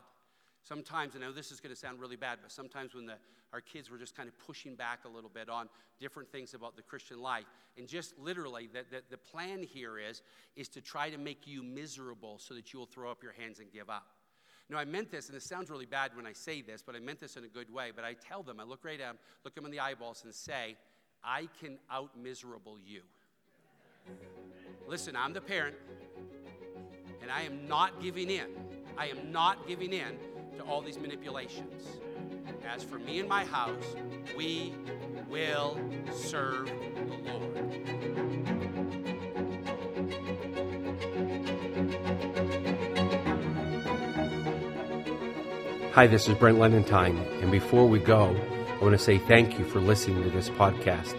Sometimes, 0.62 1.14
I 1.14 1.18
know 1.18 1.32
this 1.32 1.52
is 1.52 1.60
going 1.60 1.74
to 1.74 1.78
sound 1.78 2.00
really 2.00 2.16
bad, 2.16 2.38
but 2.42 2.50
sometimes 2.50 2.94
when 2.94 3.06
the, 3.06 3.16
our 3.52 3.60
kids 3.60 3.90
were 3.90 3.98
just 3.98 4.16
kind 4.16 4.28
of 4.28 4.38
pushing 4.46 4.74
back 4.74 5.00
a 5.04 5.08
little 5.08 5.30
bit 5.30 5.48
on 5.48 5.68
different 6.00 6.30
things 6.32 6.54
about 6.54 6.74
the 6.74 6.82
Christian 6.82 7.20
life, 7.20 7.44
and 7.76 7.86
just 7.86 8.18
literally, 8.18 8.68
the, 8.72 8.84
the, 8.90 9.02
the 9.10 9.18
plan 9.18 9.62
here 9.62 9.98
is, 9.98 10.22
is 10.56 10.68
to 10.70 10.80
try 10.80 11.10
to 11.10 11.18
make 11.18 11.46
you 11.46 11.62
miserable 11.62 12.38
so 12.38 12.54
that 12.54 12.72
you 12.72 12.78
will 12.78 12.86
throw 12.86 13.10
up 13.10 13.22
your 13.22 13.32
hands 13.32 13.58
and 13.58 13.70
give 13.72 13.90
up. 13.90 14.06
No, 14.70 14.78
I 14.78 14.84
meant 14.84 15.10
this, 15.10 15.28
and 15.28 15.36
it 15.36 15.42
sounds 15.42 15.68
really 15.68 15.86
bad 15.86 16.16
when 16.16 16.26
I 16.26 16.32
say 16.32 16.62
this, 16.62 16.82
but 16.84 16.96
I 16.96 16.98
meant 16.98 17.20
this 17.20 17.36
in 17.36 17.44
a 17.44 17.48
good 17.48 17.72
way. 17.72 17.92
But 17.94 18.04
I 18.04 18.14
tell 18.14 18.42
them, 18.42 18.58
I 18.60 18.64
look 18.64 18.84
right 18.84 19.00
at 19.00 19.06
them, 19.06 19.18
look 19.44 19.54
them 19.54 19.66
in 19.66 19.70
the 19.70 19.80
eyeballs, 19.80 20.22
and 20.24 20.34
say, 20.34 20.76
I 21.22 21.48
can 21.60 21.78
out 21.90 22.16
miserable 22.16 22.78
you. 22.84 23.02
Listen, 24.86 25.16
I'm 25.16 25.32
the 25.32 25.40
parent, 25.40 25.76
and 27.22 27.30
I 27.30 27.42
am 27.42 27.68
not 27.68 28.00
giving 28.02 28.30
in. 28.30 28.48
I 28.96 29.06
am 29.08 29.30
not 29.32 29.66
giving 29.66 29.92
in 29.92 30.18
to 30.56 30.62
all 30.62 30.80
these 30.80 30.98
manipulations. 30.98 31.82
As 32.66 32.82
for 32.82 32.98
me 32.98 33.20
and 33.20 33.28
my 33.28 33.44
house, 33.44 33.94
we 34.36 34.72
will 35.28 35.78
serve 36.12 36.66
the 36.66 37.16
Lord. 37.24 37.64
Hi, 45.94 46.06
this 46.08 46.28
is 46.28 46.34
Brent 46.34 46.58
Lenentine, 46.58 47.16
and 47.40 47.52
before 47.52 47.86
we 47.86 48.00
go, 48.00 48.36
I 48.68 48.78
want 48.82 48.94
to 48.94 48.98
say 48.98 49.16
thank 49.16 49.60
you 49.60 49.64
for 49.64 49.78
listening 49.78 50.24
to 50.24 50.30
this 50.30 50.50
podcast. 50.50 51.14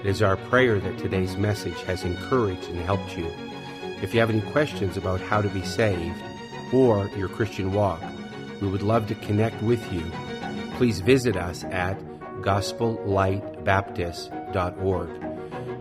It 0.00 0.04
is 0.04 0.20
our 0.20 0.36
prayer 0.36 0.78
that 0.78 0.98
today's 0.98 1.38
message 1.38 1.80
has 1.84 2.04
encouraged 2.04 2.68
and 2.68 2.78
helped 2.80 3.16
you. 3.16 3.32
If 4.02 4.12
you 4.12 4.20
have 4.20 4.28
any 4.28 4.42
questions 4.52 4.98
about 4.98 5.22
how 5.22 5.40
to 5.40 5.48
be 5.48 5.62
saved 5.62 6.22
or 6.70 7.08
your 7.16 7.30
Christian 7.30 7.72
walk, 7.72 8.02
we 8.60 8.68
would 8.68 8.82
love 8.82 9.08
to 9.08 9.14
connect 9.14 9.62
with 9.62 9.90
you. 9.90 10.04
Please 10.76 11.00
visit 11.00 11.38
us 11.38 11.64
at 11.64 11.98
gospellightbaptist.org. 12.42 15.10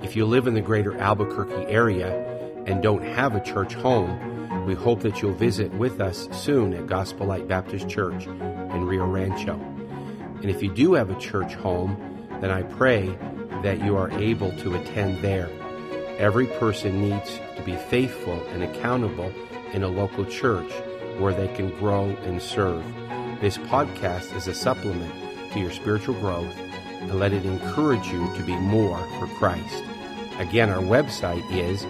If 0.02 0.16
you 0.16 0.26
live 0.26 0.48
in 0.48 0.54
the 0.54 0.62
greater 0.62 0.98
Albuquerque 0.98 1.66
area 1.66 2.26
and 2.66 2.82
don't 2.82 3.04
have 3.04 3.36
a 3.36 3.44
church 3.44 3.74
home, 3.74 4.29
we 4.70 4.76
hope 4.76 5.02
that 5.02 5.20
you'll 5.20 5.34
visit 5.34 5.74
with 5.74 6.00
us 6.00 6.28
soon 6.32 6.76
at 6.76 6.86
Gospel 6.86 7.26
Light 7.26 7.48
Baptist 7.48 7.90
Church 7.90 8.28
in 8.28 8.86
Rio 8.86 9.04
Rancho. 9.04 9.54
And 9.56 10.46
if 10.46 10.62
you 10.62 10.72
do 10.72 10.94
have 10.94 11.10
a 11.10 11.20
church 11.20 11.56
home, 11.56 12.28
then 12.40 12.52
I 12.52 12.62
pray 12.62 13.18
that 13.64 13.84
you 13.84 13.98
are 13.98 14.12
able 14.12 14.52
to 14.58 14.76
attend 14.76 15.24
there. 15.24 15.50
Every 16.20 16.46
person 16.46 17.02
needs 17.02 17.40
to 17.56 17.64
be 17.64 17.78
faithful 17.78 18.46
and 18.50 18.62
accountable 18.62 19.34
in 19.74 19.82
a 19.82 19.88
local 19.88 20.24
church 20.24 20.72
where 21.18 21.34
they 21.34 21.48
can 21.48 21.72
grow 21.80 22.16
and 22.26 22.40
serve. 22.40 22.84
This 23.42 23.58
podcast 23.58 24.36
is 24.36 24.48
a 24.48 24.54
supplement 24.54 25.52
to 25.52 25.60
your 25.60 25.72
spiritual 25.72 26.14
growth 26.20 26.56
and 27.02 27.18
let 27.18 27.34
it 27.34 27.44
encourage 27.44 28.06
you 28.10 28.32
to 28.36 28.44
be 28.44 28.56
more 28.56 29.00
for 29.18 29.26
Christ. 29.40 29.84
Again, 30.38 30.70
our 30.70 30.84
website 30.84 31.44
is 31.52 31.88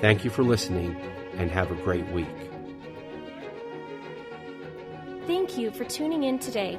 Thank 0.00 0.24
you 0.24 0.30
for 0.30 0.42
listening 0.42 0.96
and 1.36 1.50
have 1.50 1.70
a 1.70 1.74
great 1.74 2.06
week. 2.08 2.26
Thank 5.26 5.58
you 5.58 5.70
for 5.70 5.84
tuning 5.84 6.24
in 6.24 6.38
today. 6.38 6.78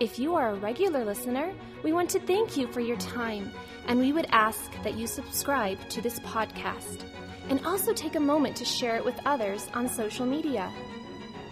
If 0.00 0.18
you 0.18 0.34
are 0.34 0.48
a 0.50 0.56
regular 0.56 1.04
listener, 1.04 1.52
we 1.84 1.92
want 1.92 2.10
to 2.10 2.18
thank 2.18 2.56
you 2.56 2.66
for 2.66 2.80
your 2.80 2.96
time, 2.96 3.52
and 3.86 3.98
we 3.98 4.12
would 4.12 4.26
ask 4.30 4.72
that 4.82 4.94
you 4.94 5.06
subscribe 5.06 5.78
to 5.88 6.00
this 6.00 6.20
podcast 6.20 7.02
and 7.48 7.64
also 7.66 7.92
take 7.92 8.14
a 8.14 8.20
moment 8.20 8.56
to 8.56 8.64
share 8.64 8.96
it 8.96 9.04
with 9.04 9.18
others 9.26 9.68
on 9.74 9.88
social 9.88 10.26
media. 10.26 10.70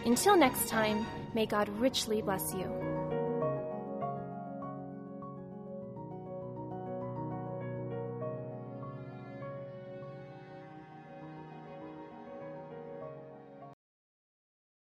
Until 0.04 0.36
next 0.36 0.68
time, 0.68 1.04
May 1.34 1.46
God 1.46 1.68
richly 1.68 2.22
bless 2.22 2.54
you. 2.54 2.89